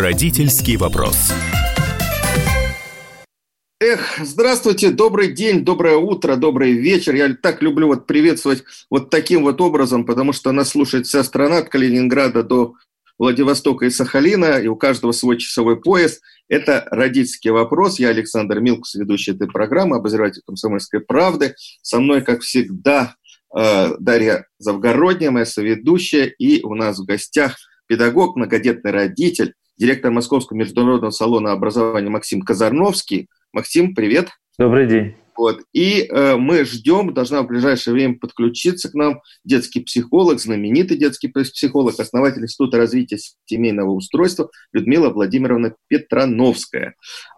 Родительский 0.00 0.76
вопрос. 0.78 1.30
Эх, 3.80 4.00
здравствуйте, 4.18 4.92
добрый 4.92 5.30
день, 5.30 5.62
доброе 5.62 5.96
утро, 5.96 6.36
добрый 6.36 6.72
вечер. 6.72 7.14
Я 7.14 7.34
так 7.34 7.60
люблю 7.60 7.88
вот 7.88 8.06
приветствовать 8.06 8.64
вот 8.88 9.10
таким 9.10 9.42
вот 9.42 9.60
образом, 9.60 10.06
потому 10.06 10.32
что 10.32 10.52
нас 10.52 10.70
слушает 10.70 11.06
вся 11.06 11.22
страна 11.22 11.58
от 11.58 11.68
Калининграда 11.68 12.42
до 12.42 12.76
Владивостока 13.18 13.84
и 13.84 13.90
Сахалина, 13.90 14.58
и 14.58 14.68
у 14.68 14.76
каждого 14.76 15.12
свой 15.12 15.36
часовой 15.36 15.78
пояс. 15.78 16.20
Это 16.48 16.88
«Родительский 16.90 17.50
вопрос». 17.50 17.98
Я 17.98 18.08
Александр 18.08 18.60
Милкус, 18.60 18.94
ведущий 18.94 19.32
этой 19.32 19.48
программы, 19.48 19.96
обозреватель 19.96 20.40
«Комсомольской 20.46 21.00
правды». 21.00 21.56
Со 21.82 22.00
мной, 22.00 22.22
как 22.22 22.40
всегда, 22.40 23.16
э, 23.54 23.96
Дарья 23.98 24.46
Завгородняя, 24.58 25.30
моя 25.30 25.44
соведущая, 25.44 26.24
и 26.24 26.62
у 26.62 26.74
нас 26.74 26.98
в 26.98 27.04
гостях 27.04 27.56
педагог, 27.86 28.36
многодетный 28.36 28.92
родитель, 28.92 29.52
директор 29.80 30.12
Московского 30.12 30.58
международного 30.58 31.10
салона 31.10 31.52
образования 31.52 32.10
Максим 32.10 32.42
Казарновский– 32.42 33.28
Максим, 33.52 33.96
привет. 33.96 34.28
Добрый 34.58 34.86
день. 34.86 35.16
Вот. 35.36 35.62
И 35.72 36.02
э, 36.02 36.36
мы 36.36 36.64
ждем, 36.64 37.12
должна 37.12 37.42
в 37.42 37.48
ближайшее 37.48 37.94
время 37.94 38.16
подключиться 38.16 38.90
к 38.90 38.94
нам 38.94 39.22
детский 39.42 39.80
психолог, 39.80 40.38
знаменитый 40.38 40.96
детский 40.96 41.28
психолог, 41.28 41.98
основатель 41.98 42.42
Института 42.42 42.76
развития 42.76 43.18
семейного 43.46 43.90
устройства 43.90 44.50
Людмила 44.72 45.08
Владимировна 45.08 45.74
Петрановская. 45.88 46.94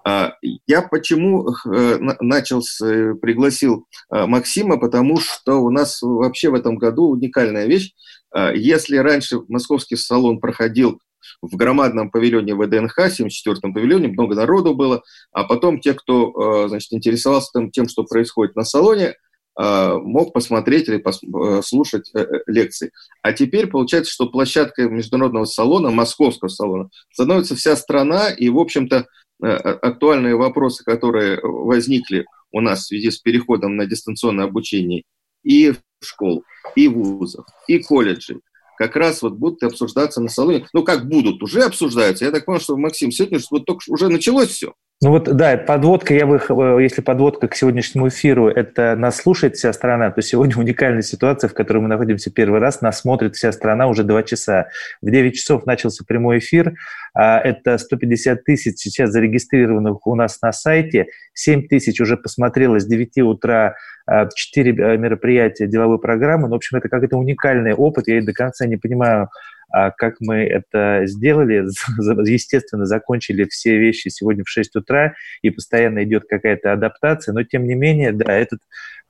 Э, 0.06 0.30
я 0.66 0.82
почему 0.82 1.48
э, 1.48 1.98
начал, 2.20 2.60
с, 2.60 2.84
э, 2.84 3.15
пригласил 3.15 3.87
э, 4.12 4.27
Максима, 4.27 4.79
потому 4.79 5.18
что 5.18 5.62
у 5.62 5.70
нас 5.70 6.02
вообще 6.02 6.51
в 6.51 6.54
этом 6.54 6.77
году 6.77 7.09
уникальная 7.09 7.66
вещь. 7.66 7.93
Э, 8.37 8.52
если 8.54 8.96
раньше 8.96 9.38
московский 9.48 9.96
салон 9.96 10.40
проходил 10.40 11.01
в 11.40 11.56
громадном 11.56 12.10
павильоне 12.10 12.54
ВДНХ, 12.54 12.98
74-м 12.98 13.74
павильоне, 13.74 14.09
много 14.09 14.34
народу 14.34 14.74
было, 14.74 15.02
а 15.32 15.45
потом 15.45 15.80
те, 15.80 15.95
кто, 15.95 16.64
э, 16.64 16.68
значит, 16.68 16.92
интересовался 16.92 17.51
тем, 17.73 17.88
что 17.88 18.04
происходит 18.04 18.56
на 18.56 18.64
салоне, 18.64 19.14
э, 19.59 19.95
мог 19.98 20.32
посмотреть 20.32 20.88
или 20.88 20.98
послушать 20.98 22.10
э, 22.14 22.26
лекции. 22.46 22.92
А 23.23 23.32
теперь 23.32 23.66
получается, 23.66 24.12
что 24.12 24.29
площадкой 24.29 24.88
международного 24.88 25.45
салона, 25.45 25.90
московского 25.90 26.48
салона, 26.48 26.90
становится 27.12 27.57
вся 27.57 27.76
страна, 27.76 28.30
и, 28.30 28.48
в 28.48 28.59
общем-то, 28.59 29.07
актуальные 29.40 30.36
вопросы, 30.36 30.84
которые 30.84 31.40
возникли 31.42 32.26
у 32.52 32.60
нас 32.60 32.80
в 32.80 32.86
связи 32.86 33.10
с 33.10 33.18
переходом 33.18 33.76
на 33.76 33.86
дистанционное 33.86 34.45
обучение 34.45 35.02
и 35.42 35.73
в 35.73 35.79
школ, 36.01 36.45
и 36.76 36.88
вузов, 36.88 37.46
и 37.66 37.79
колледжей, 37.79 38.40
как 38.76 38.96
раз 38.96 39.23
вот 39.23 39.34
будут 39.34 39.62
обсуждаться 39.62 40.20
на 40.20 40.28
салоне. 40.28 40.68
Ну, 40.73 40.82
как 40.84 41.09
будут, 41.09 41.42
уже 41.42 41.62
обсуждаются. 41.62 42.24
Я 42.24 42.30
так 42.30 42.45
понял, 42.45 42.60
что, 42.60 42.76
Максим, 42.76 43.10
сегодня 43.10 43.38
вот 43.51 43.64
только 43.64 43.82
уже 43.88 44.09
началось 44.09 44.51
все. 44.51 44.74
Ну 45.04 45.10
вот, 45.10 45.24
да, 45.24 45.56
подводка, 45.56 46.14
я 46.14 46.26
бы, 46.26 46.36
э, 46.36 46.78
если 46.80 47.00
подводка 47.00 47.48
к 47.48 47.56
сегодняшнему 47.56 48.06
эфиру, 48.06 48.46
это 48.46 48.95
нас 48.95 49.16
слушает 49.16 49.56
вся 49.56 49.72
страна, 49.72 50.12
то 50.12 50.22
сегодня 50.22 50.56
уникальная 50.58 51.02
ситуация, 51.02 51.48
в 51.48 51.54
которой 51.54 51.78
мы 51.78 51.88
находимся 51.88 52.30
первый 52.30 52.60
раз, 52.60 52.82
нас 52.82 53.00
смотрит 53.00 53.34
вся 53.34 53.50
страна 53.50 53.88
уже 53.88 54.04
два 54.04 54.23
часа. 54.23 54.68
В 55.00 55.10
9 55.10 55.34
часов 55.34 55.66
начался 55.66 56.04
прямой 56.06 56.38
эфир, 56.38 56.74
а 57.14 57.40
это 57.40 57.78
150 57.78 58.45
тысяч 58.45 58.78
сейчас 58.78 59.10
зарегистрированных 59.10 60.06
у 60.06 60.14
нас 60.14 60.40
на 60.40 60.52
сайте, 60.52 61.08
7 61.34 61.66
тысяч 61.66 62.00
уже 62.00 62.16
посмотрело 62.16 62.78
с 62.78 62.86
9 62.86 63.18
утра 63.23 63.74
4 64.06 64.70
э, 64.70 64.97
мероприятия 64.98 65.66
деловой 65.66 65.98
программы. 65.98 66.47
Ну, 66.47 66.54
в 66.54 66.56
общем, 66.58 66.78
это 66.78 66.88
какой-то 66.88 67.16
уникальный 67.16 67.75
опыт, 67.75 68.06
я 68.06 68.22
до 68.22 68.32
конца 68.32 68.66
не 68.66 68.76
понимаю, 68.76 69.30
а 69.62 69.62
как 69.97 70.16
мы 70.20 70.44
это 70.44 71.03
сделали, 71.06 71.65
естественно, 72.31 72.87
закончили 72.87 73.44
все 73.44 73.78
вещи 73.78 74.08
сегодня 74.08 74.44
в 74.44 74.48
6 74.48 74.76
утра, 74.76 75.14
и 75.42 75.50
постоянно 75.50 76.04
идет 76.04 76.24
какая-то 76.28 76.72
адаптация, 76.72 77.32
но 77.32 77.42
тем 77.42 77.66
не 77.66 77.74
менее, 77.74 78.12
да, 78.12 78.32
этот 78.32 78.60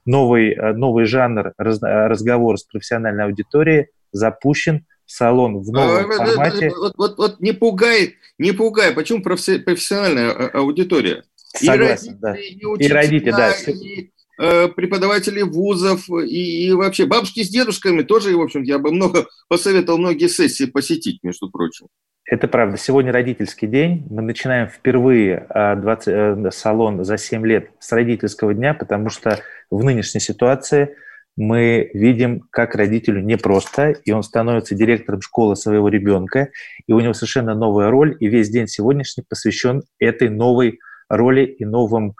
новый, 0.04 0.54
новый 0.74 1.04
жанр 1.04 1.52
разговор 1.58 2.58
с 2.58 2.64
профессиональной 2.64 3.24
аудиторией 3.24 3.88
запущен, 4.12 4.84
салон 5.06 5.58
в 5.58 5.70
новом 5.70 6.10
а, 6.10 6.16
формате. 6.16 6.70
Вот, 6.76 6.94
вот, 6.96 7.18
вот 7.18 7.40
не 7.40 7.52
пугай, 7.52 8.16
не 8.38 8.52
пугай. 8.52 8.92
Почему 8.92 9.22
профессиональная 9.22 10.30
а, 10.30 10.58
аудитория? 10.58 11.24
Согласен, 11.36 12.18
и 12.18 12.18
родители, 12.18 12.18
да. 12.20 12.34
И, 12.34 12.64
учителя, 12.64 12.88
и 12.88 12.92
родители, 12.92 13.30
да. 13.30 13.52
И 13.52 14.10
Э, 14.38 14.68
преподавателей 14.68 15.42
вузов 15.42 16.08
и, 16.08 16.66
и 16.66 16.72
вообще 16.72 17.04
бабушки 17.04 17.42
с 17.42 17.50
дедушками 17.50 18.02
тоже, 18.02 18.34
в 18.34 18.40
общем, 18.40 18.62
я 18.62 18.78
бы 18.78 18.90
много 18.90 19.26
посоветовал 19.48 19.98
многие 19.98 20.28
сессии 20.28 20.64
посетить, 20.64 21.18
между 21.22 21.50
прочим. 21.50 21.88
Это 22.24 22.48
правда. 22.48 22.78
Сегодня 22.78 23.12
родительский 23.12 23.68
день. 23.68 24.06
Мы 24.08 24.22
начинаем 24.22 24.68
впервые 24.68 25.46
20, 25.50 26.08
э, 26.08 26.46
э, 26.46 26.50
салон 26.50 27.04
за 27.04 27.18
7 27.18 27.46
лет 27.46 27.72
с 27.78 27.92
родительского 27.92 28.54
дня, 28.54 28.72
потому 28.72 29.10
что 29.10 29.38
в 29.70 29.84
нынешней 29.84 30.20
ситуации 30.20 30.96
мы 31.36 31.90
видим, 31.92 32.40
как 32.50 32.74
родителю 32.74 33.22
непросто, 33.22 33.90
и 33.90 34.12
он 34.12 34.22
становится 34.22 34.74
директором 34.74 35.20
школы 35.20 35.56
своего 35.56 35.88
ребенка, 35.88 36.48
и 36.86 36.92
у 36.92 37.00
него 37.00 37.12
совершенно 37.12 37.54
новая 37.54 37.90
роль, 37.90 38.16
и 38.18 38.28
весь 38.28 38.48
день 38.48 38.66
сегодняшний 38.66 39.24
посвящен 39.28 39.82
этой 39.98 40.30
новой 40.30 40.78
роли 41.10 41.44
и 41.44 41.66
новым 41.66 42.14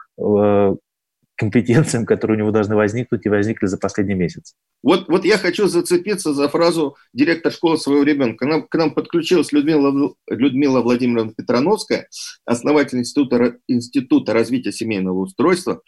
компетенциям, 1.35 2.05
которые 2.05 2.37
у 2.37 2.39
него 2.39 2.51
должны 2.51 2.75
возникнуть 2.75 3.25
и 3.25 3.29
возникли 3.29 3.65
за 3.65 3.77
последний 3.77 4.13
месяц. 4.13 4.53
Вот, 4.83 5.07
вот 5.07 5.25
я 5.25 5.37
хочу 5.37 5.67
зацепиться 5.67 6.33
за 6.33 6.47
фразу 6.47 6.95
директор 7.13 7.51
школы 7.51 7.77
своего 7.77 8.03
ребенка. 8.03 8.45
К 8.45 8.49
нам, 8.49 8.67
к 8.67 8.75
нам 8.75 8.93
подключилась 8.93 9.51
Людмила, 9.51 10.13
Людмила 10.27 10.81
Владимировна 10.81 11.33
Петрановская, 11.33 12.07
основатель 12.45 12.99
Института, 12.99 13.57
Института 13.67 14.33
развития 14.33 14.71
семейного 14.71 15.19
устройства. 15.19 15.81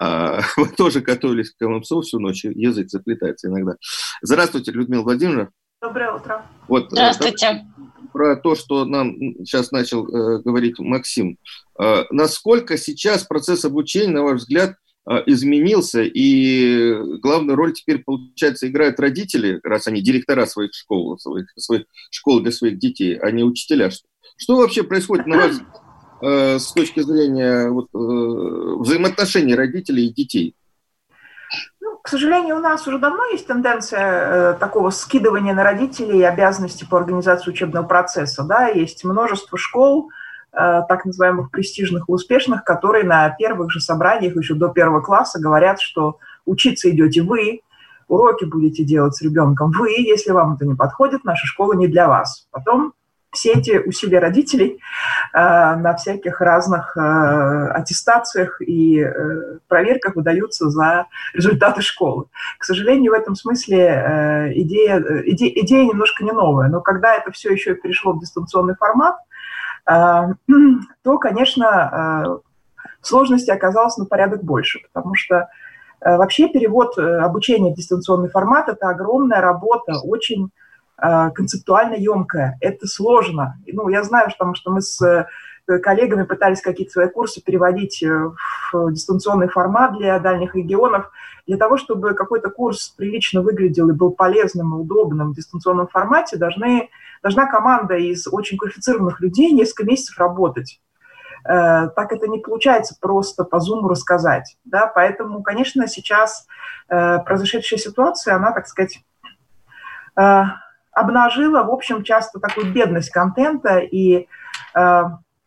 А, 0.00 0.40
вы 0.56 0.68
тоже 0.68 1.00
готовились 1.00 1.50
к 1.50 1.58
КМСО 1.58 2.00
всю 2.02 2.18
ночь, 2.18 2.44
язык 2.44 2.88
заплетается 2.90 3.48
иногда. 3.48 3.76
Здравствуйте, 4.22 4.72
Людмила 4.72 5.02
Владимировна. 5.02 5.50
Доброе 5.80 6.12
утро. 6.12 6.44
Вот, 6.66 6.86
э, 6.86 6.88
Здравствуйте. 6.90 7.66
Про 8.12 8.36
то, 8.36 8.54
что 8.56 8.84
нам 8.84 9.14
сейчас 9.44 9.70
начал 9.70 10.06
э, 10.08 10.42
говорить 10.42 10.78
Максим. 10.80 11.38
Э, 11.80 12.04
насколько 12.10 12.76
сейчас 12.76 13.22
процесс 13.22 13.64
обучения, 13.64 14.12
на 14.12 14.22
ваш 14.24 14.40
взгляд, 14.40 14.74
изменился, 15.26 16.02
и 16.02 16.94
главную 17.20 17.56
роль 17.56 17.72
теперь, 17.72 18.02
получается, 18.04 18.68
играют 18.68 19.00
родители, 19.00 19.60
раз 19.62 19.86
они 19.86 20.02
директора 20.02 20.46
своих 20.46 20.74
школ, 20.74 21.18
своих, 21.18 21.46
своих 21.56 21.86
школ 22.10 22.40
для 22.40 22.52
своих 22.52 22.78
детей, 22.78 23.16
а 23.16 23.30
не 23.30 23.42
учителя. 23.42 23.90
Что, 23.90 24.06
что 24.36 24.56
вообще 24.56 24.82
происходит, 24.82 25.26
на 25.26 25.36
вас, 25.36 25.60
э, 26.22 26.58
с 26.58 26.72
точки 26.72 27.00
зрения 27.00 27.70
вот, 27.70 27.86
э, 27.94 27.98
взаимоотношений 28.80 29.54
родителей 29.54 30.06
и 30.06 30.12
детей? 30.12 30.54
Ну, 31.80 31.96
к 32.02 32.08
сожалению, 32.08 32.56
у 32.56 32.60
нас 32.60 32.86
уже 32.86 32.98
давно 32.98 33.24
есть 33.26 33.46
тенденция 33.46 34.54
э, 34.54 34.58
такого 34.58 34.90
скидывания 34.90 35.54
на 35.54 35.64
родителей 35.64 36.22
обязанностей 36.22 36.86
по 36.86 36.98
организации 36.98 37.50
учебного 37.50 37.86
процесса. 37.86 38.44
Да? 38.44 38.68
Есть 38.68 39.04
множество 39.04 39.56
школ, 39.56 40.10
Э, 40.10 40.17
так 40.50 41.04
называемых 41.04 41.50
престижных 41.50 42.08
и 42.08 42.12
успешных, 42.12 42.64
которые 42.64 43.04
на 43.04 43.28
первых 43.30 43.70
же 43.70 43.80
собраниях 43.80 44.36
еще 44.36 44.54
до 44.54 44.68
первого 44.68 45.00
класса 45.00 45.38
говорят, 45.40 45.80
что 45.80 46.18
учиться 46.46 46.90
идете 46.90 47.22
вы, 47.22 47.60
уроки 48.08 48.44
будете 48.44 48.84
делать 48.84 49.14
с 49.14 49.22
ребенком 49.22 49.70
вы, 49.70 49.90
если 49.90 50.32
вам 50.32 50.54
это 50.54 50.64
не 50.64 50.74
подходит, 50.74 51.24
наша 51.24 51.46
школа 51.46 51.74
не 51.74 51.86
для 51.86 52.08
вас. 52.08 52.48
Потом 52.50 52.94
все 53.30 53.52
эти 53.52 53.78
усилия 53.78 54.20
родителей 54.20 54.80
э, 55.34 55.38
на 55.38 55.94
всяких 55.96 56.40
разных 56.40 56.96
э, 56.96 57.00
аттестациях 57.00 58.60
и 58.62 59.00
э, 59.00 59.58
проверках 59.68 60.16
выдаются 60.16 60.70
за 60.70 61.06
результаты 61.34 61.82
школы. 61.82 62.26
К 62.58 62.64
сожалению, 62.64 63.12
в 63.12 63.14
этом 63.14 63.34
смысле 63.34 63.78
э, 63.78 64.52
идея, 64.54 64.98
э, 64.98 65.22
идея, 65.26 65.52
идея 65.56 65.84
немножко 65.84 66.24
не 66.24 66.32
новая, 66.32 66.68
но 66.68 66.80
когда 66.80 67.14
это 67.14 67.30
все 67.30 67.52
еще 67.52 67.74
перешло 67.74 68.12
в 68.12 68.20
дистанционный 68.20 68.76
формат, 68.76 69.16
то, 71.02 71.18
конечно, 71.18 71.66
а, 71.66 72.38
сложности 73.00 73.50
оказалось 73.50 73.96
на 73.96 74.04
порядок 74.04 74.42
больше, 74.42 74.80
потому 74.92 75.14
что 75.14 75.48
а, 76.00 76.16
вообще 76.16 76.48
перевод 76.48 76.98
э, 76.98 77.18
обучения 77.20 77.72
в 77.72 77.76
дистанционный 77.76 78.28
формат– 78.28 78.68
это 78.70 78.88
огромная 78.88 79.40
работа, 79.40 79.98
очень 80.02 80.50
концептуально 81.00 81.94
емкая. 81.94 82.58
Это 82.60 82.88
сложно. 82.88 83.56
Ну, 83.68 83.88
я 83.88 84.02
знаю, 84.02 84.30
потому 84.32 84.56
что 84.56 84.72
мы 84.72 84.82
с 84.82 85.00
э, 85.68 85.78
коллегами 85.78 86.24
пытались 86.24 86.62
какие-то 86.62 86.92
свои 86.92 87.08
курсы 87.08 87.42
переводить 87.42 88.02
э, 88.02 88.30
в 88.72 88.92
дистанционный 88.92 89.48
формат 89.48 89.96
для 89.98 90.18
дальних 90.18 90.54
регионов. 90.54 91.10
Для 91.46 91.56
того, 91.56 91.76
чтобы 91.76 92.14
какой-то 92.14 92.50
курс 92.50 92.88
прилично 92.96 93.42
выглядел 93.42 93.88
и 93.90 93.92
был 93.92 94.10
полезным 94.10 94.74
и 94.74 94.80
удобным 94.80 95.32
в 95.32 95.36
дистанционном 95.36 95.86
формате, 95.86 96.36
должны 96.36 96.88
должна 97.22 97.46
команда 97.46 97.96
из 97.96 98.26
очень 98.26 98.58
квалифицированных 98.58 99.20
людей 99.20 99.52
несколько 99.52 99.84
месяцев 99.84 100.18
работать. 100.18 100.80
Э, 101.44 101.88
так 101.94 102.12
это 102.12 102.26
не 102.26 102.38
получается 102.38 102.96
просто 103.00 103.44
по 103.44 103.60
зуму 103.60 103.88
рассказать. 103.88 104.56
Да? 104.64 104.86
Поэтому, 104.86 105.42
конечно, 105.42 105.86
сейчас 105.86 106.46
э, 106.88 107.18
произошедшая 107.20 107.78
ситуация, 107.78 108.34
она, 108.34 108.52
так 108.52 108.66
сказать, 108.66 109.00
э, 110.18 110.42
обнажила, 110.92 111.62
в 111.62 111.70
общем, 111.70 112.02
часто 112.02 112.40
такую 112.40 112.72
бедность 112.72 113.10
контента 113.10 113.78
и 113.78 114.26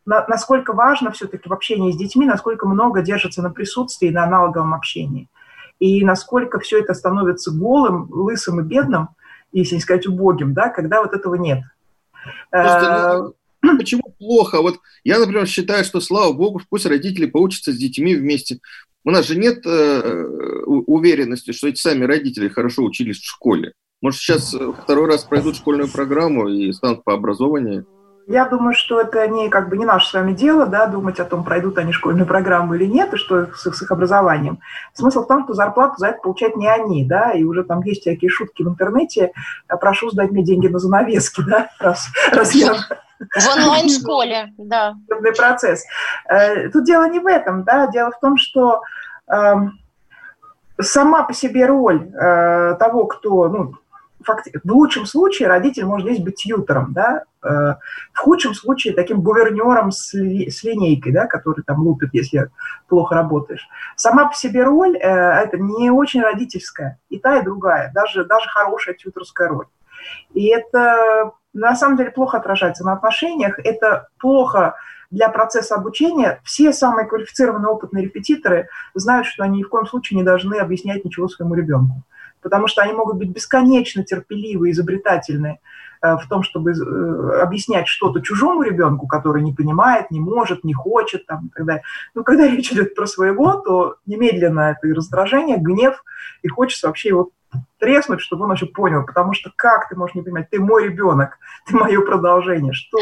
насколько 0.06 0.73
важно 0.73 1.12
все-таки 1.12 1.47
в 1.47 1.53
общении 1.53 1.91
с 1.91 1.97
детьми, 1.97 2.25
насколько 2.25 2.68
много 2.68 3.01
держится 3.01 3.41
на 3.41 3.50
присутствии, 3.51 4.09
на 4.09 4.23
аналоговом 4.23 4.73
общении. 4.73 5.29
И 5.79 6.03
насколько 6.03 6.59
все 6.59 6.79
это 6.79 6.94
становится 6.94 7.51
голым, 7.51 8.07
лысым 8.09 8.59
и 8.59 8.63
бедным, 8.63 9.09
если 9.51 9.75
не 9.75 9.81
сказать 9.81 10.07
убогим, 10.07 10.53
да, 10.53 10.69
когда 10.69 11.01
вот 11.01 11.13
этого 11.13 11.36
нет. 11.36 11.59
Просто, 12.50 13.33
ну, 13.62 13.77
почему 13.77 14.03
плохо? 14.18 14.62
Вот 14.62 14.80
я, 15.03 15.19
например, 15.19 15.48
считаю, 15.48 15.83
что, 15.83 16.01
слава 16.01 16.33
богу, 16.33 16.62
пусть 16.69 16.86
родители 16.86 17.25
поучатся 17.25 17.71
с 17.71 17.77
детьми 17.77 18.15
вместе. 18.15 18.59
У 19.03 19.12
нас 19.12 19.27
же 19.27 19.36
нет 19.36 19.65
э, 19.65 20.24
уверенности, 20.65 21.51
что 21.53 21.68
эти 21.68 21.80
сами 21.80 22.03
родители 22.03 22.50
хорошо 22.50 22.83
учились 22.83 23.19
в 23.19 23.25
школе. 23.25 23.74
Может, 24.01 24.19
сейчас 24.19 24.53
э, 24.53 24.74
второй 24.83 25.07
раз 25.07 25.24
пройдут 25.24 25.56
школьную 25.56 25.92
программу 25.92 26.47
и 26.47 26.71
станут 26.71 27.04
по 27.04 27.13
образованию? 27.13 27.88
Я 28.27 28.45
думаю, 28.45 28.73
что 28.73 29.01
это 29.01 29.27
не, 29.27 29.50
как 29.50 29.69
бы 29.69 29.77
не 29.77 29.85
наше 29.85 30.07
с 30.07 30.13
вами 30.13 30.33
дело, 30.33 30.65
да, 30.65 30.85
думать 30.85 31.19
о 31.19 31.25
том, 31.25 31.44
пройдут 31.44 31.77
они 31.77 31.91
школьную 31.91 32.25
программу 32.25 32.75
или 32.75 32.85
нет, 32.85 33.13
и 33.13 33.18
что 33.18 33.47
с, 33.53 33.63
с 33.63 33.81
их 33.81 33.91
образованием. 33.91 34.59
Смысл 34.94 35.23
в 35.23 35.27
том, 35.27 35.44
что 35.44 35.53
зарплату 35.53 35.95
за 35.97 36.07
это 36.07 36.21
получают 36.21 36.56
не 36.56 36.68
они, 36.68 37.06
да, 37.06 37.31
и 37.31 37.44
уже 37.44 37.63
там 37.63 37.81
есть 37.81 38.01
всякие 38.01 38.29
шутки 38.29 38.63
в 38.63 38.69
интернете, 38.69 39.31
прошу 39.68 40.12
сдать 40.12 40.31
мне 40.31 40.44
деньги 40.44 40.68
на 40.68 40.79
занавески, 40.79 41.41
да, 41.47 41.69
раз, 41.79 42.07
раз 42.31 42.53
я... 42.53 42.73
В 43.19 43.56
онлайн-школе, 43.56 44.53
да. 44.57 44.95
Процесс. 45.38 45.85
Э, 46.27 46.69
тут 46.69 46.85
дело 46.85 47.07
не 47.07 47.19
в 47.19 47.27
этом, 47.27 47.63
да, 47.63 47.85
дело 47.85 48.09
в 48.09 48.19
том, 48.19 48.35
что 48.38 48.81
эм, 49.27 49.79
сама 50.79 51.23
по 51.23 51.33
себе 51.33 51.68
роль 51.68 52.09
э, 52.13 52.75
того, 52.79 53.06
кто, 53.06 53.47
ну, 53.47 53.75
в 54.25 54.71
лучшем 54.71 55.06
случае 55.06 55.47
родитель 55.47 55.85
может 55.85 56.07
здесь 56.07 56.23
быть 56.23 56.35
тьютером, 56.35 56.94
да, 56.94 57.23
э, 57.44 57.75
в 58.13 58.18
худшем 58.18 58.53
случае 58.53 58.94
таким 58.94 59.21
гувернером 59.21 59.91
с, 59.91 60.13
ли, 60.13 60.50
с 60.50 60.63
линейкой, 60.63 61.12
да, 61.12 61.27
который 61.27 61.63
там 61.63 61.81
лупит, 61.81 62.09
если 62.13 62.50
плохо 62.88 63.15
работаешь. 63.15 63.68
Сама 63.95 64.25
по 64.25 64.35
себе 64.35 64.63
роль 64.63 64.97
э, 64.97 65.01
это 65.01 65.57
не 65.57 65.89
очень 65.91 66.21
родительская, 66.21 67.00
и 67.09 67.19
та, 67.19 67.39
и 67.39 67.44
другая, 67.44 67.91
даже, 67.94 68.25
даже 68.25 68.50
хорошая 68.50 68.95
тьютерская 68.95 69.47
роль. 69.47 69.68
И 70.33 70.47
это 70.47 71.31
на 71.53 71.75
самом 71.75 71.97
деле 71.97 72.12
плохо 72.12 72.38
отражается 72.38 72.85
на 72.85 72.94
отношениях, 72.94 73.59
это 73.59 74.07
плохо 74.19 74.75
для 75.09 75.27
процесса 75.29 75.75
обучения. 75.75 76.39
Все 76.44 76.71
самые 76.71 77.06
квалифицированные 77.06 77.69
опытные 77.69 78.06
репетиторы 78.06 78.69
знают, 78.94 79.27
что 79.27 79.44
они 79.44 79.59
ни 79.59 79.63
в 79.63 79.69
коем 79.69 79.85
случае 79.85 80.18
не 80.18 80.23
должны 80.23 80.56
объяснять 80.56 81.03
ничего 81.03 81.27
своему 81.27 81.53
ребенку 81.56 82.03
потому 82.42 82.68
что 82.68 82.82
они 82.82 82.94
могут 82.94 83.18
быть 83.18 83.30
бесконечно 83.30 84.04
терпеливы, 84.04 84.72
изобретательны 84.72 85.60
э, 86.02 86.16
в 86.16 86.28
том, 86.28 86.44
чтобы 86.44 86.72
э, 86.72 87.42
объяснять 87.42 87.88
что-то 87.88 88.22
чужому 88.22 88.64
ребенку, 88.64 89.08
который 89.08 89.42
не 89.42 89.54
понимает, 89.54 90.12
не 90.12 90.20
может, 90.20 90.64
не 90.64 90.74
хочет 90.74 91.26
там, 91.26 91.48
и 91.48 91.50
так 91.50 91.66
далее. 91.66 91.84
Но 92.14 92.24
когда 92.24 92.48
речь 92.52 92.72
идет 92.72 92.96
про 92.96 93.06
своего, 93.06 93.54
то 93.54 93.96
немедленно 94.06 94.72
это 94.72 94.88
и 94.88 94.94
раздражение, 94.94 95.58
гнев, 95.58 96.04
и 96.42 96.48
хочется 96.48 96.88
вообще 96.88 97.10
его 97.10 97.32
треснуть, 97.80 98.22
чтобы 98.22 98.44
он 98.44 98.50
вообще 98.50 98.66
понял, 98.66 99.06
потому 99.06 99.34
что 99.34 99.52
как 99.56 99.90
ты 99.90 99.96
можешь 99.96 100.16
не 100.16 100.22
понимать, 100.22 100.50
ты 100.50 100.60
мой 100.60 100.86
ребенок, 100.86 101.38
ты 101.68 101.76
мое 101.76 102.02
продолжение, 102.02 102.74
что... 102.74 102.98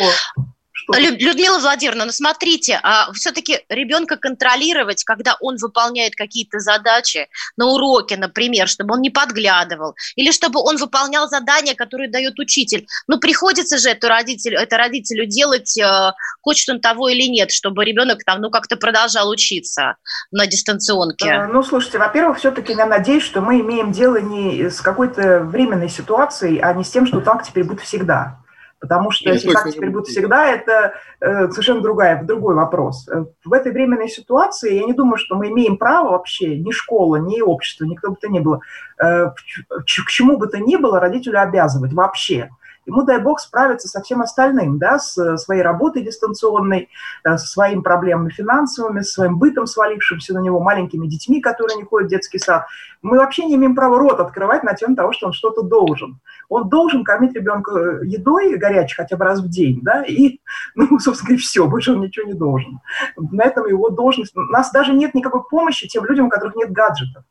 Людмила 0.97 1.59
Владимировна, 1.59 2.05
ну 2.05 2.11
смотрите, 2.11 2.79
а 2.81 3.11
все-таки 3.13 3.59
ребенка 3.69 4.17
контролировать, 4.17 5.03
когда 5.03 5.37
он 5.39 5.57
выполняет 5.57 6.15
какие-то 6.15 6.59
задачи 6.59 7.27
на 7.57 7.67
уроке, 7.67 8.17
например, 8.17 8.67
чтобы 8.67 8.95
он 8.95 9.01
не 9.01 9.09
подглядывал, 9.09 9.95
или 10.15 10.31
чтобы 10.31 10.59
он 10.59 10.77
выполнял 10.77 11.27
задания, 11.27 11.75
которые 11.75 12.09
дает 12.09 12.39
учитель. 12.39 12.87
Ну, 13.07 13.19
приходится 13.19 13.77
же 13.77 13.89
это 13.89 14.09
родителю, 14.09 14.57
это 14.57 14.77
родителю 14.77 15.25
делать, 15.25 15.77
э, 15.77 16.13
хочет 16.41 16.69
он 16.69 16.81
того 16.81 17.09
или 17.09 17.27
нет, 17.29 17.51
чтобы 17.51 17.85
ребенок 17.85 18.23
там, 18.23 18.41
ну, 18.41 18.49
как-то 18.49 18.75
продолжал 18.75 19.29
учиться 19.29 19.95
на 20.31 20.47
дистанционке. 20.47 21.27
Э, 21.27 21.47
ну, 21.47 21.63
слушайте, 21.63 21.99
во-первых, 21.99 22.39
все-таки 22.39 22.73
я 22.73 22.85
надеюсь, 22.85 23.23
что 23.23 23.41
мы 23.41 23.61
имеем 23.61 23.91
дело 23.91 24.17
не 24.17 24.69
с 24.69 24.81
какой-то 24.81 25.41
временной 25.41 25.89
ситуацией, 25.89 26.59
а 26.59 26.73
не 26.73 26.83
с 26.83 26.89
тем, 26.89 27.05
что 27.05 27.21
так 27.21 27.43
теперь 27.43 27.63
будет 27.63 27.81
всегда. 27.81 28.39
Потому 28.79 29.11
что 29.11 29.29
если 29.29 29.51
так 29.51 29.69
теперь 29.69 29.89
будет 29.89 30.07
всегда, 30.07 30.47
это 30.47 30.93
э, 31.19 31.49
совершенно 31.49 31.81
другая, 31.81 32.23
другой 32.23 32.55
вопрос. 32.55 33.07
Э, 33.09 33.25
в 33.43 33.53
этой 33.53 33.73
временной 33.73 34.07
ситуации 34.07 34.75
я 34.75 34.85
не 34.85 34.93
думаю, 34.93 35.17
что 35.17 35.35
мы 35.35 35.49
имеем 35.49 35.77
право 35.77 36.11
вообще, 36.11 36.57
ни 36.57 36.71
школа, 36.71 37.17
ни 37.17 37.41
общество, 37.41 37.85
никто 37.85 38.11
бы 38.11 38.15
то 38.15 38.29
ни 38.29 38.39
было, 38.39 38.61
э, 39.03 39.27
к 39.27 39.85
чему 39.85 40.37
бы 40.37 40.47
то 40.47 40.59
ни 40.59 40.77
было 40.77 40.99
родителю 40.99 41.41
обязывать 41.41 41.91
вообще 41.91 42.49
ему, 42.89 43.03
дай 43.03 43.19
бог, 43.19 43.39
справиться 43.39 43.87
со 43.87 44.01
всем 44.01 44.21
остальным, 44.21 44.77
да, 44.77 44.99
с 44.99 45.37
своей 45.37 45.61
работой 45.61 46.03
дистанционной, 46.03 46.89
э, 47.23 47.37
со 47.37 47.47
своими 47.47 47.81
проблемами 47.81 48.29
финансовыми, 48.29 49.01
с 49.01 49.13
своим 49.13 49.37
бытом, 49.37 49.67
свалившимся 49.67 50.33
на 50.33 50.39
него, 50.39 50.59
маленькими 50.59 51.07
детьми, 51.07 51.41
которые 51.41 51.77
не 51.77 51.83
ходят 51.83 52.07
в 52.07 52.11
детский 52.11 52.39
сад. 52.39 52.65
Мы 53.01 53.17
вообще 53.17 53.45
не 53.45 53.55
имеем 53.55 53.75
права 53.75 53.97
рот 53.97 54.19
открывать 54.19 54.63
на 54.63 54.73
тему 54.73 54.95
того, 54.95 55.13
что 55.13 55.27
он 55.27 55.33
что-то 55.33 55.61
должен. 55.61 56.19
Он 56.49 56.67
должен 56.67 57.03
кормить 57.03 57.35
ребенка 57.35 57.71
э, 57.71 58.05
едой 58.05 58.57
горячей 58.57 58.95
хотя 58.95 59.15
бы 59.15 59.23
раз 59.23 59.39
в 59.39 59.49
день, 59.49 59.79
да, 59.83 60.03
и, 60.03 60.39
ну, 60.75 60.99
собственно 60.99 61.29
говоря, 61.29 61.41
все, 61.41 61.67
больше 61.67 61.93
он 61.93 62.01
ничего 62.01 62.25
не 62.25 62.33
должен. 62.33 62.79
На 63.15 63.43
этом 63.43 63.67
его 63.67 63.89
должность... 63.89 64.35
У 64.35 64.41
нас 64.41 64.71
даже 64.71 64.93
нет 64.93 65.13
никакой 65.13 65.41
помощи 65.49 65.87
тем 65.87 66.05
людям, 66.05 66.25
у 66.25 66.29
которых 66.29 66.55
нет 66.55 66.71
гаджетов. 66.71 67.23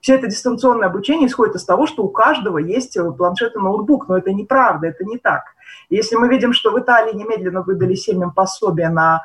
Все 0.00 0.16
это 0.16 0.26
дистанционное 0.26 0.88
обучение 0.88 1.28
исходит 1.28 1.54
из 1.54 1.64
того, 1.64 1.86
что 1.86 2.02
у 2.02 2.08
каждого 2.08 2.58
есть 2.58 2.96
э, 2.96 3.12
планшет 3.12 3.54
и 3.54 3.58
ноутбук, 3.58 4.08
но 4.08 4.18
это 4.18 4.32
неправда, 4.32 4.88
это 4.88 5.04
не 5.04 5.18
так. 5.18 5.42
Если 5.90 6.16
мы 6.16 6.28
видим, 6.28 6.52
что 6.52 6.72
в 6.72 6.80
Италии 6.80 7.14
немедленно 7.14 7.62
выдали 7.62 7.94
семьям 7.94 8.32
пособие 8.32 8.88
на, 8.88 9.22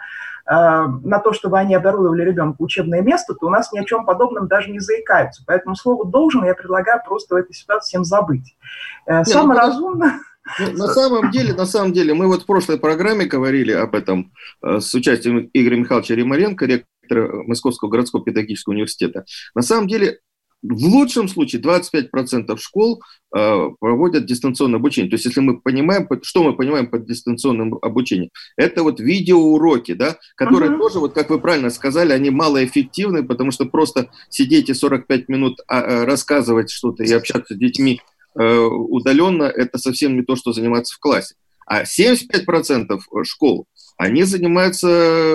на 0.49 1.19
то, 1.19 1.33
чтобы 1.33 1.59
они 1.59 1.75
оборудовали 1.75 2.23
ребенку 2.23 2.63
учебное 2.63 3.01
место, 3.01 3.33
то 3.33 3.47
у 3.47 3.49
нас 3.49 3.71
ни 3.73 3.79
о 3.79 3.83
чем 3.83 4.05
подобном 4.05 4.47
даже 4.47 4.71
не 4.71 4.79
заикаются. 4.79 5.43
Поэтому 5.45 5.75
слово 5.75 6.05
«должен» 6.05 6.45
я 6.45 6.53
предлагаю 6.55 7.01
просто 7.05 7.35
в 7.35 7.37
этой 7.37 7.53
ситуации 7.53 7.89
всем 7.89 8.05
забыть. 8.05 8.55
Э, 9.05 9.19
ну, 9.19 9.25
самое 9.25 9.59
разумное... 9.59 10.19
Ну, 10.59 10.71
на 10.77 10.87
самом 10.87 11.31
деле, 11.31 11.53
на 11.53 11.65
самом 11.65 11.91
деле, 11.91 12.13
мы 12.13 12.27
вот 12.27 12.43
в 12.43 12.45
прошлой 12.45 12.79
программе 12.79 13.25
говорили 13.25 13.73
об 13.73 13.93
этом 13.95 14.31
с 14.61 14.93
участием 14.93 15.49
Игоря 15.51 15.75
Михайловича 15.75 16.15
Римаренко, 16.15 16.65
ректора 16.65 17.43
Московского 17.43 17.89
городского 17.89 18.23
педагогического 18.23 18.73
университета. 18.73 19.25
На 19.55 19.61
самом 19.61 19.87
деле, 19.87 20.19
в 20.69 20.85
лучшем 20.85 21.27
случае 21.27 21.61
25% 21.61 22.57
школ 22.57 23.01
э, 23.35 23.69
проводят 23.79 24.25
дистанционное 24.25 24.79
обучение. 24.79 25.09
То 25.09 25.15
есть, 25.15 25.25
если 25.25 25.39
мы 25.39 25.59
понимаем, 25.59 26.07
что 26.23 26.43
мы 26.43 26.55
понимаем 26.55 26.87
под 26.87 27.05
дистанционным 27.05 27.77
обучением, 27.81 28.29
это 28.55 28.83
вот 28.83 28.99
видеоуроки, 28.99 29.93
да, 29.93 30.17
которые 30.35 30.71
uh-huh. 30.71 30.77
тоже, 30.79 30.99
вот 30.99 31.13
как 31.13 31.29
вы 31.29 31.39
правильно 31.39 31.69
сказали, 31.69 32.11
они 32.11 32.29
малоэффективны, 32.29 33.23
потому 33.23 33.51
что 33.51 33.65
просто 33.65 34.09
сидеть 34.29 34.69
и 34.69 34.73
45 34.73 35.29
минут 35.29 35.59
а, 35.67 35.79
а, 35.79 36.05
рассказывать 36.05 36.69
что-то 36.69 37.03
и 37.03 37.11
общаться 37.11 37.53
с 37.53 37.57
детьми 37.57 38.01
э, 38.39 38.57
удаленно, 38.57 39.43
это 39.43 39.77
совсем 39.77 40.15
не 40.15 40.23
то, 40.23 40.35
что 40.35 40.53
заниматься 40.53 40.95
в 40.95 40.99
классе. 40.99 41.35
А 41.67 41.83
75% 41.83 42.99
школ 43.23 43.67
они 43.97 44.23
занимаются 44.23 44.87
э, 44.87 45.33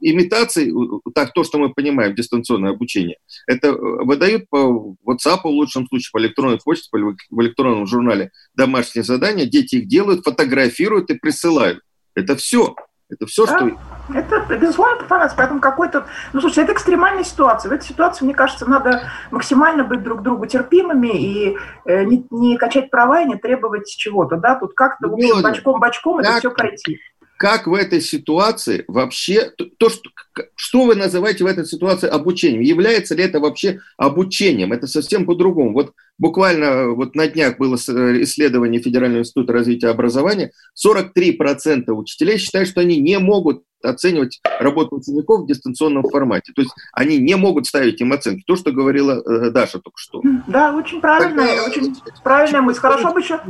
имитацией, 0.00 0.74
так 1.14 1.32
то, 1.32 1.44
что 1.44 1.58
мы 1.58 1.72
понимаем, 1.72 2.16
дистанционное 2.16 2.72
обучение. 2.72 3.16
Это 3.46 3.68
э, 3.68 3.72
выдают 3.78 4.48
по 4.50 4.96
WhatsApp, 5.06 5.42
в 5.44 5.46
лучшем 5.46 5.86
случае, 5.86 6.10
по 6.12 6.18
электронной 6.18 6.58
почте, 6.62 6.88
в 6.92 7.40
электронном 7.40 7.86
журнале 7.86 8.32
домашние 8.54 9.04
задания, 9.04 9.46
дети 9.46 9.76
их 9.76 9.86
делают, 9.86 10.24
фотографируют 10.24 11.10
и 11.10 11.14
присылают. 11.14 11.80
Это 12.16 12.34
все. 12.34 12.74
Это 13.08 13.26
все, 13.26 13.46
да, 13.46 13.58
что... 13.58 13.70
Это, 14.12 14.56
безусловно, 14.56 15.02
информация. 15.02 15.36
Поэтому 15.36 15.60
какой-то... 15.60 16.06
Ну, 16.32 16.40
слушай, 16.40 16.64
это 16.64 16.72
экстремальная 16.72 17.22
ситуация. 17.22 17.70
В 17.70 17.72
этой 17.72 17.86
ситуации, 17.86 18.24
мне 18.24 18.34
кажется, 18.34 18.68
надо 18.68 19.02
максимально 19.30 19.84
быть 19.84 20.02
друг 20.02 20.22
другу 20.22 20.46
терпимыми 20.46 21.08
и 21.08 21.56
э, 21.84 22.04
не, 22.04 22.26
не 22.30 22.56
качать 22.56 22.90
права 22.90 23.22
и 23.22 23.26
не 23.26 23.36
требовать 23.36 23.88
чего-то. 23.88 24.36
Да? 24.36 24.56
Тут 24.56 24.74
как-то 24.74 25.08
бочком-бочком 25.08 26.18
это 26.18 26.38
все 26.38 26.50
пройти 26.50 26.98
как 27.36 27.66
в 27.66 27.74
этой 27.74 28.00
ситуации 28.00 28.84
вообще, 28.88 29.52
то, 29.78 29.88
что, 29.88 30.10
что 30.54 30.84
вы 30.84 30.94
называете 30.94 31.44
в 31.44 31.46
этой 31.46 31.66
ситуации 31.66 32.08
обучением? 32.08 32.62
Является 32.62 33.14
ли 33.14 33.24
это 33.24 33.40
вообще 33.40 33.80
обучением? 33.96 34.72
Это 34.72 34.86
совсем 34.86 35.26
по-другому. 35.26 35.72
Вот 35.72 35.92
буквально 36.18 36.88
вот 36.90 37.14
на 37.14 37.28
днях 37.28 37.58
было 37.58 37.76
исследование 37.76 38.80
Федерального 38.80 39.20
института 39.20 39.52
развития 39.52 39.88
образования. 39.88 40.52
43% 40.82 41.90
учителей 41.90 42.38
считают, 42.38 42.68
что 42.68 42.80
они 42.80 42.98
не 42.98 43.18
могут 43.18 43.62
оценивать 43.82 44.40
работу 44.58 44.96
учеников 44.96 45.42
в 45.42 45.46
дистанционном 45.46 46.04
формате. 46.04 46.52
То 46.54 46.62
есть 46.62 46.72
они 46.92 47.18
не 47.18 47.36
могут 47.36 47.66
ставить 47.66 48.00
им 48.00 48.12
оценки. 48.12 48.42
То, 48.46 48.56
что 48.56 48.72
говорила 48.72 49.22
э, 49.22 49.50
Даша 49.50 49.78
только 49.78 49.98
что. 49.98 50.22
Да, 50.46 50.74
очень 50.74 51.00
правильно. 51.00 51.46
Тогда, 51.46 51.64
очень 51.64 51.94
правильная 52.24 52.62
мысль. 52.62 52.80
Хорошо 52.80 53.12
бы 53.12 53.20
еще 53.20 53.40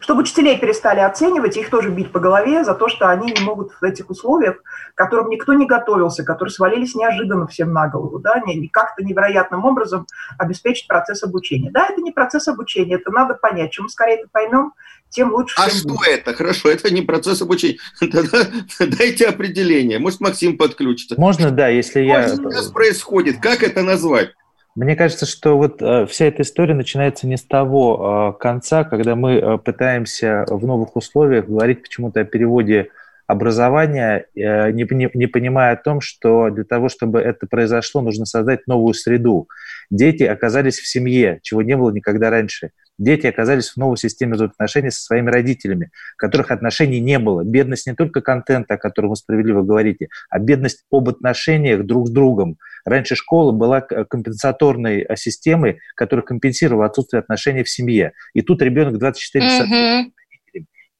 чтобы 0.00 0.22
учителей 0.22 0.58
перестали 0.58 1.00
оценивать, 1.00 1.56
их 1.56 1.70
тоже 1.70 1.90
бить 1.90 2.10
по 2.10 2.18
голове 2.18 2.64
за 2.64 2.74
то, 2.74 2.88
что 2.88 3.08
они 3.08 3.32
не 3.32 3.40
могут 3.40 3.72
в 3.80 3.84
этих 3.84 4.10
условиях, 4.10 4.62
к 4.94 4.98
которым 4.98 5.28
никто 5.28 5.52
не 5.52 5.66
готовился, 5.66 6.24
которые 6.24 6.52
свалились 6.52 6.94
неожиданно 6.94 7.46
всем 7.46 7.72
на 7.72 7.88
голову, 7.88 8.18
да, 8.18 8.40
не, 8.46 8.68
как-то 8.68 9.04
невероятным 9.04 9.64
образом 9.64 10.06
обеспечить 10.38 10.88
процесс 10.88 11.22
обучения. 11.22 11.70
Да, 11.70 11.88
это 11.88 12.00
не 12.00 12.10
процесс 12.10 12.48
обучения, 12.48 12.96
это 12.96 13.10
надо 13.10 13.34
понять. 13.34 13.72
Чем 13.72 13.84
мы 13.84 13.90
скорее 13.90 14.16
это 14.16 14.28
поймем, 14.32 14.72
тем 15.10 15.32
лучше. 15.32 15.56
А 15.58 15.68
что 15.68 15.88
будет. 15.88 16.08
это? 16.08 16.34
Хорошо, 16.34 16.70
это 16.70 16.92
не 16.92 17.02
процесс 17.02 17.42
обучения. 17.42 17.78
Тогда 18.00 18.46
дайте 18.78 19.26
определение. 19.26 19.98
Может, 19.98 20.20
Максим 20.20 20.56
подключится. 20.56 21.14
Можно, 21.18 21.50
да, 21.50 21.68
если 21.68 22.00
я... 22.00 22.28
Что 22.28 22.50
сейчас 22.50 22.70
происходит? 22.70 23.40
Как 23.40 23.62
это 23.62 23.82
назвать? 23.82 24.30
Мне 24.76 24.94
кажется, 24.94 25.26
что 25.26 25.56
вот 25.56 25.82
э, 25.82 26.06
вся 26.06 26.26
эта 26.26 26.42
история 26.42 26.74
начинается 26.74 27.26
не 27.26 27.36
с 27.36 27.42
того 27.42 28.34
э, 28.36 28.40
конца, 28.40 28.84
когда 28.84 29.16
мы 29.16 29.32
э, 29.32 29.58
пытаемся 29.58 30.44
в 30.48 30.64
новых 30.64 30.94
условиях 30.94 31.46
говорить 31.46 31.82
почему-то 31.82 32.20
о 32.20 32.24
переводе 32.24 32.88
образования, 33.26 34.26
не, 34.34 34.92
не, 34.92 35.08
не 35.14 35.26
понимая 35.28 35.74
о 35.74 35.76
том, 35.76 36.00
что 36.00 36.50
для 36.50 36.64
того, 36.64 36.88
чтобы 36.88 37.20
это 37.20 37.46
произошло, 37.46 38.00
нужно 38.00 38.26
создать 38.26 38.66
новую 38.66 38.92
среду. 38.92 39.48
Дети 39.88 40.24
оказались 40.24 40.80
в 40.80 40.88
семье, 40.88 41.38
чего 41.42 41.62
не 41.62 41.76
было 41.76 41.92
никогда 41.92 42.30
раньше. 42.30 42.70
Дети 43.00 43.26
оказались 43.26 43.70
в 43.70 43.78
новой 43.78 43.96
системе 43.96 44.34
взаимоотношений 44.34 44.90
со 44.90 45.00
своими 45.00 45.30
родителями, 45.30 45.90
которых 46.18 46.50
отношений 46.50 47.00
не 47.00 47.18
было. 47.18 47.42
Бедность 47.42 47.86
не 47.86 47.94
только 47.94 48.20
контента, 48.20 48.74
о 48.74 48.76
котором 48.76 49.08
вы 49.08 49.16
справедливо 49.16 49.62
говорите, 49.62 50.08
а 50.28 50.38
бедность 50.38 50.84
об 50.92 51.08
отношениях 51.08 51.86
друг 51.86 52.08
с 52.08 52.10
другом. 52.10 52.58
Раньше 52.84 53.16
школа 53.16 53.52
была 53.52 53.80
компенсаторной 53.80 55.06
э, 55.08 55.16
системой, 55.16 55.78
которая 55.94 56.26
компенсировала 56.26 56.86
отсутствие 56.86 57.20
отношений 57.20 57.62
в 57.62 57.70
семье. 57.70 58.12
И 58.34 58.42
тут 58.42 58.60
ребенок 58.60 58.98
24 58.98 59.44
часа 59.46 59.64
mm-hmm. 59.64 60.10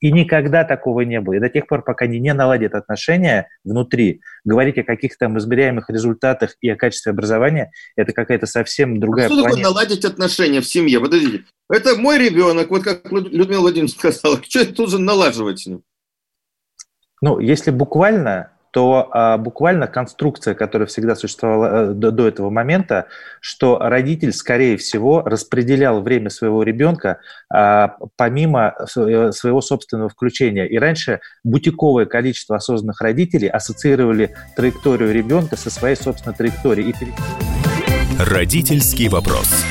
И 0.00 0.11
никогда 0.12 0.64
такого 0.64 1.02
не 1.02 1.21
было. 1.21 1.35
И 1.35 1.40
до 1.40 1.49
тех 1.49 1.66
пор, 1.66 1.83
пока 1.83 2.07
они 2.07 2.19
не 2.19 2.33
наладят 2.33 2.75
отношения 2.75 3.49
внутри, 3.64 4.23
говорить 4.45 4.78
о 4.78 4.83
каких-то 4.83 5.26
там 5.26 5.38
измеряемых 5.38 5.90
результатах 5.90 6.57
и 6.61 6.71
о 6.71 6.76
качестве 6.76 7.11
образования, 7.11 7.71
это 7.97 8.12
какая-то 8.12 8.47
совсем 8.47 8.99
другая 8.99 9.26
а 9.26 9.28
что 9.28 9.37
планета. 9.37 9.57
такое 9.57 9.73
наладить 9.73 10.04
отношения 10.04 10.61
в 10.61 10.66
семье? 10.66 11.00
Подождите. 11.00 11.45
Это 11.69 11.97
мой 11.97 12.19
ребенок, 12.19 12.71
вот 12.71 12.83
как 12.83 13.12
Людмила 13.12 13.61
Владимировна 13.61 13.95
сказала. 13.95 14.42
Что 14.49 14.61
это 14.61 14.75
тут 14.75 14.90
же 14.90 14.99
налаживать 14.99 15.61
с 15.61 15.66
ним? 15.66 15.83
Ну, 17.21 17.38
если 17.38 17.71
буквально, 17.71 18.52
то 18.71 19.09
а, 19.11 19.37
буквально 19.39 19.87
конструкция, 19.87 20.55
которая 20.55 20.87
всегда 20.87 21.15
существовала 21.15 21.69
а, 21.69 21.87
до, 21.93 22.11
до 22.11 22.29
этого 22.29 22.50
момента, 22.50 23.07
что 23.41 23.79
родитель, 23.79 24.33
скорее 24.33 24.77
всего, 24.77 25.23
распределял 25.23 26.00
время 26.03 26.31
своего 26.31 26.62
ребенка 26.62 27.19
а, 27.53 27.97
помимо 28.17 28.75
э, 28.97 29.33
своего 29.33 29.61
собственного 29.61 30.09
включения. 30.09 30.67
И 30.67 30.79
раньше 30.79 31.21
бутиковое 31.45 32.07
количество 32.07 32.57
осознанных 32.57 33.00
родителей 33.00 33.49
ассоциировали 33.49 34.35
траекторию 34.57 35.12
ребенка 35.12 35.57
со 35.57 35.71
своей 35.71 35.97
собственной 35.97 36.37
траекторией. 36.37 36.95
Родительский 38.19 39.09
вопрос. 39.09 39.65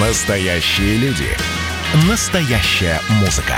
Настоящие 0.00 0.96
люди. 0.96 1.28
Настоящая 2.08 2.98
музыка. 3.20 3.56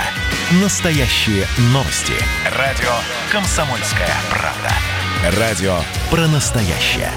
Настоящие 0.51 1.47
новости. 1.73 2.13
Радио 2.55 2.91
«Комсомольская 3.31 4.11
правда». 4.29 5.39
Радио 5.39 5.79
про 6.11 6.27
настоящее. 6.27 7.09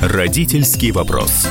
Родительский 0.00 0.92
вопрос. 0.92 1.48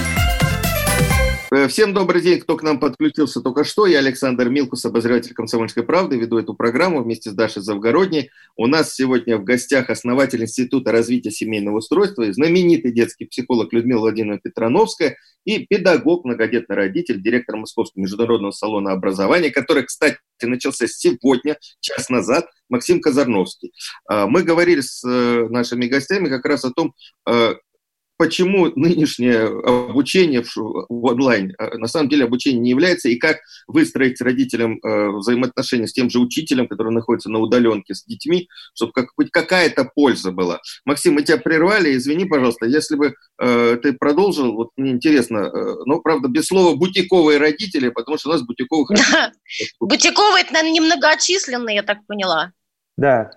Э, 1.51 1.68
всем 1.68 1.96
добрый 1.96 2.22
день, 2.22 2.39
кто 2.39 2.58
к 2.58 2.62
нам 2.62 2.79
подключился 2.79 3.41
только 3.41 3.63
что. 3.63 3.88
Я 3.88 4.00
Александр 4.00 4.50
Милкус, 4.50 4.86
обозреватель 4.86 5.34
«Комсомольской 5.34 5.82
правды», 5.82 6.15
веду 6.15 6.38
эту 6.38 6.53
программу 6.53 7.01
вместе 7.01 7.32
с 7.32 7.34
Дашей 7.34 7.63
Завгородней. 7.63 8.29
У 8.56 8.68
нас 8.68 8.94
сегодня 8.94 9.36
в 9.38 9.44
гостях 9.44 9.89
основатель 9.89 10.44
Института 10.44 10.91
развития 10.91 11.32
семейного 11.32 11.77
устройства, 11.77 12.32
знаменитый 12.32 12.91
детский 12.91 13.25
психолог 13.25 13.74
Людмила 13.74 14.01
Владимировна 14.01 14.39
Петрановская 14.39 15.18
и 15.44 15.65
педагог, 15.65 16.24
многодетный 16.24 16.75
родитель, 16.75 17.20
директор 17.20 17.56
Московского 17.56 18.03
международного 18.03 18.51
салона 18.51 18.91
образования, 18.91 19.50
который, 19.50 19.86
кстати, 19.86 20.20
начался 20.44 20.86
сегодня, 20.88 21.58
час 21.79 22.10
назад, 22.10 22.48
Максим 22.70 23.01
Казарновский. 23.01 23.74
А, 24.08 24.27
мы 24.27 24.44
говорили 24.44 24.82
с 24.82 25.03
э, 25.03 25.48
нашими 25.50 25.88
гостями 25.88 26.29
как 26.29 26.46
раз 26.46 26.63
о 26.63 26.72
том, 26.72 26.94
э, 27.27 27.56
почему 28.19 28.65
нынешнее 28.75 29.45
обучение 29.45 30.43
в 30.43 31.05
онлайн 31.05 31.53
э, 31.57 31.77
на 31.77 31.88
самом 31.88 32.09
деле 32.09 32.25
обучение 32.25 32.59
не 32.59 32.71
является, 32.71 33.07
и 33.07 33.15
как 33.15 33.38
выстроить 33.65 34.19
родителям 34.19 34.77
э, 34.83 35.09
взаимоотношения 35.11 35.88
с 35.88 35.93
тем 35.93 36.09
же 36.09 36.19
учителем, 36.19 36.67
который 36.67 36.91
находится 36.91 37.29
на 37.29 37.39
удаленке 37.39 37.95
с 37.95 38.03
детьми, 38.03 38.49
чтобы 38.75 38.91
как, 38.91 39.11
хоть 39.15 39.31
какая-то 39.31 39.85
польза 39.95 40.31
была. 40.31 40.59
Максим, 40.83 41.13
мы 41.13 41.23
тебя 41.23 41.38
прервали, 41.38 41.95
извини, 41.95 42.25
пожалуйста, 42.25 42.65
если 42.65 42.97
бы 42.97 43.15
э, 43.41 43.77
ты 43.81 43.93
продолжил, 43.93 44.53
вот 44.53 44.71
мне 44.75 44.91
интересно, 44.91 45.38
э, 45.38 45.75
ну, 45.85 46.01
правда, 46.01 46.27
без 46.27 46.47
слова 46.47 46.75
бутиковые 46.75 47.39
родители, 47.39 47.88
потому 47.88 48.17
что 48.17 48.29
у 48.29 48.33
нас 48.33 48.41
бутиковых... 48.41 48.89
Бутиковые, 49.79 50.43
это, 50.43 50.53
наверное, 50.53 50.75
немногочисленные, 50.75 51.77
я 51.77 51.83
так 51.83 52.05
поняла. 52.05 52.51
Да, 52.97 53.31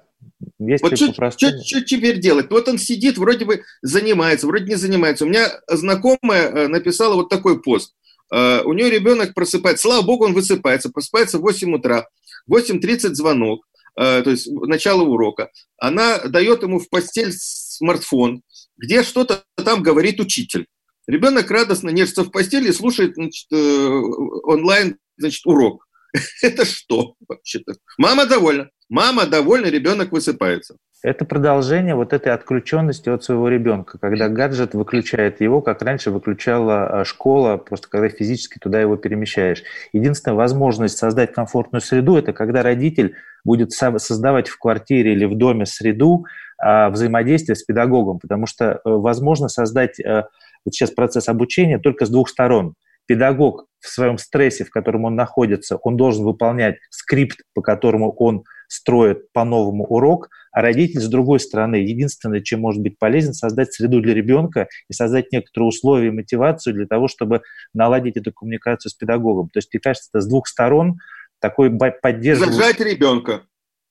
есть 0.66 0.82
вот 0.82 0.96
что, 0.96 1.12
что, 1.12 1.62
что 1.64 1.80
теперь 1.82 2.18
делать? 2.18 2.50
Вот 2.50 2.68
он 2.68 2.78
сидит, 2.78 3.18
вроде 3.18 3.44
бы 3.44 3.62
занимается, 3.82 4.46
вроде 4.46 4.66
не 4.66 4.74
занимается. 4.76 5.24
У 5.24 5.28
меня 5.28 5.50
знакомая 5.68 6.48
э, 6.48 6.68
написала 6.68 7.14
вот 7.14 7.28
такой 7.28 7.60
пост. 7.62 7.94
Uh, 8.32 8.62
у 8.62 8.72
нее 8.72 8.88
ребенок 8.88 9.34
просыпается, 9.34 9.82
слава 9.82 10.00
богу, 10.00 10.24
он 10.24 10.32
высыпается, 10.32 10.88
просыпается 10.88 11.36
в 11.36 11.42
8 11.42 11.74
утра, 11.74 12.08
8.30 12.50 13.12
звонок, 13.12 13.66
uh, 14.00 14.22
то 14.22 14.30
есть 14.30 14.50
начало 14.50 15.02
урока. 15.02 15.50
Она 15.76 16.18
дает 16.18 16.62
ему 16.62 16.78
в 16.78 16.88
постель 16.88 17.34
смартфон, 17.34 18.40
где 18.78 19.02
что-то 19.02 19.44
там 19.56 19.82
говорит 19.82 20.18
учитель. 20.18 20.66
Ребенок 21.06 21.50
радостно 21.50 21.90
нежится 21.90 22.22
в 22.22 22.30
постели 22.30 22.68
и 22.68 22.72
слушает 22.72 23.16
значит, 23.16 23.46
э, 23.52 23.56
онлайн 23.56 24.98
значит, 25.16 25.44
урок. 25.46 25.86
Это 26.42 26.64
что 26.64 27.14
вообще-то? 27.28 27.74
Мама 27.98 28.26
довольна. 28.26 28.68
Мама 28.88 29.26
довольна, 29.26 29.66
ребенок 29.66 30.12
высыпается. 30.12 30.76
Это 31.02 31.24
продолжение 31.24 31.96
вот 31.96 32.12
этой 32.12 32.32
отключенности 32.32 33.08
от 33.08 33.24
своего 33.24 33.48
ребенка, 33.48 33.98
когда 33.98 34.28
гаджет 34.28 34.74
выключает 34.74 35.40
его, 35.40 35.60
как 35.60 35.82
раньше 35.82 36.12
выключала 36.12 37.00
а, 37.00 37.04
школа, 37.04 37.56
просто 37.56 37.88
когда 37.88 38.08
физически 38.08 38.58
туда 38.60 38.80
его 38.80 38.96
перемещаешь. 38.96 39.64
Единственная 39.92 40.36
возможность 40.36 40.98
создать 40.98 41.32
комфортную 41.32 41.80
среду– 41.80 42.16
это 42.18 42.32
когда 42.32 42.62
родитель 42.62 43.16
будет 43.44 43.72
создавать 43.72 44.48
в 44.48 44.58
квартире 44.58 45.14
или 45.14 45.24
в 45.24 45.36
доме 45.36 45.66
среду 45.66 46.26
а, 46.56 46.88
взаимодействия 46.90 47.56
с 47.56 47.64
педагогом, 47.64 48.20
потому 48.20 48.46
что 48.46 48.64
э, 48.66 48.78
возможно 48.84 49.48
создать 49.48 49.98
э, 49.98 50.26
вот 50.64 50.72
сейчас 50.72 50.92
процесс 50.92 51.28
обучения 51.28 51.78
только 51.78 52.06
с 52.06 52.10
двух 52.10 52.28
сторон– 52.28 52.74
педагог 53.06 53.66
в 53.80 53.88
своем 53.88 54.18
стрессе, 54.18 54.64
в 54.64 54.70
котором 54.70 55.04
он 55.04 55.16
находится, 55.16 55.76
он 55.76 55.96
должен 55.96 56.24
выполнять 56.24 56.76
скрипт, 56.90 57.40
по 57.54 57.62
которому 57.62 58.12
он 58.12 58.44
строит 58.68 59.30
по-новому 59.32 59.84
урок, 59.84 60.30
а 60.50 60.62
родитель, 60.62 61.00
с 61.00 61.08
другой 61.08 61.40
стороны, 61.40 61.76
единственное, 61.76 62.40
чем 62.40 62.60
может 62.60 62.80
быть 62.82 62.98
полезен, 62.98 63.34
создать 63.34 63.72
среду 63.72 64.00
для 64.00 64.14
ребенка 64.14 64.68
и 64.88 64.92
создать 64.92 65.32
некоторые 65.32 65.68
условия 65.68 66.08
и 66.08 66.12
мотивацию 66.12 66.74
для 66.74 66.86
того, 66.86 67.08
чтобы 67.08 67.42
наладить 67.74 68.16
эту 68.16 68.32
коммуникацию 68.32 68.90
с 68.90 68.94
педагогом. 68.94 69.50
То 69.50 69.58
есть, 69.58 69.68
мне 69.72 69.80
кажется, 69.80 70.08
это 70.12 70.20
с 70.20 70.26
двух 70.26 70.46
сторон 70.46 70.98
такой 71.38 71.70
поддерживающий... 71.76 72.56
Зажать 72.56 72.80
ребенка. 72.80 73.42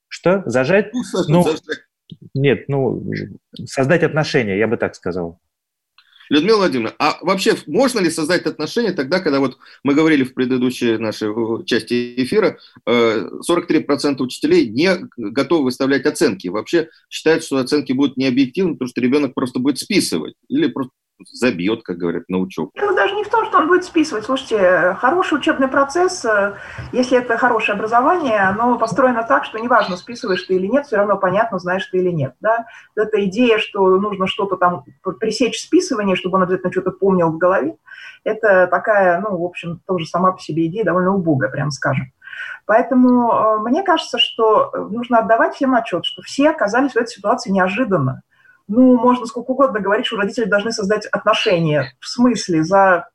Что? 0.08 0.44
Зажать? 0.46 0.92
Ну, 0.94 1.04
ну, 1.28 1.46
нет, 2.34 2.66
ну, 2.68 3.04
создать 3.66 4.04
отношения, 4.04 4.58
я 4.58 4.68
бы 4.68 4.78
так 4.78 4.96
сказал. 4.96 5.40
Людмила 6.32 6.60
Владимировна, 6.60 6.96
а 6.98 7.18
вообще 7.22 7.58
можно 7.68 8.00
ли 8.00 8.10
создать 8.10 8.46
отношения 8.46 8.94
тогда, 8.94 9.20
когда 9.20 9.42
вот 9.42 9.58
мы 9.84 9.94
говорили 9.94 10.24
в 10.24 10.34
предыдущей 10.34 10.98
нашей 10.98 11.28
части 11.66 12.14
эфира, 12.24 12.58
43% 12.88 12.88
э, 12.88 14.24
учителей 14.24 14.70
не 14.70 15.10
готовы 15.18 15.66
выставлять 15.66 16.06
оценки. 16.06 16.48
Вообще 16.48 16.88
считают, 17.10 17.44
что 17.44 17.58
оценки 17.58 17.92
будут 17.92 18.16
необъективны, 18.16 18.76
потому 18.76 18.88
что 18.88 19.02
ребенок 19.02 19.34
просто 19.34 19.60
будет 19.60 19.78
списывать 19.78 20.36
или 20.48 20.68
просто 20.68 20.94
забьет, 21.26 21.84
как 21.84 21.98
говорят, 21.98 22.24
на 22.30 22.40
учебу. 22.40 22.72
Дело 22.76 22.96
даже 22.96 23.16
не 23.16 23.24
в 23.24 23.30
том, 23.30 23.46
что 23.46 23.60
он 23.60 23.68
будет 23.68 23.84
списывать. 23.84 24.26
Слушайте, 24.26 24.96
хороший 25.00 25.38
учебный 25.38 25.68
процесс, 25.68 26.24
э, 26.26 26.54
если 26.92 27.18
это 27.18 27.38
хорошее 27.38 27.76
образование, 27.76 28.40
оно 28.42 28.78
построено 28.78 29.24
так, 29.24 29.46
что 29.46 29.60
неважно, 29.60 29.98
списываешь 29.98 30.44
ты 30.44 30.56
или 30.56 30.68
нет, 30.68 30.86
все 30.86 30.98
равно 30.98 31.18
понятно, 31.18 31.60
знаешь 31.60 31.86
ты 31.86 31.98
или 31.98 32.10
нет. 32.10 32.36
Да? 32.40 32.66
Эта 32.96 33.24
идея, 33.26 33.58
что 33.58 33.98
нужно 34.00 34.28
что-то 34.28 34.58
там 34.58 34.84
пресечь 35.20 35.62
списывание, 35.62 36.16
чтобы 36.16 36.38
он 36.38 36.44
обязательно 36.44 36.72
что-то 36.72 36.92
помнил 36.92 37.32
в 37.32 37.38
голове, 37.38 37.76
это 38.24 38.68
такая, 38.68 39.20
ну, 39.22 39.38
в 39.38 39.46
общем, 39.46 39.82
тоже 39.88 40.06
сама 40.06 40.32
по 40.32 40.40
себе 40.40 40.68
идея 40.68 40.86
довольно 40.86 41.16
убогая, 41.16 41.50
прям 41.50 41.72
скажем. 41.72 42.12
Поэтому 42.66 43.32
э, 43.32 43.58
мне 43.60 43.84
кажется, 43.84 44.18
что 44.18 44.72
нужно 44.92 45.20
отдавать 45.20 45.56
всем 45.56 45.76
отчет, 45.76 46.06
что 46.06 46.22
все 46.22 46.50
оказались 46.50 46.94
в 46.94 46.98
этой 46.98 47.10
ситуации 47.10 47.52
неожиданно. 47.52 48.22
Ну, 48.74 48.98
можно 48.98 49.26
сколько 49.26 49.52
угодно 49.52 49.82
говорить, 49.82 50.06
что 50.06 50.16
родители 50.16 50.46
должны 50.46 50.72
создать 50.72 51.06
отношения. 51.08 51.94
В 52.00 52.08
смысле, 52.08 52.64
за 52.64 53.10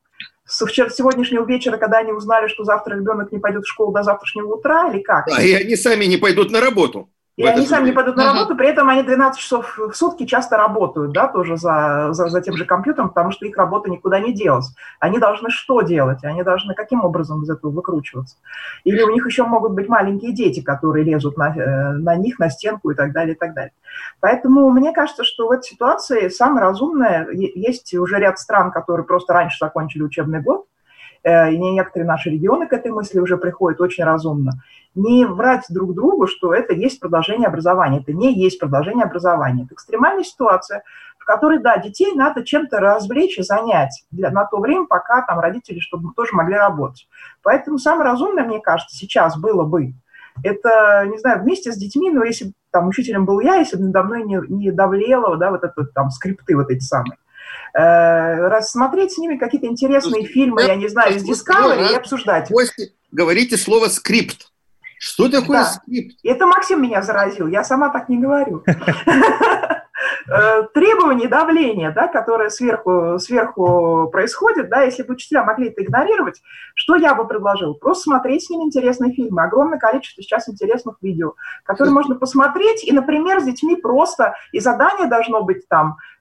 с 0.44 0.58
сегодняшнего 0.58 1.46
вечера, 1.46 1.78
когда 1.78 1.98
они 1.98 2.12
узнали, 2.12 2.46
что 2.46 2.64
завтра 2.64 2.94
ребенок 2.94 3.32
не 3.32 3.38
пойдет 3.38 3.64
в 3.64 3.68
школу 3.68 3.90
до 3.90 4.02
завтрашнего 4.02 4.54
утра, 4.54 4.90
или 4.90 5.00
как? 5.00 5.26
Да, 5.26 5.42
и 5.42 5.52
они 5.54 5.74
сами 5.76 6.04
не 6.04 6.18
пойдут 6.18 6.50
на 6.50 6.60
работу. 6.60 7.08
И 7.36 7.44
они 7.44 7.66
сами 7.66 7.86
не 7.86 7.92
пойдут 7.92 8.16
на 8.16 8.32
работу, 8.32 8.56
при 8.56 8.68
этом 8.68 8.88
они 8.88 9.02
12 9.02 9.38
часов 9.38 9.76
в 9.76 9.92
сутки 9.92 10.24
часто 10.24 10.56
работают, 10.56 11.12
да, 11.12 11.28
тоже 11.28 11.58
за, 11.58 12.08
за, 12.12 12.28
за 12.28 12.40
тем 12.40 12.56
же 12.56 12.64
компьютером, 12.64 13.10
потому 13.10 13.30
что 13.30 13.44
их 13.44 13.58
работа 13.58 13.90
никуда 13.90 14.20
не 14.20 14.32
делась. 14.32 14.74
Они 15.00 15.18
должны 15.18 15.50
что 15.50 15.82
делать? 15.82 16.24
Они 16.24 16.42
должны 16.42 16.74
каким 16.74 17.04
образом 17.04 17.42
из 17.42 17.50
этого 17.50 17.70
выкручиваться? 17.70 18.36
Или 18.84 19.02
у 19.02 19.10
них 19.10 19.26
еще 19.26 19.44
могут 19.44 19.72
быть 19.72 19.86
маленькие 19.86 20.32
дети, 20.32 20.60
которые 20.62 21.04
лезут 21.04 21.36
на, 21.36 21.54
э, 21.54 21.92
на 21.92 22.16
них, 22.16 22.38
на 22.38 22.48
стенку 22.48 22.90
и 22.90 22.94
так 22.94 23.12
далее, 23.12 23.34
и 23.34 23.38
так 23.38 23.52
далее. 23.52 23.72
Поэтому 24.20 24.70
мне 24.70 24.92
кажется, 24.92 25.22
что 25.22 25.48
в 25.48 25.50
этой 25.50 25.64
ситуации 25.64 26.28
самое 26.30 26.64
разумное, 26.64 27.28
есть 27.32 27.92
уже 27.92 28.18
ряд 28.18 28.38
стран, 28.38 28.70
которые 28.70 29.04
просто 29.04 29.34
раньше 29.34 29.58
закончили 29.60 30.02
учебный 30.02 30.40
год, 30.40 30.64
и 31.26 31.58
некоторые 31.58 32.06
наши 32.06 32.30
регионы 32.30 32.66
к 32.66 32.72
этой 32.72 32.92
мысли 32.92 33.18
уже 33.18 33.36
приходят 33.36 33.80
очень 33.80 34.04
разумно 34.04 34.62
не 34.96 35.26
врать 35.26 35.66
друг 35.68 35.94
другу, 35.94 36.26
что 36.26 36.54
это 36.54 36.72
есть 36.72 36.98
продолжение 36.98 37.46
образования. 37.46 38.00
Это 38.00 38.12
не 38.12 38.34
есть 38.34 38.58
продолжение 38.58 39.04
образования. 39.04 39.64
Это 39.64 39.74
экстремальная 39.74 40.24
ситуация, 40.24 40.82
в 41.18 41.24
которой, 41.26 41.58
да, 41.58 41.76
детей 41.76 42.14
надо 42.14 42.42
чем-то 42.42 42.78
развлечь 42.78 43.38
и 43.38 43.42
занять 43.42 44.04
для, 44.10 44.30
на 44.30 44.46
то 44.46 44.58
время, 44.58 44.86
пока 44.86 45.22
там 45.22 45.38
родители 45.38 45.80
чтобы 45.80 46.12
тоже 46.14 46.30
могли 46.32 46.56
работать. 46.56 47.08
Поэтому 47.42 47.78
самое 47.78 48.10
разумное, 48.10 48.44
мне 48.44 48.60
кажется, 48.60 48.96
сейчас 48.96 49.38
было 49.38 49.64
бы, 49.64 49.92
это, 50.42 51.04
не 51.06 51.18
знаю, 51.18 51.42
вместе 51.42 51.72
с 51.72 51.76
детьми, 51.76 52.10
но 52.10 52.24
если 52.24 52.52
там 52.70 52.88
учителем 52.88 53.26
был 53.26 53.40
я, 53.40 53.56
если 53.56 53.76
бы 53.76 53.84
надо 53.84 54.02
мной 54.02 54.22
не, 54.22 54.40
не 54.48 54.70
давлело, 54.70 55.36
да, 55.36 55.50
вот 55.50 55.62
это 55.62 55.84
там 55.86 56.10
скрипты 56.10 56.56
вот 56.56 56.70
эти 56.70 56.82
самые, 56.82 57.14
э, 57.14 57.25
рассмотреть 57.72 59.12
с 59.12 59.18
ними 59.18 59.36
какие-то 59.36 59.66
интересные 59.66 60.22
Слушайте, 60.22 60.32
фильмы, 60.32 60.62
я, 60.62 60.68
я 60.68 60.76
не 60.76 60.88
знаю, 60.88 61.14
из 61.14 61.28
Discovery 61.28 61.92
и 61.92 61.94
обсуждать. 61.94 62.50
Говорите 63.12 63.56
слово 63.56 63.88
«скрипт». 63.88 64.48
Что 64.98 65.28
такое 65.28 65.58
да. 65.58 65.64
скрипт? 65.64 66.18
Это 66.24 66.46
Максим 66.46 66.82
меня 66.82 67.02
заразил, 67.02 67.46
я 67.48 67.64
сама 67.64 67.90
так 67.90 68.08
не 68.08 68.18
говорю. 68.18 68.64
Э, 70.28 70.64
требование 70.74 71.28
давления, 71.28 71.92
да, 71.92 72.08
которое 72.08 72.50
сверху, 72.50 73.18
сверху 73.18 74.08
происходит, 74.10 74.68
да, 74.68 74.82
если 74.82 75.04
бы 75.04 75.14
учителя 75.14 75.44
могли 75.44 75.68
это 75.68 75.82
игнорировать, 75.82 76.42
что 76.74 76.96
я 76.96 77.14
бы 77.14 77.26
предложил? 77.28 77.74
Просто 77.74 78.04
смотреть 78.04 78.44
с 78.44 78.50
ними 78.50 78.64
интересные 78.64 79.12
фильмы. 79.12 79.44
Огромное 79.44 79.78
количество 79.78 80.22
сейчас 80.22 80.48
интересных 80.48 80.96
видео, 81.00 81.34
которые 81.64 81.94
можно 81.94 82.16
посмотреть, 82.16 82.84
и, 82.84 82.92
например, 82.92 83.40
с 83.40 83.44
детьми 83.44 83.76
просто, 83.76 84.34
и 84.52 84.58
задание 84.58 85.08
должно 85.08 85.42
быть 85.42 85.68
там, 85.68 85.96
э, 85.96 86.15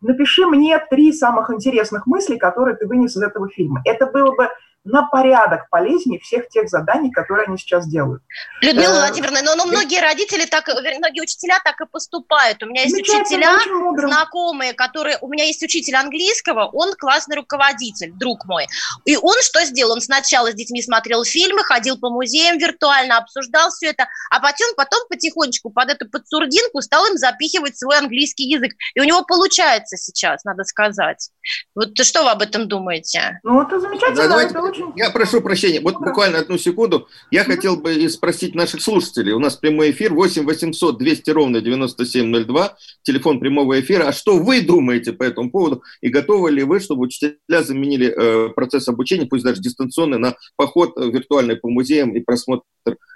напиши 0.00 0.46
мне 0.46 0.78
три 0.90 1.12
самых 1.12 1.50
интересных 1.50 2.06
мыслей, 2.06 2.38
которые 2.38 2.76
ты 2.76 2.86
вынес 2.86 3.16
из 3.16 3.22
этого 3.22 3.48
фильма. 3.48 3.82
Это 3.84 4.06
было 4.06 4.34
бы 4.34 4.48
на 4.84 5.02
порядок 5.02 5.68
полезнее 5.70 6.20
всех 6.20 6.48
тех 6.48 6.68
заданий, 6.68 7.10
которые 7.10 7.46
они 7.46 7.56
сейчас 7.56 7.88
делают. 7.88 8.22
Людмила 8.60 8.92
э, 8.92 9.00
Владимировна, 9.06 9.40
но, 9.42 9.54
но 9.54 9.64
многие 9.64 10.00
родители 10.00 10.44
так, 10.44 10.68
многие 10.68 11.22
учителя 11.22 11.58
так 11.64 11.80
и 11.80 11.86
поступают. 11.86 12.62
У 12.62 12.66
меня 12.66 12.82
есть 12.82 12.96
учителя, 12.96 13.58
знакомые, 13.96 14.74
которые... 14.74 15.16
У 15.22 15.28
меня 15.28 15.44
есть 15.44 15.62
учитель 15.62 15.96
английского, 15.96 16.66
он 16.66 16.92
классный 16.98 17.36
руководитель, 17.36 18.12
друг 18.12 18.44
мой. 18.44 18.66
И 19.06 19.16
он 19.16 19.36
что 19.40 19.64
сделал? 19.64 19.94
Он 19.94 20.00
сначала 20.02 20.50
с 20.50 20.54
детьми 20.54 20.82
смотрел 20.82 21.24
фильмы, 21.24 21.64
ходил 21.64 21.98
по 21.98 22.10
музеям 22.10 22.58
виртуально, 22.58 23.16
обсуждал 23.16 23.70
все 23.70 23.88
это, 23.88 24.06
а 24.30 24.40
потом, 24.40 24.74
потом 24.76 25.00
потихонечку 25.08 25.70
под 25.70 25.90
эту 25.90 26.08
подсурдинку 26.10 26.82
стал 26.82 27.06
им 27.06 27.16
запихивать 27.16 27.78
свой 27.78 27.96
английский 27.96 28.44
язык. 28.44 28.72
И 28.94 29.00
у 29.00 29.04
него 29.04 29.22
получается 29.24 29.96
сейчас, 29.96 30.44
надо 30.44 30.64
сказать. 30.64 31.30
Вот 31.74 31.96
что 31.98 32.22
вы 32.24 32.30
об 32.30 32.42
этом 32.42 32.68
думаете? 32.68 33.40
Ну, 33.42 33.62
это 33.62 33.80
замечательно. 33.80 34.16
Да, 34.16 34.28
давайте, 34.28 34.50
это. 34.50 34.73
Я 34.96 35.10
прошу 35.10 35.40
прощения, 35.40 35.80
вот 35.80 35.94
буквально 35.94 36.38
одну 36.38 36.58
секунду. 36.58 37.08
Я 37.30 37.44
хотел 37.44 37.76
бы 37.76 38.08
спросить 38.08 38.54
наших 38.54 38.82
слушателей. 38.82 39.32
У 39.32 39.38
нас 39.38 39.56
прямой 39.56 39.90
эфир 39.90 40.12
8 40.14 40.44
800 40.44 40.98
200 40.98 41.30
ровно 41.30 41.60
9702, 41.60 42.76
телефон 43.02 43.40
прямого 43.40 43.80
эфира. 43.80 44.08
А 44.08 44.12
что 44.12 44.38
вы 44.38 44.62
думаете 44.62 45.12
по 45.12 45.22
этому 45.22 45.50
поводу? 45.50 45.82
И 46.00 46.08
готовы 46.08 46.50
ли 46.50 46.62
вы, 46.62 46.80
чтобы 46.80 47.02
учителя 47.02 47.62
заменили 47.62 48.08
э, 48.08 48.48
процесс 48.50 48.88
обучения, 48.88 49.26
пусть 49.26 49.44
даже 49.44 49.60
дистанционный, 49.60 50.18
на 50.18 50.36
поход 50.56 50.96
виртуальный 50.96 51.56
по 51.56 51.68
музеям 51.68 52.14
и 52.16 52.20
просмотр 52.20 52.64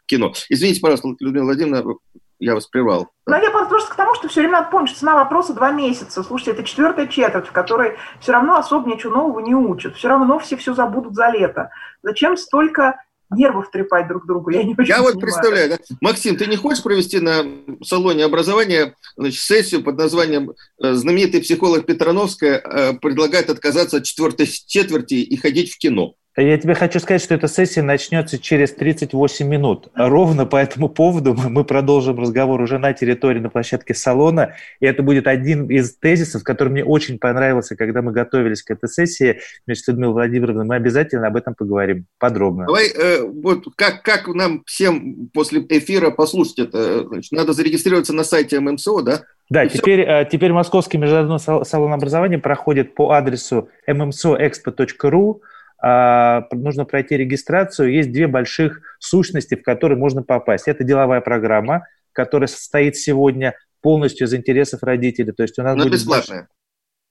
кино? 0.07 0.33
Извините, 0.49 0.81
пожалуйста, 0.81 1.15
Людмила 1.21 1.45
Владимировна, 1.45 1.95
я 2.39 2.55
вас 2.55 2.67
прервал. 2.67 3.09
Но 3.27 3.37
я 3.37 3.51
просто 3.51 3.93
к 3.93 3.97
тому, 3.97 4.15
что 4.15 4.29
все 4.29 4.41
время 4.41 4.59
надо 4.59 4.71
помнить, 4.71 4.91
что 4.91 5.01
цена 5.01 5.15
вопроса 5.15 5.53
два 5.53 5.71
месяца. 5.71 6.23
Слушайте, 6.23 6.53
это 6.53 6.65
четвертая 6.65 7.07
четверть, 7.07 7.47
в 7.47 7.53
которой 7.53 7.97
все 8.21 8.33
равно 8.33 8.57
особо 8.57 8.89
ничего 8.91 9.15
нового 9.17 9.41
не 9.41 9.55
учат. 9.55 9.97
Все 9.97 10.09
равно 10.09 10.39
все 10.39 10.57
все 10.57 10.75
забудут 10.75 11.15
за 11.15 11.29
лето. 11.31 11.71
Зачем 12.03 12.37
столько 12.37 13.03
нервов 13.31 13.71
трепать 13.71 14.09
друг 14.09 14.27
другу, 14.27 14.51
я 14.51 14.63
не 14.63 14.73
очень 14.73 14.87
Я 14.87 14.97
понимаю. 14.97 15.15
вот 15.15 15.21
представляю, 15.21 15.69
да? 15.71 15.77
Максим, 16.01 16.37
ты 16.37 16.47
не 16.47 16.57
хочешь 16.57 16.83
провести 16.83 17.21
на 17.21 17.45
салоне 17.83 18.25
образования 18.25 18.95
значит, 19.17 19.41
сессию 19.41 19.83
под 19.83 19.99
названием 19.99 20.53
э, 20.83 20.95
«Знаменитый 20.95 21.43
психолог 21.43 21.85
Петрановская 21.85 22.59
э, 22.59 22.93
предлагает 22.95 23.51
отказаться 23.51 23.99
от 23.99 24.05
четвертой 24.05 24.47
четверти 24.47 25.15
и 25.15 25.37
ходить 25.37 25.73
в 25.73 25.79
кино»? 25.79 26.15
Я 26.41 26.57
тебе 26.57 26.75
хочу 26.75 27.01
сказать, 27.01 27.21
что 27.21 27.35
эта 27.35 27.49
сессия 27.49 27.83
начнется 27.83 28.39
через 28.39 28.73
38 28.73 29.45
минут. 29.45 29.89
Ровно 29.97 30.47
по 30.47 30.55
этому 30.55 30.89
поводу 30.89 31.35
мы 31.35 31.65
продолжим 31.65 32.17
разговор 32.17 32.61
уже 32.61 32.79
на 32.79 32.93
территории, 32.93 33.41
на 33.41 33.51
площадке 33.51 33.93
салона. 33.93 34.55
И 34.79 34.87
это 34.87 35.03
будет 35.03 35.27
один 35.27 35.67
из 35.67 35.97
тезисов, 35.97 36.45
который 36.45 36.69
мне 36.69 36.85
очень 36.85 37.19
понравился, 37.19 37.75
когда 37.75 38.03
мы 38.03 38.13
готовились 38.13 38.63
к 38.63 38.71
этой 38.71 38.89
сессии 38.89 39.41
вместе 39.67 39.85
с 39.85 39.89
Людмилой 39.89 40.15
Владимировной. 40.15 40.65
Мы 40.65 40.77
обязательно 40.77 41.27
об 41.27 41.35
этом 41.35 41.57
поговорим 41.57 42.07
подробно. 42.21 42.67
Давай, 42.67 42.87
э, 42.87 43.23
вот 43.23 43.65
как, 43.75 44.05
как 44.05 44.29
нам 44.29 44.63
всем 44.65 45.31
после 45.35 45.61
эфира 45.69 46.13
послушать 46.13 46.61
это? 46.61 47.05
Значит, 47.09 47.33
надо 47.33 47.53
зарегистрироваться 47.53 48.13
на 48.13 48.23
сайте 48.23 48.61
ММСО, 48.61 49.03
да? 49.03 49.23
Да, 49.51 49.67
теперь, 49.67 50.03
э, 50.03 50.29
теперь 50.31 50.53
Московский 50.53 50.99
международный 50.99 51.65
салон 51.65 51.93
образования 51.93 52.39
проходит 52.39 52.95
по 52.95 53.11
адресу 53.11 53.71
mmsoexpo.ru 53.89 55.41
нужно 55.81 56.85
пройти 56.85 57.17
регистрацию. 57.17 57.93
Есть 57.93 58.13
две 58.13 58.27
больших 58.27 58.81
сущности, 58.99 59.55
в 59.55 59.63
которые 59.63 59.99
можно 59.99 60.23
попасть. 60.23 60.69
Это 60.69 60.85
деловая 60.85 61.21
программа, 61.21 61.87
которая 62.13 62.49
состоит 62.49 62.97
сегодня 62.97 63.55
полностью 63.81 64.27
из 64.27 64.35
интересов 64.35 64.83
родителей. 64.83 65.33
То 65.33 65.43
есть 65.43 65.59
у 65.59 65.63
нас 65.63 65.77
Но 65.77 65.85
будет 65.85 65.95
бесплатная. 65.95 66.49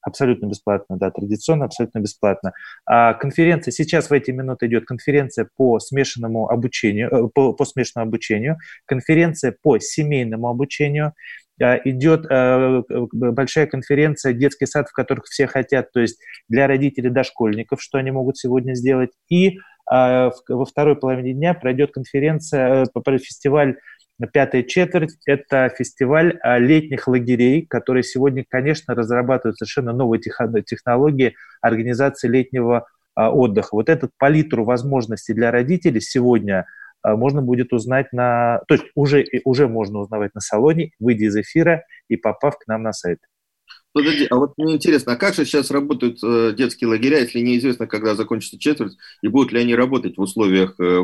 Абсолютно 0.01 0.45
бесплатно, 0.45 0.95
да, 0.97 1.11
традиционно 1.11 1.65
абсолютно 1.65 1.99
бесплатно. 1.99 2.53
А 2.85 3.13
конференция, 3.13 3.73
сейчас 3.73 4.09
в 4.09 4.13
эти 4.13 4.31
минуты 4.31 4.67
идет 4.67 4.85
конференция 4.85 5.49
по 5.57 5.79
смешанному 5.79 6.49
обучению, 6.49 7.09
э, 7.09 7.29
по, 7.33 7.51
по 7.51 7.65
смешанному 7.65 8.07
обучению, 8.07 8.57
конференция 8.85 9.53
по 9.61 9.79
семейному 9.79 10.47
обучению, 10.47 11.07
а, 11.07 11.11
идет 11.59 12.25
э, 12.29 12.81
большая 13.11 13.67
конференция 13.67 14.33
«Детский 14.33 14.65
сад, 14.65 14.89
в 14.89 14.93
которых 14.93 15.25
все 15.25 15.47
хотят», 15.47 15.91
то 15.91 15.99
есть 15.99 16.19
для 16.49 16.67
родителей 16.67 17.09
дошкольников, 17.09 17.81
что 17.81 17.97
они 17.97 18.11
могут 18.11 18.37
сегодня 18.37 18.73
сделать. 18.73 19.11
И 19.29 19.57
во 19.89 20.65
второй 20.69 20.97
половине 20.97 21.33
дня 21.33 21.53
пройдет 21.53 21.91
конференция, 21.93 22.83
э, 22.83 23.17
фестиваль 23.19 23.77
Пятая 24.33 24.63
четверть– 24.63 25.15
это 25.27 25.69
фестиваль 25.69 26.39
летних 26.43 27.07
лагерей, 27.07 27.67
который 27.67 28.01
сегодня, 28.01 28.43
конечно, 28.49 28.95
разрабатывает 28.95 29.57
совершенно 29.57 29.93
новые 29.93 30.19
технологии 30.19 31.35
организации 31.61 32.27
летнего 32.27 32.87
отдыха. 33.15 33.75
Вот 33.75 33.89
этот 33.89 34.09
палитру 34.17 34.65
возможностей 34.65 35.33
для 35.33 35.51
родителей 35.51 36.01
сегодня– 36.01 36.65
можно 37.15 37.41
будет 37.41 37.73
узнать 37.73 38.11
на... 38.11 38.61
То 38.67 38.75
есть 38.75 38.85
уже, 38.95 39.25
уже 39.45 39.67
можно 39.67 39.99
узнавать 39.99 40.35
на 40.35 40.41
салоне, 40.41 40.91
выйдя 40.99 41.25
из 41.25 41.35
эфира 41.35 41.83
и 42.09 42.17
попав 42.17 42.57
к 42.57 42.67
нам 42.67 42.83
на 42.83 42.93
сайт. 42.93 43.19
Подожди, 43.93 44.27
а 44.29 44.35
вот 44.35 44.53
мне 44.57 44.75
интересно, 44.75 45.13
а 45.13 45.15
как 45.15 45.33
же 45.33 45.43
сейчас 45.43 45.71
работают 45.71 46.19
э, 46.23 46.53
детские 46.55 46.87
лагеря, 46.87 47.19
если 47.19 47.39
неизвестно, 47.39 47.87
когда 47.87 48.13
закончится 48.13 48.59
четверть, 48.59 48.95
и 49.23 49.27
будут 49.27 49.51
ли 49.51 49.59
они 49.59 49.73
работать 49.73 50.17
в 50.17 50.21
условиях 50.21 50.75
э, 50.79 51.03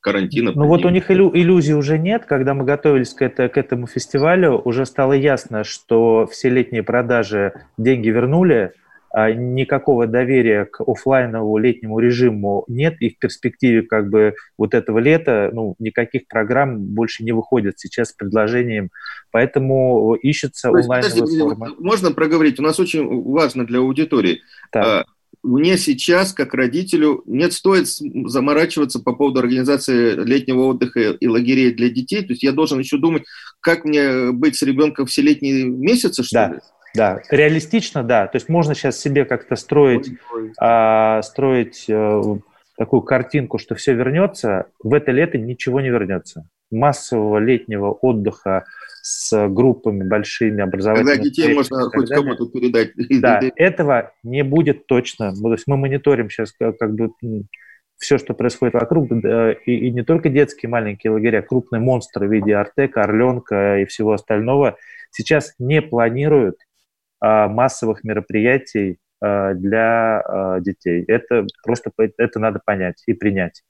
карантина? 0.00 0.52
Ну 0.54 0.66
вот 0.66 0.86
у 0.86 0.88
них 0.88 1.10
иллю- 1.10 1.32
иллюзий 1.34 1.74
уже 1.74 1.98
нет. 1.98 2.24
Когда 2.24 2.54
мы 2.54 2.64
готовились 2.64 3.12
к, 3.12 3.20
это, 3.20 3.50
к 3.50 3.58
этому 3.58 3.86
фестивалю, 3.86 4.56
уже 4.64 4.86
стало 4.86 5.12
ясно, 5.12 5.62
что 5.62 6.26
все 6.26 6.48
летние 6.48 6.82
продажи 6.82 7.52
деньги 7.76 8.08
вернули, 8.08 8.72
никакого 9.14 10.06
доверия 10.06 10.64
к 10.64 10.80
офлайновому 10.80 11.58
летнему 11.58 11.98
режиму 11.98 12.64
нет, 12.68 12.96
и 13.00 13.10
в 13.10 13.18
перспективе 13.18 13.82
как 13.82 14.08
бы 14.08 14.34
вот 14.56 14.74
этого 14.74 14.98
лета 14.98 15.50
ну, 15.52 15.74
никаких 15.78 16.26
программ 16.28 16.78
больше 16.78 17.22
не 17.22 17.32
выходит 17.32 17.78
сейчас 17.78 18.08
с 18.10 18.12
предложением, 18.12 18.90
поэтому 19.30 20.14
ищется 20.14 20.70
онлайновая 20.70 21.26
форма. 21.26 21.68
Можно 21.78 22.12
проговорить? 22.12 22.58
У 22.58 22.62
нас 22.62 22.80
очень 22.80 23.22
важно 23.22 23.66
для 23.66 23.80
аудитории. 23.80 24.40
Так. 24.70 24.86
А, 24.86 25.04
мне 25.42 25.76
сейчас, 25.76 26.32
как 26.32 26.54
родителю, 26.54 27.22
нет 27.26 27.52
стоит 27.52 27.88
заморачиваться 27.88 29.00
по 29.00 29.12
поводу 29.12 29.40
организации 29.40 30.14
летнего 30.14 30.66
отдыха 30.66 31.00
и 31.00 31.26
лагерей 31.26 31.74
для 31.74 31.90
детей. 31.90 32.22
То 32.22 32.32
есть 32.32 32.42
я 32.42 32.52
должен 32.52 32.78
еще 32.78 32.96
думать, 32.96 33.24
как 33.60 33.84
мне 33.84 34.30
быть 34.30 34.56
с 34.56 34.62
ребенком 34.62 35.06
все 35.06 35.22
летние 35.22 35.64
месяцы, 35.64 36.22
что 36.22 36.34
да. 36.34 36.48
ли? 36.48 36.60
Да, 36.94 37.20
реалистично, 37.30 38.02
да. 38.02 38.26
То 38.26 38.36
есть 38.36 38.48
можно 38.48 38.74
сейчас 38.74 38.98
себе 39.00 39.24
как-то 39.24 39.56
строить, 39.56 40.10
а, 40.60 41.22
строить 41.22 41.86
а, 41.88 42.22
такую 42.76 43.02
картинку, 43.02 43.58
что 43.58 43.74
все 43.74 43.94
вернется. 43.94 44.66
В 44.82 44.92
это 44.92 45.10
лето 45.10 45.38
ничего 45.38 45.80
не 45.80 45.88
вернется. 45.88 46.48
Массового 46.70 47.38
летнего 47.38 47.90
отдыха 47.90 48.64
с 49.02 49.48
группами 49.48 50.06
большими 50.06 50.62
образовательными. 50.62 51.16
Когда 51.16 51.24
детей 51.24 51.54
можно 51.54 51.90
хоть 51.90 52.08
кому-то 52.08 52.46
передать. 52.46 52.92
Да, 53.20 53.40
этого 53.56 54.12
не 54.22 54.42
будет 54.42 54.86
точно. 54.86 55.34
То 55.34 55.52
есть 55.52 55.64
мы 55.66 55.76
мониторим 55.76 56.30
сейчас 56.30 56.52
как 56.52 56.94
бы 56.94 57.10
все, 57.98 58.18
что 58.18 58.34
происходит 58.34 58.74
вокруг, 58.74 59.10
и, 59.12 59.56
и 59.66 59.90
не 59.90 60.02
только 60.02 60.28
детские 60.28 60.70
маленькие 60.70 61.12
лагеря, 61.12 61.40
крупные 61.40 61.80
монстры 61.80 62.26
в 62.26 62.32
виде 62.32 62.54
Артека, 62.54 63.02
Орленка 63.02 63.78
и 63.78 63.84
всего 63.84 64.12
остального 64.12 64.76
сейчас 65.12 65.54
не 65.58 65.80
планируют 65.80 66.56
массовых 67.22 68.02
мероприятий 68.04 68.98
а, 69.22 69.54
для 69.54 70.20
а, 70.20 70.60
детей. 70.60 71.04
Это 71.06 71.46
просто 71.62 71.92
это 72.18 72.40
надо 72.40 72.60
понять 72.64 73.02
и 73.06 73.12
принять. 73.12 73.62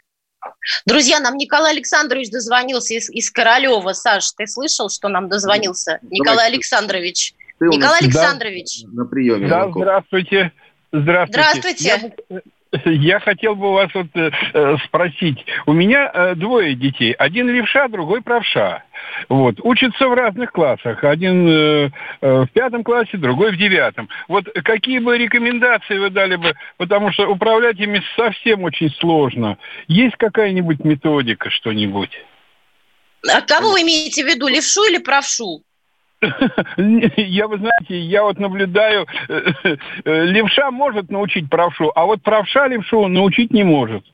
Друзья, 0.87 1.21
нам 1.21 1.37
Николай 1.37 1.73
Александрович 1.73 2.31
дозвонился 2.31 2.95
из, 2.95 3.11
из 3.11 3.31
Королева. 3.31 3.93
Саш, 3.93 4.33
ты 4.33 4.47
слышал, 4.47 4.89
что 4.89 5.09
нам 5.09 5.29
дозвонился 5.29 5.99
Николай 6.03 6.37
Давайте. 6.37 6.55
Александрович? 6.55 7.35
Ты 7.59 7.67
Николай 7.67 8.01
Александрович. 8.01 8.83
Да, 8.85 8.91
на 8.93 9.05
приеме. 9.05 9.49
Да, 9.49 9.71
здравствуйте. 9.71 10.53
Здравствуйте. 10.91 11.41
Здравствуйте. 11.41 12.13
Я 12.31 12.41
хотел 13.21 13.55
бы 13.55 13.73
вас 13.73 13.91
вот 13.95 14.07
э, 14.15 14.31
э, 14.55 14.77
спросить. 14.85 15.45
У 15.67 15.73
меня 15.73 16.11
э, 16.13 16.35
двое 16.35 16.75
детей. 16.75 17.13
Один 17.13 17.49
левша, 17.49 17.89
другой 17.89 18.23
правша. 18.23 18.85
Вот. 19.29 19.57
Учатся 19.63 20.09
в 20.09 20.15
разных 20.15 20.53
классах. 20.53 21.05
Один 21.05 21.49
э, 21.49 21.91
э, 22.21 22.43
в 22.43 22.49
пятом 22.53 22.83
классе, 22.83 23.19
другой 23.19 23.53
в 23.53 23.59
девятом. 23.59 24.09
Вот 24.29 24.49
какие 24.65 24.99
бы 24.99 25.19
рекомендации 25.19 25.99
вы 25.99 26.11
дали 26.11 26.37
бы? 26.37 26.55
Потому 26.79 27.13
что 27.13 27.29
управлять 27.29 27.79
ими 27.79 28.03
совсем 28.17 28.63
очень 28.65 28.91
сложно. 29.01 29.59
Есть 29.89 30.17
какая-нибудь 30.17 30.85
методика, 30.85 31.51
что-нибудь? 31.51 32.13
А 33.29 33.41
кого 33.43 33.73
вы 33.73 33.83
имеете 33.83 34.25
в 34.25 34.27
виду, 34.27 34.49
левшу 34.49 34.85
или 34.85 34.99
правшу? 34.99 35.63
Я, 37.17 37.49
вы 37.49 37.59
знаете, 37.59 37.99
я 38.01 38.23
вот 38.23 38.39
наблюдаю, 38.39 39.07
э, 39.29 39.43
э, 40.05 40.25
левша 40.27 40.71
может 40.71 41.11
научить 41.11 41.51
правшу, 41.51 41.91
а 41.95 42.05
вот 42.05 42.23
правша 42.23 42.69
левшу 42.69 43.09
научить 43.09 43.53
не 43.53 43.65
может. 43.65 44.05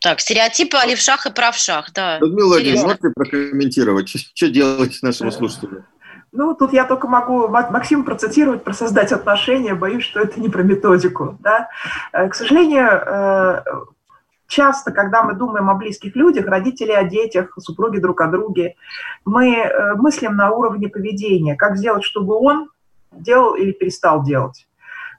Так, 0.00 0.20
стереотипы 0.20 0.76
о 0.76 0.86
левшах 0.86 1.26
и 1.26 1.32
правшах, 1.32 1.92
да. 1.92 2.18
Людмила 2.18 2.48
Владимировна, 2.48 2.86
можете 2.86 3.10
прокомментировать, 3.14 4.08
что 4.08 4.48
делать 4.48 4.98
нашему 5.02 5.30
слушателю? 5.30 5.84
Ну, 6.32 6.54
тут 6.54 6.72
я 6.72 6.84
только 6.84 7.08
могу 7.08 7.48
Максим 7.48 8.04
процитировать 8.04 8.62
про 8.62 8.74
создать 8.74 9.12
отношения, 9.12 9.74
боюсь, 9.74 10.04
что 10.04 10.20
это 10.20 10.38
не 10.38 10.48
про 10.48 10.62
методику. 10.62 11.38
Да? 11.40 11.68
Э, 12.12 12.28
к 12.28 12.34
сожалению, 12.34 13.84
часто, 14.46 14.92
когда 14.92 15.22
мы 15.22 15.34
думаем 15.34 15.70
о 15.70 15.74
близких 15.74 16.16
людях, 16.16 16.46
родители 16.46 16.92
о 16.92 17.04
детях, 17.04 17.52
супруги 17.58 17.98
друг 17.98 18.20
о 18.20 18.28
друге, 18.28 18.74
мы 19.24 19.56
э, 19.56 19.94
мыслим 19.94 20.36
на 20.36 20.50
уровне 20.50 20.88
поведения, 20.88 21.56
как 21.56 21.76
сделать, 21.76 22.04
чтобы 22.04 22.34
он 22.34 22.70
делал 23.12 23.54
или 23.54 23.72
перестал 23.72 24.22
делать. 24.22 24.66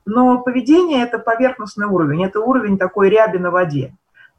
Но 0.05 0.39
поведение– 0.39 1.03
это 1.03 1.19
поверхностный 1.19 1.85
уровень, 1.85 2.23
это 2.23 2.39
уровень 2.39 2.77
такой 2.77 3.09
ряби 3.09 3.37
на 3.39 3.51
воде. 3.51 3.93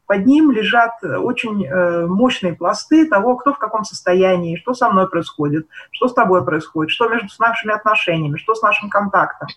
Под 0.06 0.24
ним 0.24 0.50
лежат 0.50 1.04
очень 1.04 1.66
э, 1.66 2.06
мощные 2.06 2.54
пласты 2.54 3.06
того, 3.06 3.36
кто 3.36 3.52
в 3.52 3.58
каком 3.58 3.84
состоянии, 3.84 4.56
что 4.56 4.72
со 4.72 4.88
мной 4.88 5.06
происходит, 5.10 5.66
что 5.90 6.08
с 6.08 6.14
тобой 6.14 6.42
происходит, 6.42 6.90
что 6.90 7.10
между 7.10 7.28
нашими 7.38 7.74
отношениями, 7.74 8.38
что 8.38 8.54
с 8.54 8.62
нашим 8.62 8.88
контактом. 8.88 9.48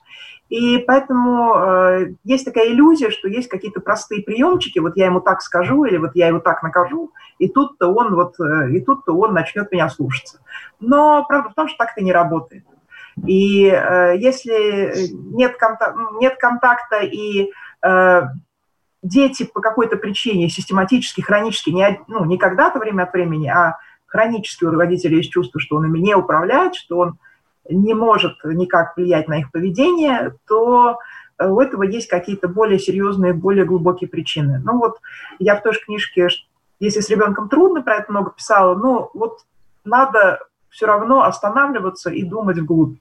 И 0.51 0.79
поэтому 0.79 1.55
э, 1.55 2.07
есть 2.25 2.43
такая 2.43 2.67
иллюзия, 2.67 3.09
что 3.09 3.29
есть 3.29 3.47
какие-то 3.47 3.79
простые 3.79 4.21
приемчики, 4.21 4.79
вот 4.79 4.97
я 4.97 5.05
ему 5.05 5.21
так 5.21 5.41
скажу, 5.41 5.85
или 5.85 5.95
вот 5.95 6.11
я 6.13 6.27
его 6.27 6.39
так 6.39 6.61
накажу, 6.61 7.13
и 7.39 7.47
тут-то 7.47 7.87
он 7.87 8.13
вот, 8.13 8.37
э, 8.37 8.69
и 8.71 8.81
тут-то 8.81 9.13
он 9.13 9.33
начнет 9.33 9.71
меня 9.71 9.87
слушаться. 9.87 10.41
Но 10.81 11.25
правда 11.25 11.51
в 11.51 11.53
том, 11.53 11.69
что 11.69 11.77
так 11.77 11.93
это 11.93 12.03
не 12.03 12.11
работает. 12.11 12.65
И 13.25 13.65
э, 13.65 14.17
если 14.17 14.93
нет, 15.33 15.55
конта- 15.57 15.95
нет 16.19 16.35
контакта 16.37 16.99
и 16.99 17.49
э, 17.81 18.21
дети 19.01 19.43
по 19.43 19.61
какой-то 19.61 19.95
причине 19.95 20.49
систематически, 20.49 21.21
хронически, 21.21 21.69
не, 21.69 22.01
ну, 22.09 22.25
не 22.25 22.37
когда-то 22.37 22.77
время 22.77 23.03
от 23.03 23.13
времени, 23.13 23.47
а 23.47 23.77
хронически 24.05 24.65
у 24.65 24.71
родителей 24.71 25.19
есть 25.19 25.31
чувство, 25.31 25.61
что 25.61 25.77
он 25.77 25.85
ими 25.85 25.99
не 25.99 26.13
управляет, 26.13 26.75
что 26.75 26.97
он 26.97 27.19
не 27.69 27.93
может 27.93 28.37
никак 28.43 28.95
влиять 28.97 29.27
на 29.27 29.39
их 29.39 29.51
поведение, 29.51 30.35
то 30.47 30.99
э, 31.37 31.47
у 31.47 31.59
этого 31.59 31.83
есть 31.83 32.07
какие-то 32.07 32.47
более 32.47 32.79
серьезные, 32.79 33.33
более 33.33 33.65
глубокие 33.65 34.09
причины. 34.09 34.61
Ну 34.63 34.77
вот 34.77 34.99
я 35.39 35.55
в 35.55 35.63
той 35.63 35.73
же 35.73 35.79
книжке, 35.79 36.29
если 36.79 37.01
с 37.01 37.09
ребенком 37.09 37.49
трудно, 37.49 37.81
про 37.81 37.95
это 37.97 38.11
много 38.11 38.31
писала, 38.31 38.75
ну 38.75 39.09
вот 39.13 39.39
надо 39.83 40.39
все 40.69 40.85
равно 40.85 41.23
останавливаться 41.23 42.09
и 42.09 42.23
думать 42.23 42.57
вглубь. 42.57 42.97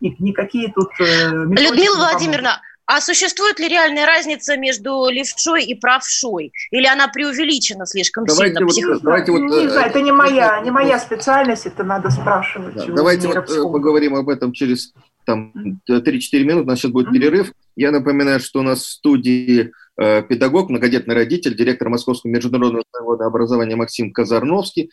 Никакие 0.00 0.72
тут... 0.72 0.90
Э, 1.00 1.30
Людмила 1.30 1.96
Владимировна, 1.96 2.60
а 2.86 3.00
существует 3.00 3.58
ли 3.58 3.68
реальная 3.68 4.06
разница 4.06 4.56
между 4.56 5.08
левшой 5.08 5.64
и 5.64 5.74
правшой? 5.74 6.52
Или 6.70 6.86
она 6.86 7.08
преувеличена 7.08 7.86
слишком 7.86 8.24
давайте 8.24 8.54
сильно? 8.54 8.66
Вот, 8.66 8.72
Псих... 8.72 9.02
давайте 9.02 9.32
вот, 9.32 9.38
не 9.40 9.68
знаю, 9.68 9.86
это 9.86 10.00
не 10.00 10.12
моя, 10.12 10.60
не 10.60 10.70
моя 10.70 10.98
специальность, 10.98 11.66
это 11.66 11.84
надо 11.84 12.10
спрашивать. 12.10 12.74
Да, 12.74 12.86
давайте 12.86 13.28
вот 13.28 13.50
э, 13.50 13.62
поговорим 13.62 14.16
об 14.16 14.28
этом 14.28 14.52
через 14.52 14.92
там 15.24 15.52
3-4 15.88 16.44
минуты, 16.44 16.64
у 16.64 16.64
нас 16.64 16.80
сейчас 16.80 16.90
будет 16.90 17.08
mm-hmm. 17.08 17.12
перерыв. 17.12 17.52
Я 17.76 17.92
напоминаю, 17.92 18.40
что 18.40 18.60
у 18.60 18.62
нас 18.62 18.80
в 18.80 18.90
студии 18.90 19.70
э, 19.96 20.22
педагог, 20.22 20.68
многодетный 20.68 21.14
родитель, 21.14 21.56
директор 21.56 21.88
Московского 21.88 22.30
международного 22.30 22.84
завода 22.92 23.26
образования 23.26 23.76
Максим 23.76 24.12
Казарновский 24.12 24.90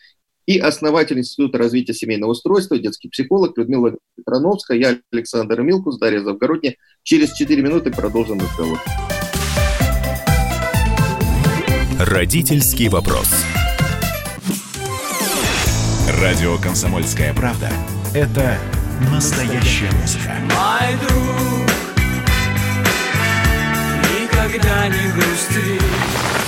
и 0.50 0.58
основатель 0.58 1.16
Института 1.16 1.58
развития 1.58 1.94
семейного 1.94 2.32
устройства, 2.32 2.76
детский 2.76 3.08
психолог 3.08 3.56
Людмила 3.56 3.92
Петрановская, 4.16 4.76
я 4.78 4.98
Александр 5.12 5.60
Милкус, 5.60 5.96
Дарья 5.96 6.24
Завгородняя. 6.24 6.74
Через 7.04 7.34
4 7.34 7.62
минуты 7.62 7.92
продолжим 7.92 8.40
разговор. 8.40 8.80
Родительский 12.00 12.88
вопрос. 12.88 13.28
Радио 16.20 16.58
«Комсомольская 16.58 17.32
правда»— 17.32 17.70
это 18.12 18.58
настоящая 19.08 19.92
музыка. 20.00 20.34
Мой 20.46 20.96
друг, 21.06 21.70
никогда 24.20 24.88
не 24.88 25.12
грусти. 25.12 25.78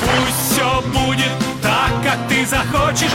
Пусть 0.00 0.50
все 0.50 0.82
будет 0.88 1.32
так, 1.62 2.02
как 2.02 2.28
ты 2.28 2.44
захочешь. 2.44 3.12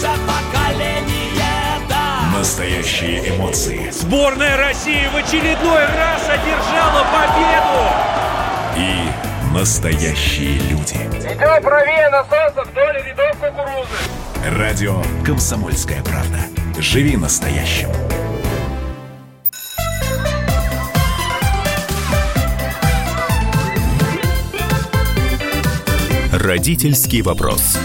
Ваше 0.00 0.18
поколение, 0.20 1.78
да. 1.88 2.30
Настоящие 2.34 3.36
эмоции. 3.36 3.90
Сборная 3.90 4.56
России 4.56 5.06
в 5.12 5.16
очередной 5.16 5.84
раз 5.84 6.22
одержала 6.26 7.04
победу. 7.12 7.82
И 8.78 9.54
настоящие 9.54 10.58
люди. 10.70 10.94
Идем 10.94 11.62
правее 11.62 12.08
насоса 12.08 12.64
вдоль 12.64 13.02
рядов 13.04 13.36
кукурузы. 13.40 14.58
Радио 14.58 15.02
«Комсомольская 15.24 16.02
правда». 16.02 16.38
Живи 16.78 17.18
настоящим. 17.18 17.90
Родительский 26.32 27.20
вопрос. 27.20 27.76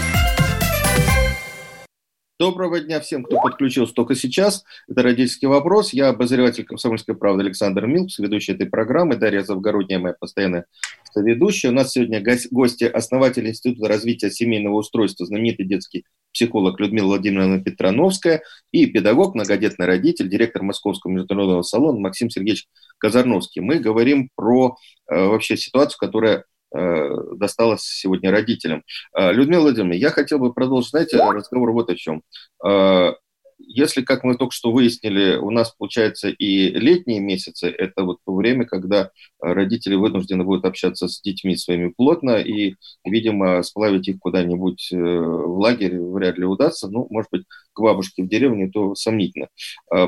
Доброго 2.38 2.80
дня 2.80 3.00
всем, 3.00 3.24
кто 3.24 3.40
подключился 3.40 3.94
только 3.94 4.14
сейчас. 4.14 4.62
Это 4.88 5.02
«Родительский 5.02 5.48
вопрос». 5.48 5.94
Я 5.94 6.10
обозреватель 6.10 6.66
«Комсомольской 6.66 7.16
правды» 7.16 7.44
Александр 7.44 7.86
Милкс, 7.86 8.18
ведущий 8.18 8.52
этой 8.52 8.66
программы. 8.66 9.16
Дарья 9.16 9.42
Завгородняя, 9.42 9.98
моя 9.98 10.14
постоянная 10.20 10.66
ведущая. 11.14 11.68
У 11.68 11.72
нас 11.72 11.92
сегодня 11.92 12.22
гости, 12.50 12.84
основатель 12.84 13.48
Института 13.48 13.88
развития 13.88 14.30
семейного 14.30 14.74
устройства, 14.74 15.24
знаменитый 15.24 15.64
детский 15.64 16.04
психолог 16.30 16.78
Людмила 16.78 17.06
Владимировна 17.06 17.62
Петрановская 17.62 18.42
и 18.70 18.84
педагог, 18.84 19.34
многодетный 19.34 19.86
родитель, 19.86 20.28
директор 20.28 20.62
Московского 20.62 21.12
международного 21.12 21.62
салона 21.62 21.98
Максим 22.00 22.28
Сергеевич 22.28 22.66
Казарновский. 22.98 23.62
Мы 23.62 23.78
говорим 23.78 24.28
про 24.36 24.76
э, 25.10 25.24
вообще 25.24 25.56
ситуацию, 25.56 25.96
которая 25.98 26.44
досталось 26.72 27.82
сегодня 27.82 28.30
родителям. 28.30 28.82
Э, 29.16 29.32
Людмила 29.32 29.62
Владимировна, 29.62 29.94
я 29.94 30.10
хотел 30.10 30.38
бы 30.38 30.52
продолжить, 30.52 30.90
знаете, 30.90 31.18
разговор 31.18 31.72
вот 31.72 31.90
о 31.90 31.94
чем. 31.94 32.22
Э, 32.64 33.12
если, 33.58 34.02
как 34.02 34.22
мы 34.22 34.36
только 34.36 34.52
что 34.52 34.70
выяснили, 34.70 35.36
у 35.36 35.50
нас, 35.50 35.74
получается, 35.78 36.28
и 36.28 36.68
летние 36.68 37.20
месяцы, 37.20 37.68
это 37.68 38.04
вот 38.04 38.18
то 38.26 38.34
время, 38.34 38.66
когда 38.66 39.10
родители 39.40 39.94
вынуждены 39.94 40.44
будут 40.44 40.66
общаться 40.66 41.08
с 41.08 41.22
детьми 41.22 41.56
своими 41.56 41.88
плотно, 41.88 42.36
и, 42.36 42.74
видимо, 43.04 43.62
сплавить 43.62 44.08
их 44.08 44.18
куда-нибудь 44.18 44.92
э, 44.92 44.96
в 44.96 45.58
лагерь 45.58 45.98
вряд 45.98 46.36
ли 46.36 46.44
удастся, 46.44 46.88
ну, 46.88 47.06
может 47.08 47.30
быть, 47.30 47.44
к 47.72 47.80
бабушке 47.80 48.24
в 48.24 48.28
деревню, 48.28 48.70
то 48.70 48.94
сомнительно. 48.94 49.48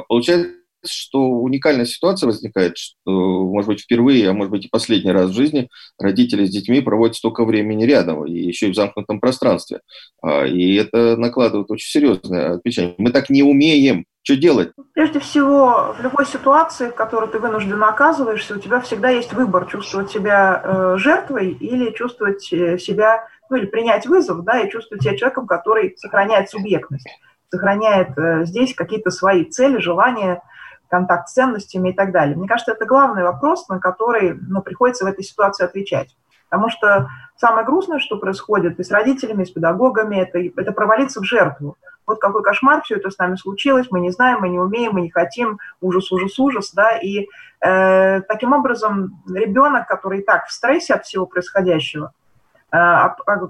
Получается, 0.08 0.57
что 0.84 1.28
уникальная 1.28 1.84
ситуация 1.84 2.26
возникает, 2.26 2.76
что, 2.76 2.94
может 3.06 3.68
быть, 3.68 3.80
впервые, 3.80 4.28
а 4.28 4.32
может 4.32 4.50
быть 4.50 4.66
и 4.66 4.68
последний 4.68 5.12
раз 5.12 5.30
в 5.30 5.34
жизни 5.34 5.68
родители 5.98 6.44
с 6.44 6.50
детьми 6.50 6.80
проводят 6.80 7.16
столько 7.16 7.44
времени 7.44 7.84
рядом, 7.84 8.26
и 8.26 8.32
еще 8.32 8.68
и 8.68 8.72
в 8.72 8.74
замкнутом 8.74 9.20
пространстве. 9.20 9.80
А, 10.22 10.44
и 10.46 10.74
это 10.74 11.16
накладывает 11.16 11.70
очень 11.70 11.88
серьезное 11.88 12.54
отпечатание. 12.54 12.94
Мы 12.98 13.10
так 13.10 13.30
не 13.30 13.42
умеем. 13.42 14.04
Что 14.22 14.36
делать? 14.36 14.72
Прежде 14.92 15.20
всего, 15.20 15.94
в 15.98 16.02
любой 16.02 16.26
ситуации, 16.26 16.90
в 16.90 16.94
которой 16.94 17.30
ты 17.30 17.38
вынужденно 17.38 17.88
оказываешься, 17.88 18.56
у 18.56 18.58
тебя 18.58 18.80
всегда 18.80 19.08
есть 19.08 19.32
выбор 19.32 19.64
чувствовать 19.64 20.10
себя 20.10 20.60
э, 20.62 20.94
жертвой 20.98 21.52
или 21.52 21.92
чувствовать 21.92 22.52
э, 22.52 22.76
себя, 22.76 23.26
ну 23.48 23.56
или 23.56 23.64
принять 23.64 24.06
вызов, 24.06 24.44
да, 24.44 24.60
и 24.60 24.70
чувствовать 24.70 25.02
себя 25.02 25.16
человеком, 25.16 25.46
который 25.46 25.96
сохраняет 25.96 26.50
субъектность, 26.50 27.08
сохраняет 27.50 28.18
э, 28.18 28.44
здесь 28.44 28.74
какие-то 28.74 29.10
свои 29.10 29.44
цели, 29.44 29.78
желания, 29.78 30.42
контакт 30.88 31.28
с 31.28 31.32
ценностями 31.32 31.90
и 31.90 31.92
так 31.92 32.12
далее. 32.12 32.36
Мне 32.36 32.48
кажется, 32.48 32.72
это 32.72 32.86
главный 32.86 33.22
вопрос, 33.22 33.68
на 33.68 33.78
который 33.78 34.34
ну, 34.34 34.62
приходится 34.62 35.04
в 35.04 35.08
этой 35.08 35.24
ситуации 35.24 35.64
отвечать. 35.64 36.16
Потому 36.48 36.70
что 36.70 37.08
самое 37.36 37.66
грустное, 37.66 37.98
что 37.98 38.16
происходит 38.16 38.80
и 38.80 38.84
с 38.84 38.90
родителями, 38.90 39.42
и 39.42 39.46
с 39.46 39.50
педагогами, 39.50 40.16
это, 40.16 40.38
это 40.38 40.72
провалиться 40.72 41.20
в 41.20 41.24
жертву. 41.24 41.76
Вот 42.06 42.20
какой 42.20 42.42
кошмар, 42.42 42.80
все 42.82 42.96
это 42.96 43.10
с 43.10 43.18
нами 43.18 43.36
случилось, 43.36 43.88
мы 43.90 44.00
не 44.00 44.10
знаем, 44.10 44.40
мы 44.40 44.48
не 44.48 44.58
умеем, 44.58 44.92
мы 44.94 45.02
не 45.02 45.10
хотим, 45.10 45.58
ужас, 45.82 46.10
ужас, 46.10 46.38
ужас, 46.38 46.72
да, 46.72 46.96
и 46.96 47.28
э, 47.60 48.22
таким 48.22 48.54
образом 48.54 49.22
ребенок, 49.28 49.86
который 49.86 50.20
и 50.20 50.24
так 50.24 50.46
в 50.46 50.52
стрессе 50.52 50.94
от 50.94 51.04
всего 51.04 51.26
происходящего, 51.26 52.12
э, 52.72 53.08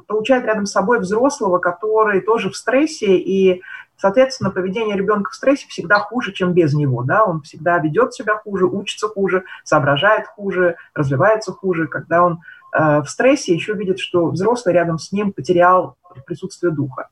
получает 0.08 0.44
рядом 0.44 0.66
с 0.66 0.72
собой 0.72 0.98
взрослого, 0.98 1.58
который 1.58 2.20
тоже 2.20 2.50
в 2.50 2.56
стрессе, 2.56 3.16
и 3.16 3.62
Соответственно, 3.98 4.50
поведение 4.50 4.96
ребенка 4.96 5.30
в 5.30 5.34
стрессе 5.34 5.66
всегда 5.68 5.98
хуже, 5.98 6.32
чем 6.32 6.52
без 6.52 6.72
него. 6.72 7.02
Да? 7.02 7.24
Он 7.24 7.42
всегда 7.42 7.78
ведет 7.78 8.14
себя 8.14 8.36
хуже, 8.36 8.66
учится 8.66 9.08
хуже, 9.08 9.44
соображает 9.64 10.26
хуже, 10.26 10.76
развивается 10.94 11.52
хуже. 11.52 11.88
Когда 11.88 12.24
он 12.24 12.38
э, 12.72 13.02
в 13.02 13.06
стрессе, 13.08 13.54
еще 13.54 13.74
видит, 13.74 13.98
что 13.98 14.26
взрослый 14.26 14.74
рядом 14.74 14.98
с 14.98 15.10
ним 15.10 15.32
потерял 15.32 15.96
присутствие 16.26 16.72
духа. 16.72 17.08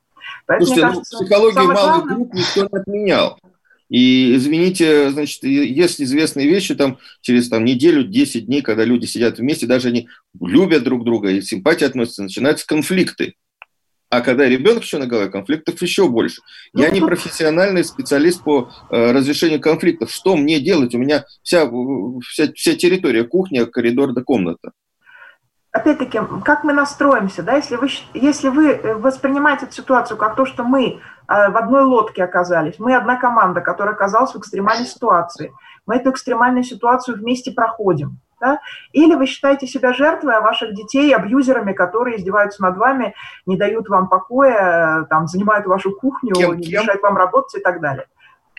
Поэтому, 0.47 0.67
Слушайте, 0.67 0.87
ну, 0.87 0.93
кажется, 0.93 1.17
психологию 1.17 1.65
малых 1.65 1.75
главное... 1.75 2.15
групп 2.15 2.35
никто 2.35 2.61
не 2.63 2.81
отменял. 2.81 3.39
И, 3.89 4.37
извините, 4.37 5.11
значит, 5.11 5.43
есть 5.45 6.01
известные 6.01 6.49
вещи, 6.49 6.75
там, 6.75 6.99
через 7.21 7.49
там, 7.49 7.65
неделю, 7.65 8.03
10 8.05 8.47
дней, 8.47 8.63
когда 8.63 8.85
люди 8.85 9.07
сидят 9.07 9.39
вместе, 9.39 9.67
даже 9.67 9.89
они 9.89 10.09
любят 10.41 10.83
друг 10.83 11.05
друга 11.05 11.31
и 11.31 11.41
симпатии 11.41 11.85
относятся, 11.85 12.23
начинаются 12.25 12.67
конфликты. 12.67 13.35
А 14.09 14.21
когда 14.21 14.49
ребенок 14.49 14.85
еще 14.85 14.99
на 14.99 15.07
голове, 15.07 15.29
конфликтов 15.29 15.83
еще 15.83 16.09
больше. 16.09 16.41
Я 16.73 16.91
не 16.91 17.01
профессиональный 17.01 17.85
специалист 17.85 18.43
по 18.43 18.71
э, 18.91 19.13
разрешению 19.13 19.61
конфликтов. 19.61 20.13
Что 20.13 20.37
мне 20.37 20.61
делать? 20.61 20.95
У 20.95 20.99
меня 20.99 21.25
вся, 21.43 21.69
вся, 22.23 22.53
вся 22.55 22.77
территория, 22.77 23.25
кухня, 23.25 23.67
коридор 23.67 24.13
до 24.13 24.23
комната. 24.23 24.71
Опять-таки, 25.73 26.21
как 26.45 26.65
мы 26.65 26.73
настроимся, 26.73 27.43
да, 27.43 27.57
если 27.57 27.77
вы, 27.77 27.89
если 28.15 28.49
вы 28.49 28.71
э, 28.71 28.95
воспринимаете 28.95 29.67
эту 29.67 29.75
ситуацию 29.75 30.17
как 30.17 30.37
то, 30.37 30.47
что 30.47 30.63
мы 30.63 30.87
э, 30.89 30.99
в 31.27 31.57
одной 31.57 31.83
лодке 31.83 32.23
оказались, 32.23 32.79
мы 32.79 32.95
одна 32.95 33.17
команда, 33.17 33.61
которая 33.61 33.95
оказалась 33.95 34.33
в 34.33 34.39
экстремальной 34.39 34.87
ситуации, 34.87 35.53
мы 35.85 35.97
эту 35.97 36.13
экстремальную 36.13 36.65
ситуацию 36.65 37.19
вместе 37.19 37.51
проходим, 37.51 38.21
да? 38.47 38.61
Или 38.93 39.15
вы 39.15 39.27
считаете 39.27 39.67
себя 39.67 39.93
жертвой, 39.93 40.37
а 40.37 40.41
ваших 40.41 40.75
детей 40.75 41.15
абьюзерами, 41.15 41.73
которые 41.73 42.17
издеваются 42.17 42.63
над 42.63 42.77
вами, 42.77 43.15
не 43.45 43.57
дают 43.57 43.89
вам 43.89 44.09
покоя, 44.09 45.07
там, 45.11 45.27
занимают 45.27 45.67
вашу 45.67 45.93
кухню, 45.93 46.35
кем, 46.35 46.57
не 46.57 46.69
мешают 46.69 47.03
вам 47.03 47.17
работать 47.17 47.57
и 47.57 47.63
так 47.63 47.81
далее. 47.81 48.07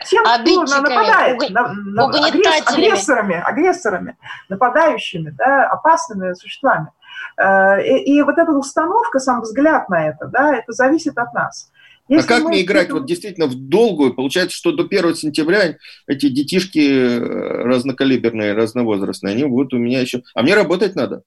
Тем, 0.06 0.24
кто 0.24 0.82
нападает, 0.82 1.42
уг... 1.42 1.50
на, 1.50 1.74
на, 1.74 2.06
агрессорами, 2.06 3.36
агрессорами, 3.36 4.16
нападающими, 4.48 5.32
да, 5.32 5.68
опасными 5.70 6.34
существами. 6.34 6.92
Э, 7.38 7.82
и, 7.82 8.18
и 8.18 8.22
вот 8.22 8.38
эта 8.38 8.52
установка, 8.52 9.18
сам 9.18 9.42
взгляд 9.42 9.90
на 9.90 10.08
это, 10.10 10.28
да, 10.28 10.56
это 10.56 10.72
зависит 10.74 11.18
от 11.18 11.34
нас. 11.34 11.72
Если 12.10 12.26
а 12.26 12.38
как 12.38 12.46
мне 12.46 12.62
играть 12.62 12.92
вот 12.92 13.06
действительно 13.06 13.48
в 13.48 13.56
долгую? 13.56 14.14
Получается, 14.14 14.56
что 14.56 14.72
до 14.72 14.84
1 14.84 15.16
сентября 15.16 15.76
эти 16.08 16.30
детишки 16.30 16.80
э, 16.80 17.20
разнокалиберные, 17.64 18.54
разновозрастные, 18.54 19.34
они 19.34 19.46
будут 19.46 19.74
у 19.74 19.78
меня 19.78 20.02
еще... 20.02 20.24
А 20.34 20.42
мне 20.42 20.56
работать 20.56 20.96
надо. 20.96 21.24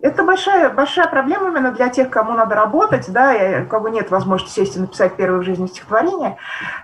Это 0.00 0.24
большая, 0.24 0.70
большая 0.70 1.06
проблема 1.06 1.50
именно 1.50 1.70
для 1.70 1.88
тех, 1.88 2.10
кому 2.10 2.32
надо 2.32 2.56
работать, 2.56 3.06
да, 3.12 3.34
и 3.34 3.62
у 3.62 3.68
кого 3.68 3.88
нет 3.88 4.10
возможности 4.10 4.60
сесть 4.60 4.76
и 4.76 4.80
написать 4.80 5.16
первое 5.16 5.40
в 5.40 5.44
жизни 5.44 5.68
стихотворение, 5.68 6.38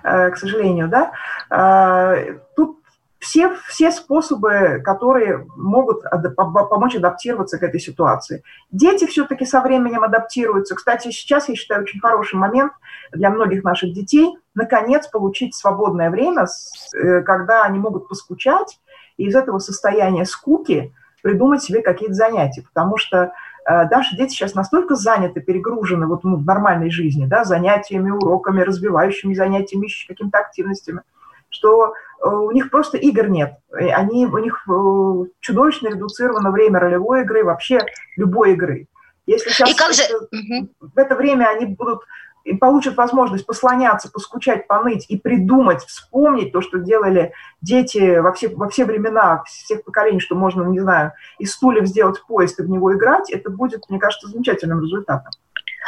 э, 0.05 0.31
к 0.31 0.37
сожалению, 0.37 0.88
да. 0.88 1.12
Э, 1.51 2.38
тут 2.55 2.79
все, 3.18 3.57
все 3.66 3.90
способы, 3.90 4.81
которые 4.85 5.47
могут 5.57 6.05
помочь 6.44 6.94
адаптироваться 6.94 7.59
к 7.59 7.64
этой 7.64 7.81
ситуации. 7.81 8.44
Дети 8.71 9.07
все-таки 9.07 9.44
со 9.44 9.61
временем 9.61 10.05
адаптируются. 10.05 10.77
Кстати, 10.77 11.11
сейчас, 11.11 11.49
я 11.49 11.57
считаю, 11.57 11.83
очень 11.83 12.01
хороший 12.01 12.37
момент 12.37 12.73
для 13.12 13.31
многих 13.31 13.64
наших 13.64 13.92
детей 13.92 14.37
наконец 14.55 15.07
получить 15.07 15.55
свободное 15.55 16.11
время, 16.11 16.47
э, 16.94 17.23
когда 17.23 17.64
они 17.64 17.79
могут 17.79 18.09
поскучать 18.09 18.79
и 19.16 19.27
из 19.27 19.35
этого 19.35 19.59
состояния 19.59 20.25
скуки 20.25 20.92
придумать 21.23 21.62
себе 21.62 21.83
какие-то 21.83 22.14
занятия. 22.14 22.62
Потому 22.62 22.97
что 22.97 23.33
э, 23.64 23.88
даже 23.88 24.16
дети 24.16 24.33
сейчас 24.33 24.55
настолько 24.55 24.94
заняты, 24.94 25.40
перегружены 25.40 26.07
вот, 26.07 26.25
ну, 26.25 26.37
в 26.37 26.44
нормальной 26.44 26.90
жизни, 26.90 27.27
да, 27.27 27.44
занятиями, 27.44 28.11
уроками, 28.11 28.62
развивающими 28.62 29.35
занятиями, 29.35 29.88
какими-то 30.09 30.38
активностями, 30.38 31.03
что 31.51 31.94
Э, 32.23 32.29
у 32.29 32.51
них 32.51 32.71
просто 32.71 32.99
игр 32.99 33.29
нет. 33.29 33.55
Они, 33.71 34.27
у 34.27 34.38
них 34.38 34.64
э, 34.68 35.31
чудовищно 35.40 35.88
редуцировано 35.88 36.51
время 36.51 36.81
ролевой 36.81 37.23
игры, 37.23 37.44
вообще 37.44 37.81
любой 38.16 38.53
игры. 38.53 38.87
Если 39.27 39.51
сейчас 39.51 39.71
И 39.71 39.77
как 39.77 39.92
же... 39.92 40.03
в 40.81 40.99
это 40.99 41.14
время 41.14 41.49
они 41.49 41.66
будут 41.66 42.01
получат 42.61 42.96
возможность 42.96 43.46
послоняться, 43.46 44.11
поскучать, 44.11 44.66
поныть 44.66 45.07
и 45.09 45.18
придумать, 45.18 45.83
вспомнить 45.85 46.53
то, 46.53 46.61
что 46.61 46.79
делали 46.79 47.33
дети 47.61 48.18
во 48.18 48.33
все, 48.33 48.48
во 48.48 48.68
все 48.68 48.85
времена, 48.85 49.42
всех 49.44 49.85
поколений, 49.85 50.20
что 50.20 50.35
можно, 50.35 50.62
не 50.64 50.81
знаю, 50.81 51.12
из 51.38 51.53
стульев 51.53 51.87
сделать 51.87 52.22
поезд 52.27 52.59
и 52.61 52.62
в 52.62 52.70
него 52.70 52.94
играть, 52.94 53.31
это 53.31 53.51
будет, 53.51 53.88
мне 53.88 53.98
кажется, 53.98 54.29
замечательным 54.29 54.83
результатом. 54.83 55.33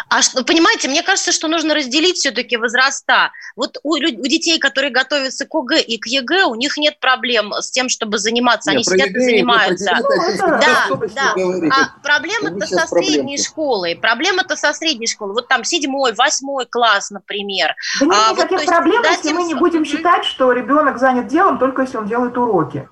А 0.08 0.22
что, 0.22 0.44
понимаете, 0.44 0.88
мне 0.88 1.02
кажется, 1.02 1.32
что 1.32 1.48
нужно 1.48 1.74
разделить 1.74 2.16
все-таки 2.16 2.56
возраста. 2.56 3.32
Вот 3.56 3.78
у, 3.82 3.94
у 3.94 3.98
детей, 3.98 4.58
которые 4.58 4.90
готовятся 4.90 5.46
к 5.46 5.54
ОГЭ 5.54 5.80
и 5.82 5.98
к 5.98 6.06
ЕГЭ, 6.06 6.44
у 6.44 6.54
них 6.54 6.76
нет 6.76 6.98
проблем 7.00 7.52
с 7.52 7.70
тем, 7.70 7.88
чтобы 7.88 8.18
заниматься. 8.18 8.70
Они 8.70 8.84
сидят 8.84 9.10
и 9.10 9.20
занимаются. 9.20 9.96
Да, 10.00 10.88
да. 11.14 11.34
А 11.70 12.00
проблема-то 12.02 12.66
со 12.66 12.86
средней 12.86 13.38
школой. 13.38 13.96
Проблема-то 13.96 14.56
со 14.56 14.72
средней 14.72 15.06
школы. 15.06 15.34
Вот 15.34 15.48
там 15.48 15.64
седьмой, 15.64 16.12
восьмой 16.14 16.66
класс, 16.66 17.10
например. 17.10 17.74
Да 18.00 18.06
нет 18.06 18.14
а, 18.16 18.32
никаких 18.32 18.58
вот, 18.58 18.66
проблем, 18.66 19.02
если 19.02 19.32
мы 19.32 19.44
не 19.44 19.54
будем 19.54 19.84
считать, 19.84 20.24
что 20.24 20.52
ребенок 20.52 20.98
занят 20.98 21.28
делом, 21.28 21.58
только 21.58 21.82
если 21.82 21.96
он 21.96 22.06
делает 22.06 22.36
уроки. 22.36 22.88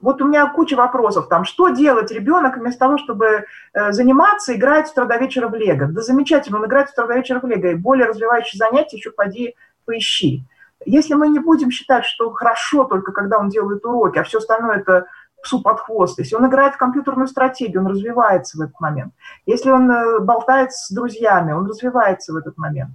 Вот 0.00 0.20
у 0.20 0.26
меня 0.26 0.46
куча 0.48 0.76
вопросов, 0.76 1.28
там, 1.28 1.44
что 1.44 1.70
делать 1.70 2.10
ребенок 2.10 2.56
вместо 2.56 2.80
того, 2.80 2.98
чтобы 2.98 3.44
э, 3.72 3.92
заниматься, 3.92 4.54
играть 4.54 4.88
с 4.88 4.92
утра 4.92 5.06
до 5.06 5.16
вечера 5.16 5.48
в 5.48 5.54
лего? 5.54 5.86
Да 5.86 6.02
замечательно, 6.02 6.58
он 6.58 6.66
играет 6.66 6.88
с 6.88 6.92
утра 6.92 7.06
до 7.06 7.14
вечера 7.14 7.40
в 7.40 7.46
лего, 7.46 7.68
и 7.68 7.74
более 7.74 8.06
развивающие 8.06 8.58
занятия 8.58 8.96
еще 8.96 9.10
поди 9.10 9.54
поищи. 9.84 10.44
Если 10.84 11.14
мы 11.14 11.28
не 11.28 11.38
будем 11.38 11.70
считать, 11.70 12.04
что 12.04 12.30
хорошо 12.30 12.84
только 12.84 13.12
когда 13.12 13.38
он 13.38 13.48
делает 13.48 13.84
уроки, 13.84 14.18
а 14.18 14.24
все 14.24 14.38
остальное 14.38 14.78
это 14.78 15.06
псу 15.42 15.62
под 15.62 15.80
хвост. 15.80 16.18
Если 16.18 16.34
он 16.34 16.46
играет 16.46 16.74
в 16.74 16.78
компьютерную 16.78 17.28
стратегию, 17.28 17.80
он 17.80 17.88
развивается 17.88 18.58
в 18.58 18.60
этот 18.60 18.78
момент. 18.80 19.14
Если 19.46 19.70
он 19.70 19.90
э, 19.90 20.20
болтает 20.20 20.72
с 20.72 20.90
друзьями, 20.90 21.52
он 21.52 21.66
развивается 21.66 22.32
в 22.32 22.36
этот 22.36 22.58
момент. 22.58 22.90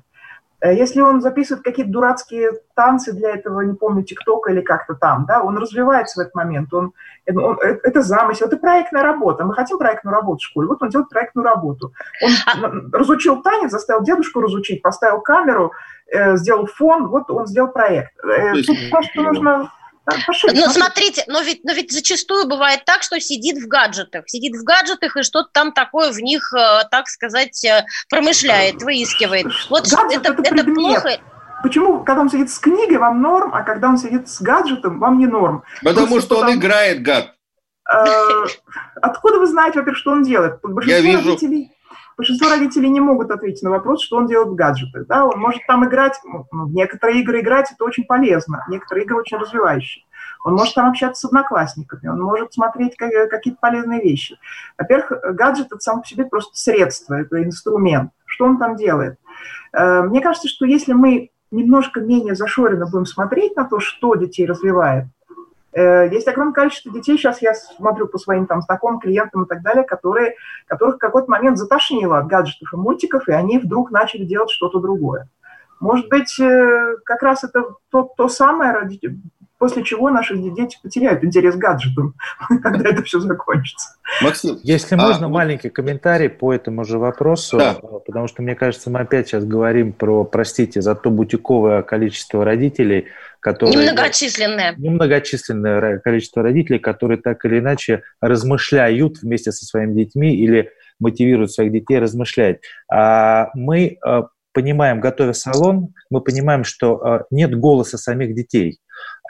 Э, 0.62 0.76
если 0.76 1.02
он 1.02 1.22
записывает 1.22 1.64
какие-то 1.64 1.92
дурацкие 1.92 2.52
танцы 2.76 3.14
для 3.14 3.32
этого, 3.32 3.62
не 3.62 3.74
помню, 3.74 4.04
ТикТока 4.04 4.52
или 4.52 4.62
как-то 4.62 4.94
там, 4.94 5.26
да, 5.26 5.42
он 5.42 5.58
развивается 5.58 6.20
в 6.20 6.22
этот 6.22 6.36
момент, 6.36 6.74
он, 6.74 6.94
э, 7.26 7.34
он, 7.34 7.58
э, 7.62 7.80
это 7.84 8.02
замысел, 8.02 8.48
это 8.48 8.58
проектная 8.58 9.04
работа. 9.04 9.44
Мы 9.44 9.54
хотим 9.54 9.78
проектную 9.78 10.16
работу 10.16 10.40
в 10.40 10.44
школе, 10.44 10.68
вот 10.68 10.82
он 10.82 10.90
делает 10.90 11.10
проектную 11.10 11.46
работу. 11.46 11.94
Он 12.24 12.32
а 12.46 12.98
разучил 12.98 13.42
танец, 13.42 13.72
заставил 13.72 14.04
дедушку 14.04 14.42
разучить, 14.42 14.82
поставил 14.82 15.22
камеру, 15.22 15.74
э, 16.08 16.38
сделал 16.38 16.68
фон, 16.68 17.08
вот 17.08 17.30
он 17.32 17.48
сделал 17.48 17.72
проект. 17.72 18.12
Тут 18.66 18.78
просто 18.92 19.22
нужно 19.22 19.72
ну, 20.54 20.70
смотрите, 20.70 21.24
но 21.28 21.42
ведь, 21.42 21.64
но 21.64 21.74
ведь 21.74 21.92
зачастую 21.92 22.48
бывает 22.48 22.86
так, 22.86 23.04
что 23.04 23.20
сидит 23.20 23.58
в 23.58 23.68
гаджетах, 23.68 24.24
сидит 24.28 24.56
в 24.56 24.64
гаджетах 24.64 25.18
и 25.18 25.24
что-то 25.24 25.50
там 25.52 25.72
такое 25.72 26.12
в 26.12 26.20
них, 26.20 26.54
э, 26.54 26.84
так 26.90 27.08
сказать, 27.08 27.64
э, 27.66 27.86
промышляет, 28.10 28.82
выискивает. 28.82 29.48
Вот 29.70 29.90
Гаджет 29.90 30.26
это, 30.26 30.34
это, 30.34 30.56
это 30.56 30.64
плохо. 30.66 31.20
почему, 31.64 32.04
когда 32.04 32.22
он 32.22 32.30
сидит 32.30 32.50
с 32.52 32.60
книгой, 32.60 32.98
вам 32.98 33.22
норм, 33.22 33.54
а 33.54 33.64
когда 33.64 33.90
он 33.90 33.98
сидит 33.98 34.30
с 34.30 34.42
гаджетом, 34.42 35.00
вам 35.00 35.20
не 35.20 35.28
норм? 35.28 35.64
Потому 35.84 36.08
Просто 36.08 36.36
что 36.36 36.40
он 36.40 36.56
играет, 36.56 37.02
гад. 37.02 37.34
Э, 37.92 38.46
откуда 39.02 39.40
вы 39.40 39.48
знаете, 39.48 39.80
во-первых, 39.80 39.98
что 39.98 40.12
он 40.12 40.24
делает? 40.24 40.60
Я 40.86 41.02
вижу. 41.02 41.30
Родителей, 41.30 41.72
большинство 42.22 42.50
родителей 42.50 42.90
не 42.90 43.00
могут 43.00 43.32
ответить 43.32 43.64
на 43.64 43.72
вопрос, 43.72 44.04
что 44.04 44.18
он 44.18 44.28
делает 44.28 44.50
в 44.50 44.56
гаджетах. 44.56 45.08
Да? 45.08 45.26
Он 45.26 45.40
может 45.40 45.66
там 45.66 45.86
играть, 45.86 46.20
ну, 46.24 46.46
в 46.52 46.72
некоторые 46.72 47.22
игры 47.22 47.42
играть, 47.42 47.72
это 47.72 47.84
очень 47.84 48.04
полезно, 48.04 48.64
некоторые 48.70 49.06
игры 49.06 49.18
очень 49.18 49.38
развивающие. 49.38 50.06
Он 50.44 50.54
может 50.54 50.76
там 50.76 50.88
общаться 50.90 51.22
с 51.22 51.26
одноклассниками, 51.26 52.08
он 52.08 52.22
может 52.22 52.54
смотреть 52.54 52.96
какие-то 52.96 53.60
полезные 53.60 54.02
вещи. 54.02 54.38
Во-первых, 54.78 55.36
гаджет 55.36 55.68
это 55.68 55.80
сам 55.80 56.02
по 56.02 56.08
себе 56.08 56.26
просто 56.26 56.56
средство, 56.56 57.16
это 57.16 57.44
инструмент. 57.44 58.12
Что 58.26 58.46
он 58.46 58.60
там 58.60 58.76
делает? 58.76 59.18
Э, 59.74 60.04
мне 60.04 60.22
кажется, 60.22 60.48
что 60.48 60.66
если 60.66 60.94
мы 60.94 61.32
немножко 61.50 62.02
менее 62.02 62.36
зашоренно 62.36 62.86
будем 62.86 63.06
смотреть 63.06 63.56
на 63.56 63.66
то, 63.66 63.80
что 63.80 64.14
детей 64.16 64.46
развивает, 64.46 65.06
есть 65.74 66.28
огромное 66.28 66.54
количество 66.54 66.92
детей, 66.92 67.18
сейчас 67.18 67.42
я 67.42 67.54
смотрю 67.54 68.08
по 68.08 68.18
своим 68.18 68.46
там 68.46 68.62
знакомым, 68.62 69.00
клиентам 69.00 69.44
и 69.44 69.48
так 69.48 69.62
далее, 69.62 69.84
которые, 69.84 70.36
которых 70.68 70.96
в 70.96 71.00
какой-то 71.00 71.30
момент 71.32 71.58
затошнило 71.58 72.18
от 72.18 72.28
гаджетов 72.28 72.74
и 72.74 72.78
мультиков, 72.78 73.28
и 73.28 73.32
они 73.32 73.58
вдруг 73.58 73.92
начали 73.92 74.26
делать 74.26 74.50
что-то 74.50 74.80
другое. 74.80 75.30
Может 75.80 76.10
быть, 76.10 76.40
э, 76.40 76.98
как 77.06 77.24
раз 77.24 77.44
это 77.44 77.64
то, 77.90 78.12
то 78.16 78.30
самое, 78.30 78.88
после 79.62 79.84
чего 79.84 80.10
наши 80.10 80.36
дети 80.38 80.80
потеряют 80.82 81.24
интерес 81.24 81.54
к 81.54 81.60
гаджетам, 81.60 82.16
когда 82.64 82.90
это 82.90 83.04
все 83.04 83.20
закончится. 83.20 83.96
Максим, 84.24 84.58
если 84.64 84.96
а, 84.96 84.98
можно, 84.98 85.28
маленький 85.28 85.70
комментарий 85.70 86.30
по 86.30 86.52
этому 86.52 86.84
же 86.84 86.98
вопросу, 86.98 87.60
да. 87.60 87.76
потому 87.76 88.28
что, 88.28 88.42
мне 88.42 88.56
кажется, 88.56 88.90
мы 88.90 89.02
опять 89.02 89.28
сейчас 89.28 89.46
говорим 89.46 89.94
про, 89.94 90.24
простите, 90.24 90.82
за 90.82 90.96
то 90.96 91.12
бутиковое 91.12 91.84
количество 91.84 92.44
родителей, 92.44 93.06
которые... 93.42 93.76
Немногочисленное. 93.76 94.76
Немногочисленное 94.78 96.00
количество 96.00 96.44
родителей, 96.44 96.80
которые 96.80 97.20
так 97.20 97.44
или 97.44 97.60
иначе 97.60 98.04
размышляют 98.22 99.22
вместе 99.22 99.52
со 99.52 99.66
своими 99.66 100.04
детьми 100.04 100.34
или 100.34 100.72
мотивируют 101.00 101.52
своих 101.52 101.74
детей 101.74 102.00
размышлять. 102.00 102.62
А 102.90 103.50
мы 103.56 103.98
э, 104.06 104.22
понимаем, 104.54 105.02
готовя 105.02 105.34
салон, 105.34 105.94
мы 106.10 106.22
понимаем, 106.22 106.64
что 106.64 107.02
э, 107.04 107.24
нет 107.32 107.58
голоса 107.58 107.98
самих 107.98 108.36
детей. 108.36 108.80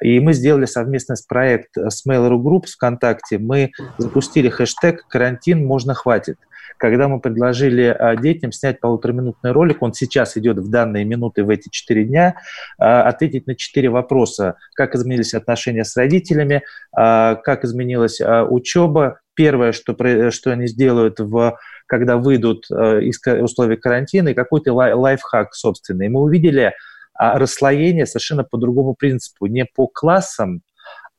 И 0.02 0.20
мы 0.20 0.34
сделали 0.34 0.66
совместный 0.66 1.16
проект 1.28 1.78
с 1.78 2.06
Mail.ru 2.08 2.42
Group 2.42 2.66
ВКонтакте. 2.68 3.38
Мы 3.38 3.72
запустили 3.98 4.50
хэштег 4.50 5.08
«Карантин 5.08 5.66
можно 5.66 5.94
хватит». 5.94 6.38
Когда 6.78 7.08
мы 7.08 7.20
предложили 7.20 7.84
а, 7.84 8.16
детям 8.16 8.52
снять 8.52 8.80
полутораминутный 8.80 9.52
ролик, 9.52 9.84
он 9.84 9.94
сейчас 9.94 10.36
идет 10.38 10.58
в 10.58 10.72
данные 10.72 11.06
минуты 11.06 11.44
в 11.44 11.50
эти 11.50 11.70
четыре 11.70 12.06
дня, 12.06 12.38
а, 12.80 13.04
ответить 13.04 13.46
на 13.46 13.54
четыре 13.56 13.90
вопроса. 13.90 14.56
Как 14.74 14.96
изменились 14.96 15.36
отношения 15.36 15.86
с 15.86 15.96
родителями, 15.96 16.64
как 16.92 17.64
изменилась 17.64 18.20
учеба, 18.20 19.20
первое, 19.36 19.72
что, 19.74 19.96
что 20.32 20.52
они 20.52 20.66
сделают, 20.66 21.20
в, 21.20 21.60
когда 21.86 22.18
выйдут 22.18 22.66
из 22.72 23.20
условий 23.42 23.78
карантина, 23.78 24.30
и 24.30 24.34
какой-то 24.34 24.74
лайфхак 24.74 25.54
собственный. 25.54 26.10
Мы 26.10 26.22
увидели 26.22 26.74
расслоение 27.14 28.06
совершенно 28.06 28.44
по 28.44 28.58
другому 28.58 28.96
принципу, 28.96 29.46
не 29.46 29.66
по 29.66 29.88
классам, 29.88 30.62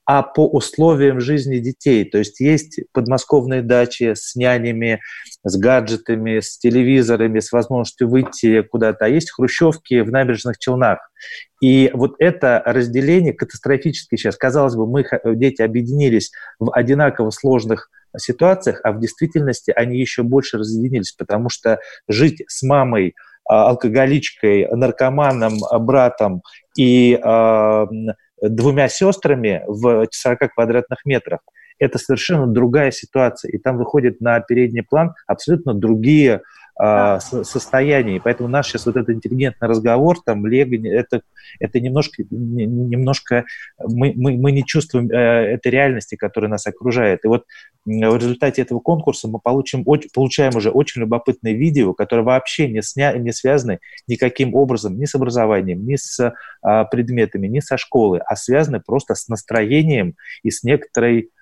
а 0.04 0.22
по 0.22 0.48
условиям 0.48 1.20
жизни 1.20 1.58
детей. 1.58 2.04
То 2.04 2.18
есть 2.18 2.40
есть 2.40 2.80
подмосковные 2.92 3.62
дачи 3.62 4.14
с 4.14 4.34
нянями, 4.34 5.00
с 5.44 5.56
гаджетами, 5.56 6.40
с 6.40 6.58
телевизорами, 6.58 7.38
с 7.38 7.52
возможностью 7.52 8.08
выйти 8.08 8.62
куда-то, 8.62 9.04
а 9.04 9.08
есть 9.08 9.30
хрущевки 9.30 10.00
в 10.00 10.10
набережных 10.10 10.58
Челнах. 10.58 10.98
И 11.60 11.90
вот 11.94 12.16
это 12.18 12.60
разделение 12.66 13.32
катастрофически 13.32 14.16
сейчас. 14.16 14.36
Казалось 14.36 14.74
бы, 14.74 14.88
мы, 14.88 15.04
дети, 15.36 15.62
объединились 15.62 16.32
в 16.58 16.72
одинаково 16.72 17.30
сложных 17.30 17.88
ситуациях, 18.16 18.80
а 18.82 18.92
в 18.92 19.00
действительности 19.00 19.72
они 19.74 20.00
еще 20.00 20.24
больше 20.24 20.58
разъединились, 20.58 21.12
потому 21.12 21.48
что 21.48 21.78
жить 22.08 22.42
с 22.48 22.62
мамой– 22.64 23.14
а, 23.24 23.31
алкоголичкой, 23.44 24.68
наркоманом, 24.70 25.54
а, 25.64 25.78
братом 25.78 26.42
и 26.76 27.20
э, 27.22 27.86
двумя 28.42 28.88
сестрами 28.88 29.62
в 29.66 30.06
40 30.10 30.52
квадратных 30.54 31.04
метрах, 31.04 31.40
это 31.78 31.98
совершенно 31.98 32.46
другая 32.46 32.90
ситуация. 32.90 33.50
И 33.50 33.58
там 33.58 33.76
выходит 33.76 34.20
на 34.20 34.40
передний 34.40 34.82
план 34.82 35.14
абсолютно 35.26 35.74
другие 35.74 36.34
э, 36.34 36.40
состояния. 36.74 38.16
И 38.16 38.20
поэтому 38.20 38.48
наш 38.48 38.68
сейчас 38.68 38.86
вот 38.86 38.96
этот 38.96 39.10
интеллигентный 39.10 39.68
разговор, 39.68 40.20
там, 40.24 40.46
Лего, 40.46 40.74
это, 40.88 41.22
это 41.60 41.80
немножко, 41.80 42.22
немножко 42.30 43.44
мы, 43.78 44.12
мы, 44.16 44.36
мы 44.36 44.52
не 44.52 44.64
чувствуем 44.64 45.10
э, 45.10 45.54
этой 45.54 45.70
реальности, 45.70 46.16
которая 46.16 46.50
нас 46.50 46.66
окружает. 46.66 47.24
И 47.24 47.28
вот 47.28 47.44
в 47.84 48.16
результате 48.16 48.62
этого 48.62 48.80
конкурса 48.80 49.28
мы 49.28 49.38
получим, 49.40 49.84
получаем 49.84 50.56
уже 50.56 50.70
очень 50.70 51.00
любопытное 51.00 51.52
видео, 51.52 51.94
которое 51.94 52.22
вообще 52.22 52.68
не, 52.68 52.80
сня, 52.82 53.12
не 53.14 53.32
связано 53.32 53.78
никаким 54.06 54.54
образом 54.54 54.98
ни 54.98 55.04
с 55.04 55.14
образованием, 55.14 55.84
ни 55.84 55.96
с 55.96 56.32
а, 56.62 56.84
предметами, 56.84 57.48
ни 57.48 57.60
со 57.60 57.76
школы, 57.76 58.20
а 58.24 58.36
связаны 58.36 58.80
просто 58.80 59.14
с 59.14 59.28
настроением 59.28 60.14
и 60.42 60.50
с 60.50 60.62
некоторой 60.62 61.30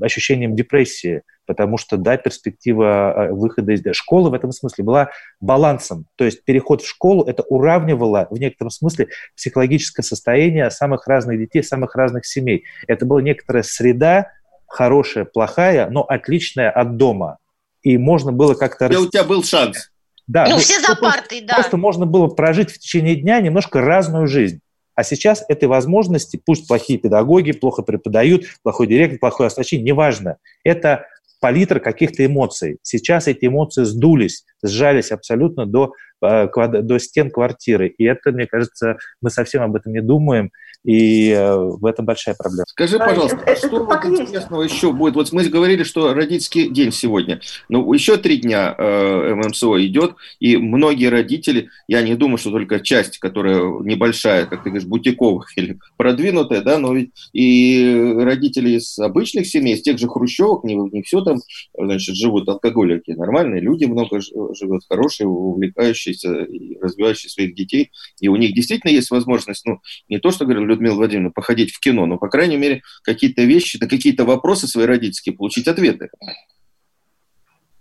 ощущением 0.00 0.54
депрессии, 0.54 1.22
потому 1.46 1.78
что, 1.78 1.96
да, 1.96 2.16
перспектива 2.16 3.12
а, 3.12 3.32
выхода 3.32 3.72
из 3.72 3.82
школы 3.96 4.30
в 4.30 4.34
этом 4.34 4.52
смысле 4.52 4.84
была 4.84 5.10
балансом, 5.40 6.06
то 6.16 6.24
есть 6.24 6.44
переход 6.44 6.82
в 6.82 6.88
школу 6.88 7.24
это 7.24 7.42
уравнивало 7.42 8.28
в 8.30 8.38
некотором 8.38 8.70
смысле 8.70 9.08
психологическое 9.34 10.02
состояние 10.02 10.70
самых 10.70 11.06
разных 11.06 11.38
детей, 11.38 11.62
самых 11.62 11.96
разных 11.96 12.26
семей. 12.26 12.64
Это 12.86 13.06
была 13.06 13.22
некоторая 13.22 13.62
среда, 13.62 14.30
хорошая, 14.66 15.24
плохая, 15.24 15.88
но 15.90 16.02
отличная 16.02 16.70
от 16.70 16.96
дома. 16.96 17.38
И 17.82 17.96
можно 17.96 18.32
было 18.32 18.54
как-то... 18.54 18.86
И 18.86 18.96
у 18.96 19.08
тебя 19.08 19.24
был 19.24 19.42
шанс. 19.42 19.90
Да, 20.26 20.46
ну, 20.46 20.58
все 20.58 20.78
за 20.80 20.94
партой, 20.94 21.40
да. 21.40 21.54
Просто 21.54 21.78
можно 21.78 22.04
было 22.04 22.26
прожить 22.26 22.70
в 22.70 22.78
течение 22.78 23.16
дня 23.16 23.40
немножко 23.40 23.80
разную 23.80 24.26
жизнь. 24.26 24.60
А 24.98 25.04
сейчас 25.04 25.44
этой 25.48 25.68
возможности, 25.68 26.42
пусть 26.44 26.66
плохие 26.66 26.98
педагоги 26.98 27.52
плохо 27.52 27.82
преподают, 27.82 28.46
плохой 28.64 28.88
директор, 28.88 29.20
плохой 29.20 29.46
оснащение, 29.46 29.84
неважно. 29.86 30.38
Это 30.64 31.06
палитра 31.40 31.78
каких-то 31.78 32.26
эмоций. 32.26 32.78
Сейчас 32.82 33.28
эти 33.28 33.46
эмоции 33.46 33.84
сдулись, 33.84 34.44
сжались 34.60 35.12
абсолютно 35.12 35.66
до, 35.66 35.92
э, 36.20 36.48
до 36.48 36.98
стен 36.98 37.30
квартиры. 37.30 37.86
И 37.86 38.02
это, 38.02 38.32
мне 38.32 38.48
кажется, 38.48 38.96
мы 39.22 39.30
совсем 39.30 39.62
об 39.62 39.76
этом 39.76 39.92
не 39.92 40.00
думаем. 40.00 40.50
И 40.88 41.28
э, 41.32 41.54
в 41.54 41.84
этом 41.84 42.06
большая 42.06 42.34
проблема. 42.34 42.64
Скажи, 42.66 42.98
пожалуйста, 42.98 43.36
а 43.44 43.56
что 43.56 43.84
вот 43.84 44.04
интересного 44.06 44.62
еще 44.62 44.90
будет? 44.90 45.16
Вот 45.16 45.30
мы 45.32 45.44
говорили, 45.44 45.82
что 45.82 46.14
родительский 46.14 46.70
день 46.70 46.92
сегодня. 46.92 47.42
Ну, 47.68 47.92
еще 47.92 48.16
три 48.16 48.38
дня 48.38 48.74
э, 48.78 49.34
ММСО 49.34 49.84
идет, 49.84 50.14
и 50.40 50.56
многие 50.56 51.10
родители, 51.10 51.68
я 51.88 52.00
не 52.00 52.14
думаю, 52.14 52.38
что 52.38 52.52
только 52.52 52.80
часть, 52.80 53.18
которая 53.18 53.60
небольшая, 53.82 54.46
как 54.46 54.62
ты 54.62 54.70
говоришь, 54.70 54.88
бутиковых 54.88 55.52
или 55.58 55.78
продвинутая, 55.98 56.62
да, 56.62 56.78
но 56.78 56.94
ведь 56.94 57.10
и 57.34 58.14
родители 58.16 58.78
из 58.78 58.98
обычных 58.98 59.46
семей, 59.46 59.74
из 59.74 59.82
тех 59.82 59.98
же 59.98 60.08
хрущевок, 60.08 60.64
не, 60.64 60.74
не 60.74 61.02
все 61.02 61.20
там, 61.20 61.36
значит, 61.76 62.16
живут 62.16 62.48
алкоголики, 62.48 63.10
нормальные 63.10 63.60
люди 63.60 63.84
много 63.84 64.20
живут, 64.22 64.84
хорошие, 64.88 65.26
увлекающиеся 65.26 66.44
и 66.44 66.78
развивающие 66.78 67.28
своих 67.28 67.54
детей, 67.54 67.90
и 68.22 68.28
у 68.28 68.36
них 68.36 68.54
действительно 68.54 68.90
есть 68.90 69.10
возможность, 69.10 69.66
ну, 69.66 69.80
не 70.08 70.18
то, 70.18 70.30
что 70.30 70.46
говорили, 70.46 70.77
Людмила 70.78 70.94
Владимировна, 70.94 71.30
походить 71.30 71.72
в 71.72 71.80
кино, 71.80 72.06
но, 72.06 72.18
по 72.18 72.28
крайней 72.28 72.56
мере, 72.56 72.82
какие-то 73.02 73.42
вещи, 73.42 73.78
на 73.80 73.88
какие-то 73.88 74.24
вопросы 74.24 74.66
свои 74.66 74.86
родительские 74.86 75.34
получить 75.34 75.66
ответы. 75.68 76.08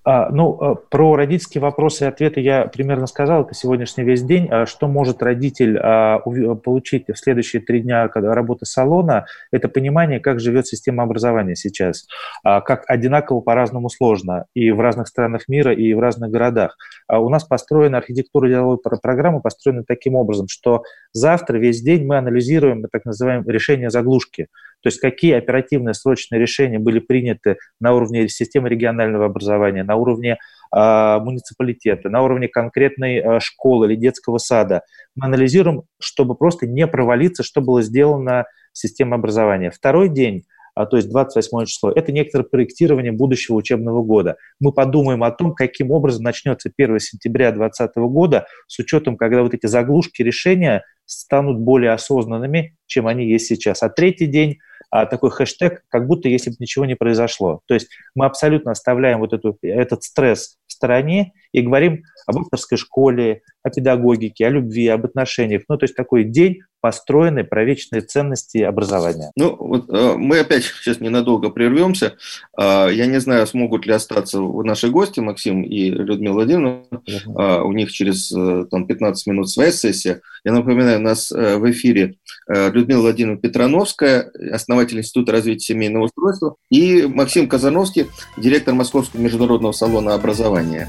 А, 0.09 0.29
ну, 0.29 0.57
э, 0.61 0.75
про 0.89 1.17
родительские 1.17 1.61
вопросы 1.61 2.05
и 2.05 2.07
ответы 2.07 2.39
я 2.39 2.67
примерно 2.67 3.07
сказал, 3.07 3.41
это 3.41 3.53
сегодняшний 3.53 4.05
весь 4.05 4.23
день. 4.23 4.47
А 4.49 4.65
что 4.65 4.87
может 4.87 5.21
родитель 5.21 5.77
а, 5.77 6.19
получить 6.19 7.09
в 7.09 7.17
следующие 7.17 7.61
три 7.61 7.81
дня 7.81 8.07
работы 8.13 8.65
салона, 8.65 9.25
это 9.51 9.67
понимание, 9.67 10.21
как 10.21 10.39
живет 10.39 10.65
система 10.65 11.03
образования 11.03 11.55
сейчас, 11.55 12.07
как 12.43 12.83
одинаково 12.87 13.41
по-разному 13.41 13.89
сложно 13.89 14.45
и 14.53 14.71
в 14.71 14.79
разных 14.79 15.09
странах 15.09 15.49
мира, 15.49 15.73
и 15.73 15.93
в 15.93 15.99
разных 15.99 16.31
городах. 16.31 16.77
У 17.09 17.29
нас 17.29 17.43
построена 17.43 17.97
архитектура 17.97 18.47
деловой 18.47 18.77
программы, 18.77 19.41
построена 19.41 19.83
таким 19.85 20.15
образом, 20.15 20.47
что 20.47 20.83
завтра 21.11 21.57
весь 21.57 21.81
день 21.81 22.05
мы 22.05 22.17
анализируем 22.17 22.83
так 22.89 23.03
называемое 23.03 23.53
решение 23.53 23.89
заглушки. 23.89 24.47
То 24.81 24.87
есть 24.87 24.99
какие 24.99 25.33
оперативные 25.33 25.93
срочные 25.93 26.39
решения 26.39 26.79
были 26.79 26.99
приняты 26.99 27.57
на 27.79 27.93
уровне 27.93 28.27
системы 28.29 28.69
регионального 28.69 29.25
образования, 29.25 29.83
на 29.83 29.95
уровне 29.95 30.37
э, 30.75 31.19
муниципалитета, 31.19 32.09
на 32.09 32.21
уровне 32.23 32.47
конкретной 32.47 33.17
э, 33.17 33.39
школы 33.39 33.87
или 33.87 33.95
детского 33.95 34.37
сада. 34.37 34.81
Мы 35.15 35.27
анализируем, 35.27 35.83
чтобы 35.99 36.35
просто 36.35 36.67
не 36.67 36.87
провалиться, 36.87 37.43
что 37.43 37.61
было 37.61 37.81
сделано 37.81 38.45
в 38.71 38.77
системе 38.77 39.15
образования. 39.15 39.71
Второй 39.71 40.09
день 40.09 40.43
а, 40.43 40.56
то 40.85 40.97
есть 40.97 41.09
28 41.09 41.65
число. 41.65 41.91
Это 41.91 42.11
некоторое 42.11 42.43
проектирование 42.43 43.11
будущего 43.11 43.55
учебного 43.55 44.03
года. 44.03 44.37
Мы 44.59 44.71
подумаем 44.71 45.23
о 45.23 45.31
том, 45.31 45.53
каким 45.53 45.91
образом 45.91 46.23
начнется 46.23 46.69
1 46.75 46.99
сентября 46.99 47.51
2020 47.51 47.95
года 47.95 48.45
с 48.67 48.77
учетом, 48.79 49.17
когда 49.17 49.43
вот 49.43 49.53
эти 49.53 49.65
заглушки 49.65 50.21
решения 50.21 50.83
станут 51.05 51.59
более 51.59 51.91
осознанными, 51.91 52.75
чем 52.85 53.07
они 53.07 53.25
есть 53.25 53.47
сейчас. 53.47 53.81
А 53.81 53.89
третий 53.89 54.27
день 54.27 54.57
а, 54.89 55.05
такой 55.05 55.31
хэштег, 55.31 55.83
как 55.89 56.07
будто 56.07 56.29
если 56.29 56.49
бы 56.49 56.57
ничего 56.59 56.85
не 56.85 56.95
произошло. 56.95 57.61
То 57.67 57.73
есть 57.73 57.89
мы 58.15 58.25
абсолютно 58.25 58.71
оставляем 58.71 59.19
вот 59.19 59.33
эту, 59.33 59.57
этот 59.61 60.03
стресс 60.03 60.57
в 60.67 60.71
стороне 60.71 61.33
и 61.51 61.61
говорим 61.61 62.03
об 62.27 62.37
авторской 62.39 62.77
школе, 62.77 63.41
о 63.63 63.69
педагогике, 63.69 64.45
о 64.45 64.49
любви, 64.49 64.87
об 64.87 65.05
отношениях. 65.05 65.63
Ну, 65.67 65.77
то 65.77 65.85
есть 65.85 65.95
такой 65.95 66.25
день, 66.25 66.59
построенный 66.81 67.43
про 67.43 67.63
вечные 67.63 68.01
ценности 68.01 68.59
образования. 68.59 69.31
Ну, 69.35 69.55
вот, 69.57 69.89
э, 69.89 70.13
мы 70.15 70.39
опять 70.39 70.63
сейчас 70.63 70.99
ненадолго 70.99 71.49
прервемся. 71.49 72.15
Э, 72.57 72.89
я 72.91 73.07
не 73.07 73.19
знаю, 73.19 73.47
смогут 73.47 73.85
ли 73.85 73.93
остаться 73.93 74.39
наши 74.39 74.89
гости, 74.89 75.19
Максим 75.19 75.63
и 75.63 75.89
Людмила 75.89 76.33
Владимировна. 76.33 76.83
Э, 77.07 77.61
у 77.61 77.71
них 77.71 77.91
через 77.91 78.29
там, 78.69 78.87
15 78.87 79.27
минут 79.27 79.49
своя 79.49 79.71
сессия. 79.71 80.21
Я 80.43 80.51
напоминаю, 80.51 80.99
у 80.99 81.03
нас 81.03 81.31
в 81.31 81.71
эфире 81.71 82.15
Людмила 82.47 83.01
Владимировна 83.01 83.41
Петрановская, 83.41 84.31
основатель 84.51 84.99
Института 84.99 85.31
развития 85.31 85.73
семейного 85.73 86.05
устройства, 86.05 86.55
и 86.69 87.05
Максим 87.05 87.49
Казановский, 87.49 88.07
директор 88.37 88.73
Московского 88.73 89.21
международного 89.21 89.71
салона 89.71 90.13
образования. 90.13 90.87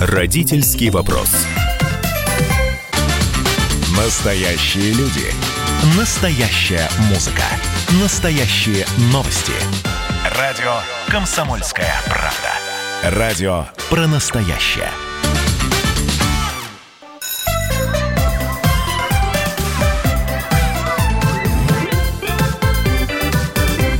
Родительский 0.00 0.88
вопрос. 0.88 1.46
Настоящие 3.94 4.94
люди. 4.94 5.26
Настоящая 5.94 6.88
музыка. 7.10 7.42
Настоящие 8.00 8.86
новости. 9.12 9.52
Радио 10.38 10.76
«Комсомольская 11.08 11.92
правда». 12.06 13.18
Радио 13.18 13.66
про 13.90 14.06
настоящее. 14.06 14.88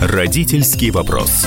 Родительский 0.00 0.90
вопрос. 0.90 1.46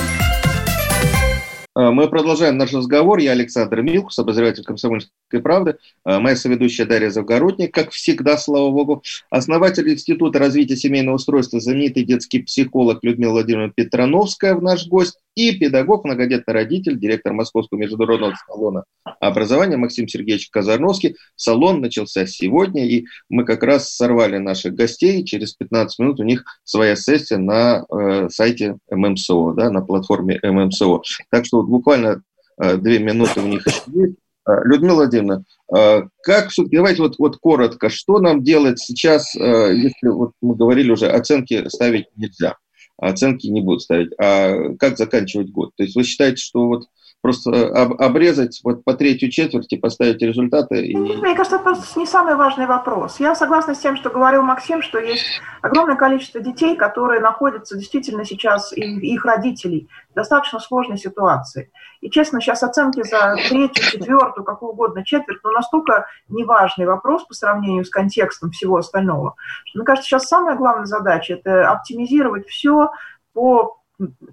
Э, 1.76 1.89
мы 1.89 2.07
продолжаем 2.07 2.57
наш 2.57 2.74
разговор. 2.74 3.19
Я 3.19 3.32
Александр 3.32 3.82
Милкус, 3.82 4.19
обозреватель 4.19 4.63
«Комсомольской 4.63 5.41
правды». 5.41 5.78
Э, 6.05 6.19
моя 6.19 6.36
соведущая 6.36 6.86
Дарья 6.86 7.09
Завгородник, 7.09 7.74
как 7.74 7.91
всегда, 7.91 8.38
слава 8.38 8.69
богу. 8.69 9.03
Основатель 9.30 9.89
Института 9.89 10.39
развития 10.39 10.76
семейного 10.76 11.15
устройства, 11.15 11.59
знаменитый 11.59 12.03
детский 12.03 12.43
психолог 12.43 13.03
Людмила 13.03 13.32
Владимировна 13.32 13.74
Петрановская 13.76 14.55
в 14.55 14.61
наш 14.61 14.88
гость 14.88 15.17
и 15.36 15.57
педагог, 15.57 16.05
многодетный 16.05 16.53
родитель, 16.53 16.99
директор 16.99 17.34
Московского 17.34 17.80
международного 17.80 18.36
салона 18.47 18.84
образования 19.19 19.78
Максим 19.78 20.07
Сергеевич 20.07 20.49
Казарновский. 20.49 21.15
Салон 21.36 21.82
начался 21.82 22.26
сегодня, 22.26 22.88
и 22.88 23.05
мы 23.30 23.45
как 23.45 23.63
раз 23.63 23.93
сорвали 23.93 24.38
наших 24.38 24.76
гостей. 24.76 25.24
Через 25.24 25.53
15 25.53 25.99
минут 25.99 26.19
у 26.19 26.24
них 26.24 26.43
своя 26.63 26.95
сессия 26.95 27.38
на 27.38 27.86
э, 27.89 28.30
сайте 28.30 28.78
ММСО, 28.89 29.53
да, 29.53 29.69
на 29.69 29.82
платформе 29.82 30.39
ММСО. 30.43 31.01
Так 31.30 31.45
что 31.45 31.62
вот 31.64 31.70
буквально 31.70 32.24
э, 32.61 32.78
две 32.78 32.99
минуты 32.99 33.41
у 33.41 33.47
них 33.47 33.66
есть. 33.66 34.18
Э, 34.47 34.64
Людмила 34.66 34.95
Владимировна, 34.95 35.43
э, 35.76 36.03
как 36.24 36.49
давайте 36.57 37.01
вот, 37.01 37.16
вот 37.18 37.38
коротко, 37.38 37.89
что 37.89 38.20
нам 38.20 38.43
делать 38.43 38.80
сейчас, 38.80 39.34
если 39.36 40.09
вот 40.09 40.32
мы 40.41 40.55
говорили 40.55 40.91
уже, 40.91 41.07
оценки 41.07 41.68
ставить 41.70 42.07
нельзя 42.16 42.57
оценки 42.97 43.47
не 43.47 43.61
будут 43.61 43.82
ставить. 43.82 44.11
А 44.18 44.76
как 44.80 44.97
заканчивать 44.97 45.51
год? 45.51 45.72
То 45.76 45.84
есть 45.84 45.95
вы 45.95 46.03
считаете, 46.03 46.38
что 46.38 46.68
вот 46.68 46.86
просто 47.24 47.51
об, 47.69 48.01
обрезать 48.01 48.59
вот 48.65 48.84
по 48.84 48.93
третью 48.93 49.32
четверти, 49.32 49.78
поставить 49.78 50.21
результаты? 50.21 50.86
И... 50.86 50.95
Мне 50.95 51.36
кажется, 51.36 51.55
это 51.55 51.63
просто 51.63 51.97
не 51.97 52.05
самый 52.05 52.36
важный 52.36 52.65
вопрос. 52.65 53.17
Я 53.21 53.34
согласна 53.34 53.74
с 53.74 53.80
тем, 53.80 53.95
что 53.95 54.09
говорил 54.09 54.41
Максим, 54.41 54.82
что 54.82 54.99
есть 54.99 55.24
огромное 55.61 55.95
количество 55.95 56.41
детей, 56.41 56.76
которые 56.76 57.21
находятся 57.21 57.78
действительно 57.78 58.26
сейчас, 58.26 58.74
и 58.74 58.82
их 58.82 59.24
родителей, 59.24 59.88
в 60.11 60.15
достаточно 60.15 60.59
сложной 60.59 60.97
ситуации. 60.97 61.71
И, 62.01 62.09
честно, 62.09 62.41
сейчас 62.41 62.61
оценки 62.61 63.01
за 63.03 63.38
третью, 63.47 63.86
четвертую, 63.86 64.43
какую 64.43 64.74
угодно 64.74 65.05
четверть, 65.05 65.39
но 65.45 65.51
настолько 65.51 66.07
неважный 66.28 66.86
вопрос 66.86 67.24
по 67.24 67.34
сравнению 67.34 67.86
с 67.86 67.89
контекстом 67.89 68.51
всего 68.51 68.76
остального, 68.76 69.36
что, 69.63 69.80
мне 69.80 69.86
кажется, 69.86 70.09
сейчас 70.09 70.28
самая 70.28 70.57
главная 70.57 70.88
задача– 70.88 71.34
это 71.36 71.69
оптимизировать 71.71 72.49
все 72.49 72.91
по, 73.32 73.78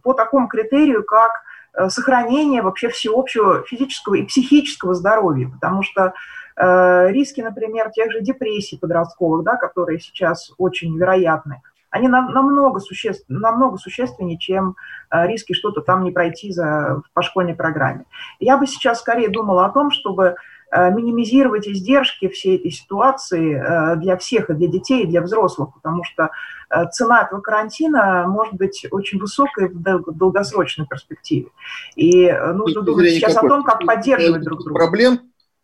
по 0.03 0.13
такому 0.13 0.49
критерию, 0.49 1.05
как 1.05 1.31
Э, 1.33 1.50
сохранения 1.89 2.63
вообще 2.63 2.89
всеобщего 2.89 3.63
физического 3.65 4.15
и 4.15 4.25
психического 4.25 4.95
здоровья, 4.95 5.49
потому 5.49 5.83
что 5.83 6.15
э, 6.57 7.09
риски, 7.11 7.41
например, 7.41 7.91
тех 7.91 8.11
же 8.13 8.21
депрессий 8.21 8.79
подростковых, 8.79 9.45
да, 9.45 9.57
которые 9.57 10.01
сейчас 10.01 10.53
очень 10.59 10.97
вероятны, 10.97 11.63
они 11.91 12.07
намного, 12.09 12.79
существ, 12.79 13.25
намного 13.29 13.77
существеннее, 13.77 14.39
чем 14.39 14.77
э, 15.11 15.27
риски 15.27 15.53
что-то 15.53 15.81
там 15.81 16.05
не 16.05 16.13
пройти 16.13 16.53
за, 16.53 17.03
по 17.15 17.23
школьной 17.23 17.55
программе. 17.55 18.05
Я 18.39 18.57
бы 18.57 18.67
сейчас 18.67 19.01
скорее 19.01 19.29
думала 19.29 19.67
о 19.67 19.71
том, 19.71 19.91
чтобы 19.91 20.25
э, 20.25 20.35
минимизировать 20.73 21.67
издержки 21.67 22.29
всей 22.29 22.57
этой 22.57 22.71
ситуации 22.71 23.55
э, 23.55 23.97
для 23.97 24.17
всех, 24.17 24.51
и 24.51 24.55
для 24.55 24.69
детей, 24.69 25.05
и 25.05 25.07
для 25.07 25.23
взрослых, 25.23 25.75
потому 25.75 26.05
что 26.05 26.31
Э, 26.71 26.89
цена 26.91 27.23
этого 27.23 27.41
карантина 27.41 28.25
может 28.29 28.55
быть 28.55 28.87
очень 28.91 29.19
высокой 29.19 29.69
в 29.69 30.13
долгосрочной 30.13 30.87
перспективе. 30.87 31.49
И 31.97 32.27
э, 32.27 32.53
нужно 32.53 32.83
думать 32.83 33.11
сейчас 33.11 33.37
о 33.37 33.41
том, 33.41 33.65
как 33.65 33.85
поддерживать 33.85 34.43
друг 34.43 34.63
друга. 34.65 34.79
Проблем? 34.79 35.21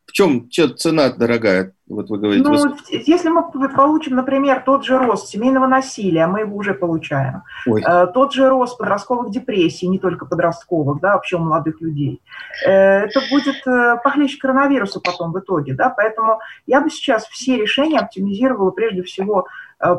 В 0.06 0.12
чем 0.12 0.48
цена 0.50 1.10
дорогая? 1.10 1.72
Вот 1.88 2.08
вы 2.08 2.18
говорите. 2.18 2.48
Ну, 2.48 2.56
вы... 2.56 2.76
если 2.90 3.28
мы 3.28 3.68
получим, 3.68 4.16
например, 4.16 4.62
тот 4.64 4.84
же 4.84 4.98
рост 4.98 5.28
семейного 5.28 5.66
насилия, 5.66 6.26
мы 6.26 6.40
его 6.40 6.56
уже 6.56 6.74
получаем, 6.74 7.42
Ой. 7.66 7.82
Э, 7.86 8.06
тот 8.06 8.32
же 8.32 8.48
рост 8.48 8.78
подростковых 8.78 9.30
депрессий, 9.30 9.88
не 9.88 9.98
только 9.98 10.26
подростковых, 10.26 11.00
да, 11.00 11.14
вообще 11.14 11.36
у 11.36 11.40
молодых 11.40 11.80
людей, 11.80 12.22
это 12.64 13.20
будет 13.30 13.62
похлеще 14.02 14.38
коронавируса 14.38 15.00
потом 15.00 15.32
в 15.32 15.38
итоге, 15.38 15.74
да, 15.74 15.90
поэтому 15.90 16.40
я 16.66 16.80
бы 16.80 16.90
сейчас 16.90 17.26
все 17.26 17.56
решения 17.56 17.98
оптимизировала 17.98 18.70
прежде 18.70 19.02
всего 19.02 19.46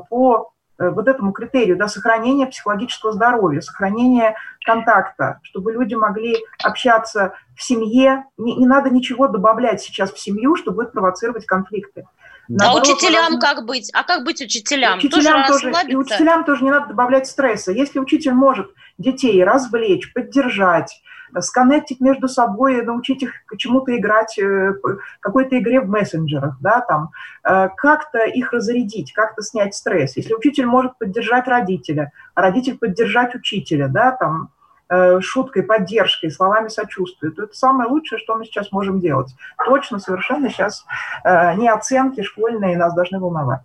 по 0.10 0.38
Э, 0.38 0.57
вот 0.78 1.08
этому 1.08 1.32
критерию, 1.32 1.78
да, 1.78 1.88
сохранения 1.88 2.46
психологического 2.46 3.14
здоровья, 3.14 3.62
сохранения 3.62 4.36
контакта, 4.64 5.40
чтобы 5.44 5.74
люди 5.74 5.96
могли 5.96 6.38
общаться 6.64 7.34
в 7.56 7.64
семье. 7.64 8.26
Не, 8.38 8.56
не 8.56 8.68
надо 8.68 8.90
ничего 8.90 9.28
добавлять 9.28 9.82
сейчас 9.82 10.12
в 10.12 10.20
семью, 10.20 10.56
что 10.56 10.72
будет 10.72 10.92
провоцировать 10.92 11.46
конфликты. 11.46 12.06
Наоборот, 12.48 12.88
а 12.88 12.92
учителям 12.92 13.34
нужно... 13.34 13.40
как 13.42 13.66
быть? 13.66 13.92
А 13.94 14.04
как 14.04 14.24
быть 14.24 14.42
учителям? 14.42 15.00
Учителям 15.00 15.46
тоже, 15.48 15.72
тоже, 15.72 15.88
и 15.90 15.96
учителям 15.96 16.46
тоже 16.46 16.64
не 16.64 16.72
надо 16.72 16.88
добавлять 16.88 17.28
стресса. 17.28 17.72
Если 17.72 18.00
учитель 18.00 18.34
может 18.34 18.70
детей 18.98 19.44
развлечь, 19.44 20.14
поддержать, 20.14 21.02
сконнектить 21.40 22.00
между 22.00 22.28
собой, 22.28 22.82
научить 22.84 23.24
их 23.24 23.34
чему-то 23.58 23.96
играть, 23.96 24.38
э, 24.40 24.74
какой-то 25.20 25.58
игре 25.60 25.82
в 25.82 25.90
мессенджерах, 25.90 26.58
да, 26.62 26.82
там, 26.82 27.12
э, 27.44 27.70
как-то 27.76 28.26
их 28.26 28.54
разрядить, 28.54 29.14
как-то 29.14 29.42
снять 29.42 29.76
стресс. 29.76 30.18
Если 30.18 30.34
учитель 30.34 30.66
может 30.66 30.98
поддержать 30.98 31.48
родителя, 31.48 32.12
а 32.36 32.42
родитель 32.42 32.78
поддержать 32.78 33.36
учителя, 33.36 33.88
да, 33.88 34.12
там, 34.12 34.50
э, 34.90 35.20
шуткой, 35.22 35.64
поддержкой, 35.64 36.32
словами 36.32 36.70
сочувствия, 36.70 37.32
то 37.32 37.44
это 37.44 37.54
самое 37.54 37.90
лучшее, 37.90 38.20
что 38.20 38.36
мы 38.36 38.46
сейчас 38.46 38.72
можем 38.72 39.00
делать. 39.00 39.34
Точно, 39.66 40.00
совершенно 40.00 40.50
сейчас 40.50 40.86
не 41.26 41.68
оценки 41.68 42.22
школьные 42.22 42.78
нас 42.78 42.94
должны 42.94 43.20
волновать. 43.20 43.62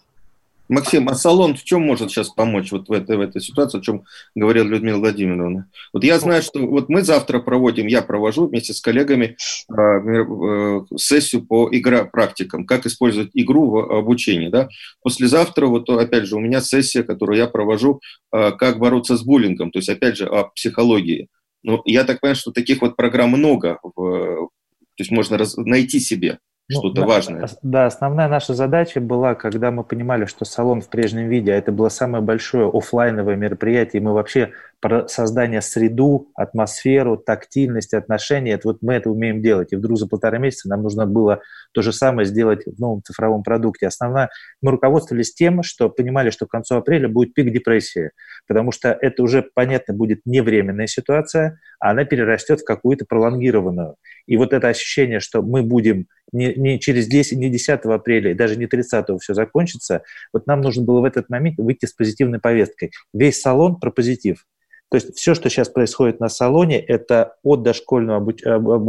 Максим, 0.72 1.08
а 1.10 1.14
салон 1.14 1.54
в 1.54 1.62
чем 1.64 1.82
может 1.82 2.10
сейчас 2.10 2.30
помочь 2.30 2.72
вот 2.72 2.88
в 2.88 2.92
этой, 2.92 3.18
в 3.18 3.20
этой 3.20 3.42
ситуации, 3.42 3.78
о 3.78 3.82
чем 3.82 4.04
говорила 4.34 4.66
Людмила 4.66 4.98
Владимировна? 4.98 5.70
Вот 5.92 6.02
я 6.02 6.18
знаю, 6.18 6.42
что 6.42 6.60
вот 6.66 6.88
мы 6.88 7.02
завтра 7.02 7.40
проводим, 7.40 7.86
я 7.86 8.00
провожу 8.00 8.46
вместе 8.46 8.72
с 8.72 8.80
коллегами 8.80 9.36
э, 9.68 9.74
э, 9.76 10.80
сессию 10.96 11.44
по 11.44 11.68
игра 11.70 12.04
практикам, 12.04 12.64
как 12.64 12.86
использовать 12.86 13.30
игру 13.34 13.68
в 13.68 13.98
обучении. 13.98 14.48
Да? 14.48 14.68
Послезавтра, 15.02 15.66
вот 15.66 15.90
опять 15.90 16.24
же, 16.24 16.36
у 16.36 16.40
меня 16.40 16.62
сессия, 16.62 17.02
которую 17.02 17.36
я 17.36 17.48
провожу, 17.48 18.00
э, 18.32 18.52
как 18.52 18.78
бороться 18.78 19.18
с 19.18 19.22
буллингом, 19.22 19.72
то 19.72 19.78
есть 19.78 19.90
опять 19.90 20.16
же 20.16 20.26
о 20.26 20.44
психологии. 20.44 21.28
Ну, 21.62 21.82
я 21.84 22.04
так 22.04 22.20
понимаю, 22.20 22.36
что 22.36 22.50
таких 22.50 22.80
вот 22.80 22.96
программ 22.96 23.28
много, 23.28 23.78
в, 23.82 24.48
то 24.94 24.98
есть 24.98 25.10
можно 25.10 25.36
раз, 25.36 25.54
найти 25.58 26.00
себе 26.00 26.38
что-то 26.72 27.02
да, 27.02 27.06
важное. 27.06 27.48
Да, 27.62 27.86
основная 27.86 28.28
наша 28.28 28.54
задача 28.54 29.00
была, 29.00 29.34
когда 29.34 29.70
мы 29.70 29.84
понимали, 29.84 30.24
что 30.24 30.44
салон 30.44 30.80
в 30.80 30.88
прежнем 30.88 31.28
виде, 31.28 31.52
а 31.52 31.56
это 31.56 31.72
было 31.72 31.88
самое 31.88 32.22
большое 32.22 32.68
офлайновое 32.68 33.36
мероприятие, 33.36 34.00
и 34.00 34.04
мы 34.04 34.12
вообще 34.12 34.52
про 34.82 35.06
создание 35.06 35.62
среду, 35.62 36.32
атмосферу, 36.34 37.16
тактильность, 37.16 37.94
отношения, 37.94 38.54
это 38.54 38.66
вот 38.68 38.78
мы 38.82 38.94
это 38.94 39.10
умеем 39.10 39.40
делать. 39.40 39.72
И 39.72 39.76
вдруг 39.76 39.96
за 39.96 40.08
полтора 40.08 40.38
месяца 40.38 40.68
нам 40.68 40.82
нужно 40.82 41.06
было 41.06 41.40
то 41.72 41.82
же 41.82 41.92
самое 41.92 42.26
сделать 42.26 42.66
в 42.66 42.80
новом 42.80 43.00
цифровом 43.04 43.44
продукте. 43.44 43.86
Основная, 43.86 44.28
мы 44.60 44.72
руководствовались 44.72 45.32
тем, 45.34 45.62
что 45.62 45.88
понимали, 45.88 46.30
что 46.30 46.46
к 46.46 46.50
концу 46.50 46.74
апреля 46.74 47.08
будет 47.08 47.32
пик 47.32 47.52
депрессии, 47.52 48.10
потому 48.48 48.72
что 48.72 48.88
это 48.88 49.22
уже, 49.22 49.42
понятно, 49.54 49.94
будет 49.94 50.22
не 50.24 50.40
временная 50.40 50.88
ситуация, 50.88 51.60
а 51.78 51.92
она 51.92 52.04
перерастет 52.04 52.62
в 52.62 52.64
какую-то 52.64 53.04
пролонгированную. 53.08 53.94
И 54.26 54.36
вот 54.36 54.52
это 54.52 54.66
ощущение, 54.66 55.20
что 55.20 55.42
мы 55.42 55.62
будем 55.62 56.06
не, 56.32 56.54
не 56.54 56.80
через 56.80 57.06
10, 57.06 57.38
не 57.38 57.50
10 57.50 57.80
апреля, 57.84 58.34
даже 58.34 58.56
не 58.56 58.66
30 58.66 59.06
все 59.20 59.34
закончится, 59.34 60.02
вот 60.32 60.46
нам 60.46 60.60
нужно 60.60 60.84
было 60.84 61.00
в 61.00 61.04
этот 61.04 61.28
момент 61.28 61.58
выйти 61.58 61.86
с 61.86 61.92
позитивной 61.92 62.40
повесткой. 62.40 62.92
Весь 63.12 63.40
салон 63.40 63.78
про 63.78 63.90
позитив. 63.90 64.46
То 64.90 64.96
есть 64.96 65.16
все, 65.16 65.34
что 65.34 65.48
сейчас 65.48 65.70
происходит 65.70 66.20
на 66.20 66.28
салоне, 66.28 66.78
это 66.78 67.36
от 67.42 67.62
дошкольного 67.62 68.34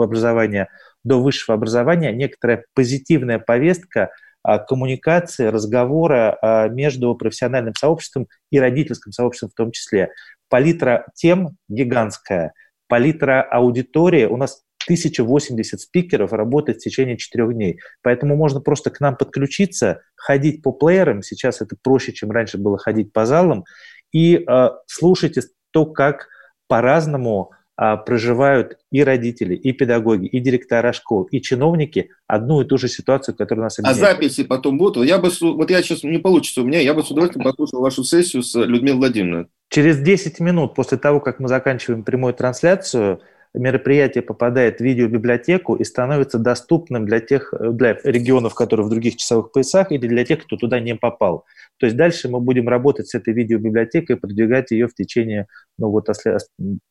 образования 0.04 0.68
до 1.04 1.22
высшего 1.22 1.56
образования 1.56 2.12
некоторая 2.12 2.66
позитивная 2.74 3.40
повестка 3.40 4.10
а, 4.42 4.60
коммуникации, 4.60 5.48
разговора 5.48 6.38
а, 6.42 6.68
между 6.68 7.16
профессиональным 7.16 7.74
сообществом 7.76 8.28
и 8.52 8.60
родительским 8.60 9.14
сообществом 9.14 9.50
в 9.52 9.56
том 9.56 9.72
числе. 9.72 10.10
Палитра 10.50 11.06
тем 11.16 11.56
гигантская, 11.70 12.54
палитра 12.88 13.42
аудитории. 13.42 14.26
У 14.26 14.36
нас 14.36 14.63
1080 14.86 15.80
спикеров 15.80 16.34
работает 16.34 16.80
в 16.80 16.84
течение 16.84 17.18
четырех 17.18 17.54
дней. 17.54 17.80
Поэтому 18.02 18.36
можно 18.36 18.62
просто 18.62 18.90
к 18.90 19.00
нам 19.00 19.16
подключиться, 19.16 20.02
ходить 20.16 20.62
по 20.62 20.72
плеерам. 20.72 21.22
Сейчас 21.22 21.62
это 21.62 21.76
проще, 21.82 22.14
чем 22.14 22.32
раньше 22.32 22.58
было 22.58 22.78
ходить 22.78 23.14
по 23.14 23.26
залам. 23.26 23.66
И 24.12 24.44
э, 24.48 24.70
слушайте 24.88 25.42
то, 25.72 25.86
как 25.86 26.28
по-разному 26.68 27.52
а, 27.76 27.98
проживают 27.98 28.78
и 28.92 29.04
родители, 29.04 29.56
и 29.56 29.72
педагоги, 29.74 30.28
и 30.28 30.40
директора 30.40 30.94
школ, 30.94 31.24
и 31.24 31.42
чиновники 31.42 32.12
одну 32.28 32.62
и 32.62 32.66
ту 32.66 32.78
же 32.78 32.88
ситуацию, 32.88 33.36
которая 33.36 33.64
нас 33.64 33.80
а 33.80 33.82
объединяет. 33.82 34.12
А 34.12 34.14
записи 34.14 34.44
потом 34.44 34.78
будут? 34.78 35.04
Я 35.08 35.18
бы, 35.18 35.32
вот 35.42 35.72
я 35.72 35.82
сейчас 35.82 36.04
не 36.04 36.20
получится 36.20 36.62
у 36.62 36.66
меня, 36.66 36.80
я 36.82 36.94
бы 36.94 37.02
с 37.02 37.10
удовольствием 37.10 37.44
послушал 37.44 37.82
вашу 37.82 38.04
сессию 38.04 38.44
с 38.44 38.54
Людмилой 38.54 39.00
Владимировной. 39.00 39.48
Через 39.70 39.98
10 39.98 40.40
минут 40.40 40.76
после 40.76 41.00
того, 41.00 41.20
как 41.20 41.40
мы 41.40 41.48
заканчиваем 41.48 42.04
прямую 42.04 42.36
трансляцию, 42.36 43.22
мероприятие 43.54 44.22
попадает 44.22 44.78
в 44.78 44.84
видеобиблиотеку 44.84 45.76
и 45.76 45.84
становится 45.84 46.40
доступным 46.40 47.06
для 47.06 47.20
тех 47.20 47.54
для 47.60 47.98
регионов, 48.04 48.56
которые 48.56 48.86
в 48.86 48.90
других 48.90 49.18
часовых 49.18 49.52
поясах, 49.52 49.92
или 49.92 50.08
для 50.08 50.26
тех, 50.26 50.44
кто 50.44 50.58
туда 50.58 50.80
не 50.80 50.96
попал. 50.96 51.46
То 51.78 51.86
есть 51.86 51.98
дальше 51.98 52.30
мы 52.30 52.40
будем 52.40 52.68
работать 52.68 53.08
с 53.08 53.16
этой 53.16 53.34
видеобиблиотекой, 53.34 54.18
продвигать 54.18 54.72
ее 54.72 54.88
в 54.88 54.96
течение 54.96 55.48
ну, 55.78 55.90
вот, 55.90 56.08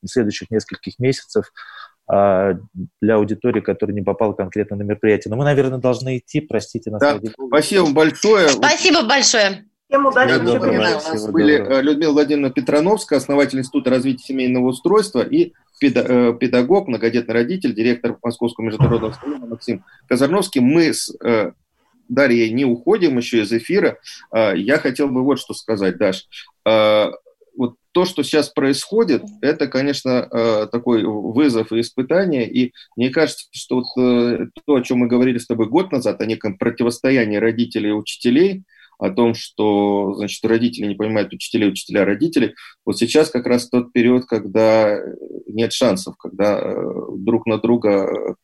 следующих 0.05 0.51
нескольких 0.51 0.99
месяцев 0.99 1.53
а, 2.07 2.55
для 3.01 3.17
аудитории, 3.17 3.61
которая 3.61 3.95
не 3.95 4.03
попала 4.03 4.33
конкретно 4.33 4.77
на 4.77 4.83
мероприятие. 4.83 5.31
Но 5.31 5.37
мы, 5.37 5.45
наверное, 5.45 5.79
должны 5.79 6.19
идти, 6.19 6.41
простите 6.41 6.91
нас. 6.91 7.01
Да, 7.01 7.19
спасибо 7.49 7.93
большое. 7.93 8.49
Спасибо 8.49 9.03
большое. 9.07 9.65
Всем 9.93 10.07
удачи. 10.07 10.33
У 10.41 10.73
нас 10.73 11.29
были 11.29 11.55
э, 11.55 11.83
Людмила 11.83 12.13
Владимировна 12.13 12.51
Петрановская, 12.51 13.19
основатель 13.19 13.59
Института 13.59 13.91
развития 13.91 14.25
семейного 14.25 14.69
устройства 14.69 15.21
и 15.21 15.49
э, 15.49 15.53
педагог, 15.91 16.89
многодетный 16.89 17.35
родитель, 17.35 17.75
директор 17.75 18.17
Московского 18.23 18.65
международного 18.65 19.13
салона 19.13 19.47
Максим 19.47 19.85
Казарновский. 20.09 20.61
Мы 20.61 20.93
с 20.93 21.15
э, 21.25 21.53
Дарьей 22.09 22.51
не 22.51 22.65
уходим 22.65 23.19
еще 23.19 23.43
из 23.43 23.53
эфира. 23.53 23.99
Я 24.33 24.79
хотел 24.79 25.09
бы 25.09 25.23
вот 25.23 25.39
что 25.39 25.55
сказать, 25.55 25.97
Даш. 25.97 26.27
Вот 26.65 27.77
то, 27.93 28.05
что 28.05 28.23
сейчас 28.23 28.49
происходит, 28.49 29.23
это, 29.41 29.67
конечно, 29.67 30.69
такой 30.71 31.05
вызов 31.05 31.73
и 31.73 31.81
испытание. 31.81 32.51
И 32.51 32.73
мне 32.97 33.11
кажется, 33.11 33.47
что 33.53 33.77
вот 33.77 34.51
то, 34.67 34.75
о 34.75 34.83
чем 34.83 34.99
мы 34.99 35.07
говорили 35.07 35.39
с 35.39 35.47
тобой 35.47 35.69
год 35.69 35.91
назад, 35.93 36.21
о 36.21 36.27
неком 36.27 36.59
противостоянии 36.59 37.37
родителей 37.37 37.91
и 37.91 37.93
учителей– 37.93 38.63
о 39.03 39.11
том, 39.11 39.35
что, 39.35 40.15
значит, 40.15 40.45
родители 40.45 40.87
не 40.87 40.95
понимают 40.95 41.33
учителей, 41.33 41.69
учителя 41.69 42.05
родителей. 42.05 42.55
Вот 42.87 42.99
сейчас 42.99 43.31
как 43.31 43.47
раз 43.47 43.69
тот 43.69 43.93
период, 43.93 44.27
когда 44.27 44.97
нет 45.49 45.73
шансов, 45.73 46.17
когда 46.17 46.59
э, 46.59 46.75
друг 47.17 47.47
на 47.47 47.59
друга 47.59 48.37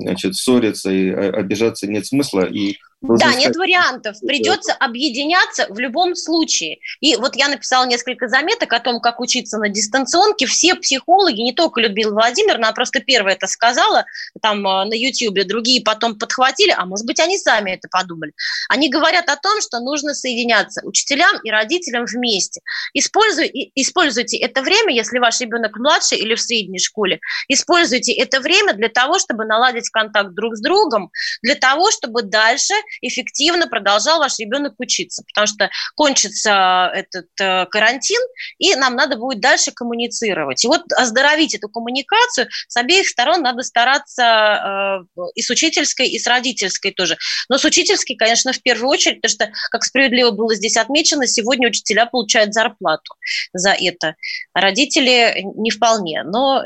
значит, 0.00 0.36
ссориться 0.36 0.90
и 0.90 1.10
обижаться 1.10 1.86
нет 1.86 2.06
смысла. 2.06 2.44
И 2.44 2.76
да, 3.08 3.16
сказать, 3.18 3.38
нет 3.38 3.56
вариантов. 3.56 4.16
Придется 4.20 4.72
объединяться 4.72 5.66
в 5.68 5.78
любом 5.78 6.14
случае. 6.14 6.78
И 7.00 7.16
вот 7.16 7.36
я 7.36 7.48
написала 7.48 7.84
несколько 7.86 8.28
заметок 8.28 8.72
о 8.72 8.80
том, 8.80 9.00
как 9.00 9.20
учиться 9.20 9.58
на 9.58 9.68
дистанционке. 9.68 10.46
Все 10.46 10.74
психологи, 10.74 11.40
не 11.40 11.52
только 11.52 11.80
Людмила 11.80 12.12
Владимировна, 12.12 12.68
а 12.68 12.72
просто 12.72 13.00
первая 13.00 13.34
это 13.34 13.46
сказала 13.46 14.06
там 14.40 14.66
э, 14.66 14.84
на 14.84 14.94
YouTube, 14.94 15.46
другие 15.46 15.82
потом 15.82 16.18
подхватили, 16.18 16.74
а 16.76 16.86
может 16.86 17.06
быть, 17.06 17.20
они 17.20 17.38
сами 17.38 17.72
это 17.72 17.88
подумали. 17.90 18.32
Они 18.68 18.88
говорят 18.88 19.28
о 19.28 19.36
том, 19.36 19.60
что 19.60 19.80
нужно 19.80 20.14
соединяться 20.14 20.80
учителям 20.84 21.36
и 21.42 21.50
родителям 21.50 22.06
вместе. 22.06 22.60
Используй, 22.94 23.50
используйте 23.74 24.38
это 24.38 24.62
время, 24.62 24.94
если 24.94 25.18
ваш 25.18 25.40
ребенок 25.40 25.76
младший 25.76 26.18
или 26.18 26.34
в 26.34 26.40
средней 26.40 26.78
школе, 26.78 27.20
используйте 27.48 28.12
это 28.14 28.40
время 28.40 28.72
для 28.72 28.88
того, 28.88 29.18
чтобы 29.18 29.44
наладить 29.44 29.83
контакт 29.90 30.34
друг 30.34 30.56
с 30.56 30.60
другом, 30.60 31.10
для 31.42 31.54
того, 31.54 31.90
чтобы 31.90 32.22
дальше 32.22 32.74
эффективно 33.00 33.66
продолжал 33.66 34.18
ваш 34.18 34.38
ребенок 34.38 34.74
учиться, 34.78 35.22
потому 35.26 35.46
что 35.46 35.70
кончится 35.94 36.90
этот 36.94 37.28
э, 37.40 37.66
карантин, 37.66 38.20
и 38.58 38.74
нам 38.74 38.96
надо 38.96 39.16
будет 39.16 39.40
дальше 39.40 39.72
коммуницировать. 39.72 40.64
И 40.64 40.68
вот 40.68 40.82
оздоровить 40.92 41.54
эту 41.54 41.68
коммуникацию 41.68 42.48
с 42.68 42.76
обеих 42.76 43.08
сторон 43.08 43.42
надо 43.42 43.62
стараться 43.62 45.04
э, 45.16 45.20
и 45.34 45.42
с 45.42 45.50
учительской, 45.50 46.08
и 46.08 46.18
с 46.18 46.26
родительской 46.26 46.92
тоже. 46.92 47.16
Но 47.48 47.58
с 47.58 47.64
учительской, 47.64 48.16
конечно, 48.16 48.52
в 48.52 48.62
первую 48.62 48.88
очередь, 48.88 49.20
потому 49.20 49.30
что, 49.30 49.52
как 49.70 49.84
справедливо 49.84 50.30
было 50.30 50.54
здесь 50.54 50.76
отмечено, 50.76 51.26
сегодня 51.26 51.68
учителя 51.68 52.06
получают 52.06 52.54
зарплату 52.54 53.14
за 53.52 53.70
это. 53.70 54.16
Родители 54.54 55.42
не 55.56 55.70
вполне, 55.70 56.22
но 56.24 56.62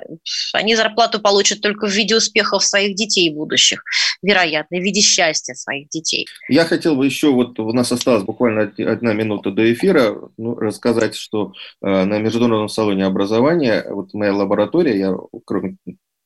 они 0.53 0.77
зарплату 0.77 1.21
получат 1.21 1.61
только 1.61 1.87
в 1.87 1.91
виде 1.91 2.17
успехов 2.17 2.65
своих 2.65 2.95
детей 2.95 3.08
будущих, 3.31 3.83
вероятно, 4.23 4.79
в 4.79 4.83
виде 4.83 5.01
счастья 5.01 5.55
своих 5.55 5.89
детей 5.89 5.99
детей. 5.99 6.27
Я 6.49 6.65
хотел 6.65 6.97
бы 6.97 7.05
еще, 7.05 7.33
вот 7.33 7.59
у 7.59 7.73
нас 7.73 7.93
осталась 7.93 8.25
буквально 8.25 8.73
одна 8.79 9.13
минута 9.13 9.51
до 9.51 9.73
эфира, 9.73 10.17
ну, 10.37 10.55
рассказать, 10.55 11.15
что 11.15 11.53
э, 11.83 12.05
на 12.05 12.19
Международном 12.19 12.69
салоне 12.69 13.05
образования, 13.05 13.85
вот 13.89 14.15
моя 14.15 14.35
лаборатория, 14.35 14.99
я 14.99 15.15
кроме 15.45 15.77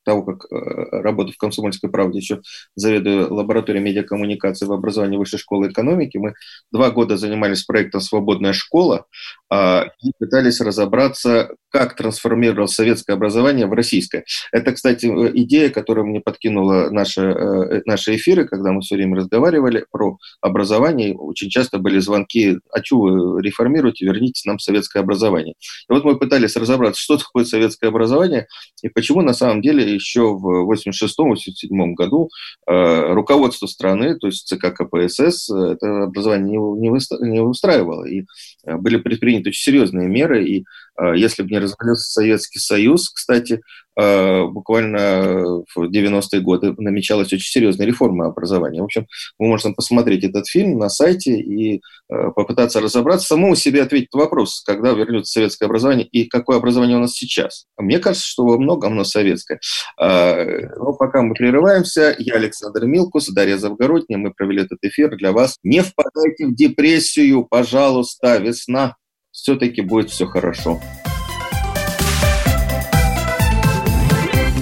того, 0.03 0.23
как 0.23 0.45
э, 0.45 1.01
работаю 1.01 1.33
в 1.33 1.37
«Комсомольской 1.37 1.89
правде», 1.89 2.19
еще 2.19 2.41
заведую 2.75 3.33
лабораторией 3.33 3.83
медиакоммуникации 3.83 4.65
в 4.65 4.71
образовании 4.71 5.17
Высшей 5.17 5.39
школы 5.39 5.69
экономики. 5.69 6.17
Мы 6.17 6.33
два 6.71 6.91
года 6.91 7.17
занимались 7.17 7.63
проектом 7.63 8.01
«Свободная 8.01 8.53
школа» 8.53 9.05
а, 9.49 9.87
и 10.01 10.11
пытались 10.17 10.61
разобраться, 10.61 11.55
как 11.69 11.95
трансформировалось 11.95 12.73
советское 12.73 13.13
образование 13.13 13.65
в 13.65 13.73
российское. 13.73 14.25
Это, 14.51 14.73
кстати, 14.73 15.05
идея, 15.05 15.69
которую 15.69 16.07
мне 16.07 16.21
подкинула 16.21 16.89
наши, 16.89 17.21
э, 17.21 17.81
наши 17.85 18.15
эфиры, 18.15 18.45
когда 18.45 18.71
мы 18.71 18.81
все 18.81 18.95
время 18.95 19.17
разговаривали 19.17 19.85
про 19.91 20.17
образование. 20.41 21.15
Очень 21.15 21.49
часто 21.49 21.79
были 21.79 21.99
звонки, 21.99 22.59
а 22.71 22.83
что 22.83 22.99
вы 22.99 23.41
реформируете, 23.41 24.05
верните 24.05 24.47
нам 24.49 24.59
советское 24.59 24.99
образование. 24.99 25.55
И 25.89 25.93
вот 25.93 26.03
мы 26.03 26.17
пытались 26.17 26.55
разобраться, 26.55 27.01
что 27.01 27.17
такое 27.17 27.45
советское 27.45 27.87
образование 27.87 28.47
и 28.81 28.89
почему 28.89 29.21
на 29.21 29.33
самом 29.33 29.61
деле 29.61 29.92
еще 29.93 30.33
в 30.35 30.71
86-87 30.71 31.93
году 31.93 32.29
э, 32.67 33.13
руководство 33.13 33.67
страны, 33.67 34.17
то 34.17 34.27
есть 34.27 34.47
ЦК 34.47 34.73
КПСС, 34.73 35.49
это 35.49 36.03
образование 36.03 36.59
не, 36.59 37.39
устраивало. 37.41 38.05
И 38.05 38.25
э, 38.65 38.77
были 38.77 38.97
предприняты 38.97 39.49
очень 39.49 39.61
серьезные 39.61 40.07
меры, 40.07 40.45
и 40.45 40.65
э, 40.99 41.13
если 41.15 41.43
бы 41.43 41.49
не 41.49 41.59
развалился 41.59 42.11
Советский 42.11 42.59
Союз, 42.59 43.09
кстати, 43.09 43.61
Э, 43.92 43.92
буквально 43.95 45.63
в 45.75 45.89
90-е 45.89 46.41
годы 46.41 46.73
намечалась 46.77 47.31
очень 47.31 47.51
серьезная 47.51 47.87
реформа 47.87 48.27
образования. 48.27 48.81
В 48.81 48.85
общем, 48.85 49.07
мы 49.37 49.47
можем 49.47 49.75
посмотреть 49.75 50.23
этот 50.23 50.47
фильм 50.47 50.77
на 50.77 50.89
сайте 50.89 51.37
и 51.39 51.75
э, 51.75 52.31
попытаться 52.35 52.81
разобраться, 52.81 53.27
самому 53.27 53.55
себе 53.55 53.81
ответить 53.81 54.13
вопрос, 54.13 54.63
когда 54.65 54.91
вернется 54.91 55.31
советское 55.31 55.65
образование 55.65 56.05
и 56.07 56.25
какое 56.25 56.57
образование 56.57 56.97
у 56.97 57.01
нас 57.01 57.13
сейчас. 57.13 57.65
Мне 57.77 57.99
кажется, 57.99 58.27
что 58.27 58.45
во 58.45 58.57
многом 58.57 58.93
оно 58.93 59.03
советское. 59.03 59.59
Э, 60.01 60.67
но 60.77 60.93
пока 60.93 61.21
мы 61.21 61.33
прерываемся, 61.33 62.15
я 62.17 62.35
Александр 62.35 62.85
Милкус, 62.85 63.29
Дарья 63.29 63.57
Завгородня, 63.57 64.17
мы 64.17 64.33
провели 64.33 64.63
этот 64.63 64.79
эфир 64.81 65.15
для 65.15 65.31
вас. 65.31 65.57
Не 65.63 65.81
впадайте 65.81 66.47
в 66.47 66.55
депрессию, 66.55 67.45
пожалуйста, 67.45 68.37
весна, 68.37 68.95
все-таки 69.31 69.81
будет 69.81 70.09
все 70.09 70.25
хорошо. 70.25 70.79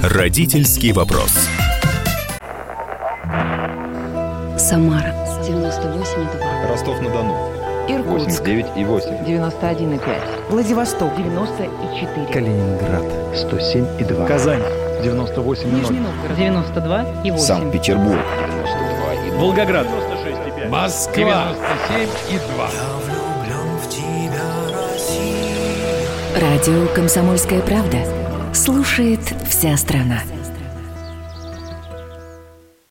Родительский 0.04 0.94
вопрос. 0.94 1.32
Самара 4.58 5.14
98,2. 5.44 6.68
Ростов-на-Дону. 6.68 7.36
Иркутск. 7.88 8.42
89 8.42 8.66
и 8.78 8.84
8. 8.84 9.10
91,5. 9.26 10.50
Владивосток. 10.50 11.16
94. 11.16 12.26
Калининград. 12.34 13.04
107 13.36 13.86
и 14.00 14.04
2. 14.04 14.26
Казань. 14.26 14.64
98 15.04 15.68
и 15.68 15.72
0. 15.72 15.80
Нижний 15.82 16.00
Новгород. 16.00 16.38
92 16.38 17.06
и 17.24 17.32
8. 17.32 17.46
Санкт-Петербург. 17.46 18.20
92 18.48 19.14
и 19.14 19.30
2. 19.30 19.40
Волгоград. 19.40 19.86
96,5. 19.86 20.70
Москва. 20.70 21.54
97 21.90 22.10
и 22.32 22.40
2. 22.56 22.70
Радио 26.42 26.88
«Комсомольская 26.96 27.62
правда». 27.62 28.21
Слушает 28.54 29.22
вся 29.50 29.78
страна. 29.78 30.24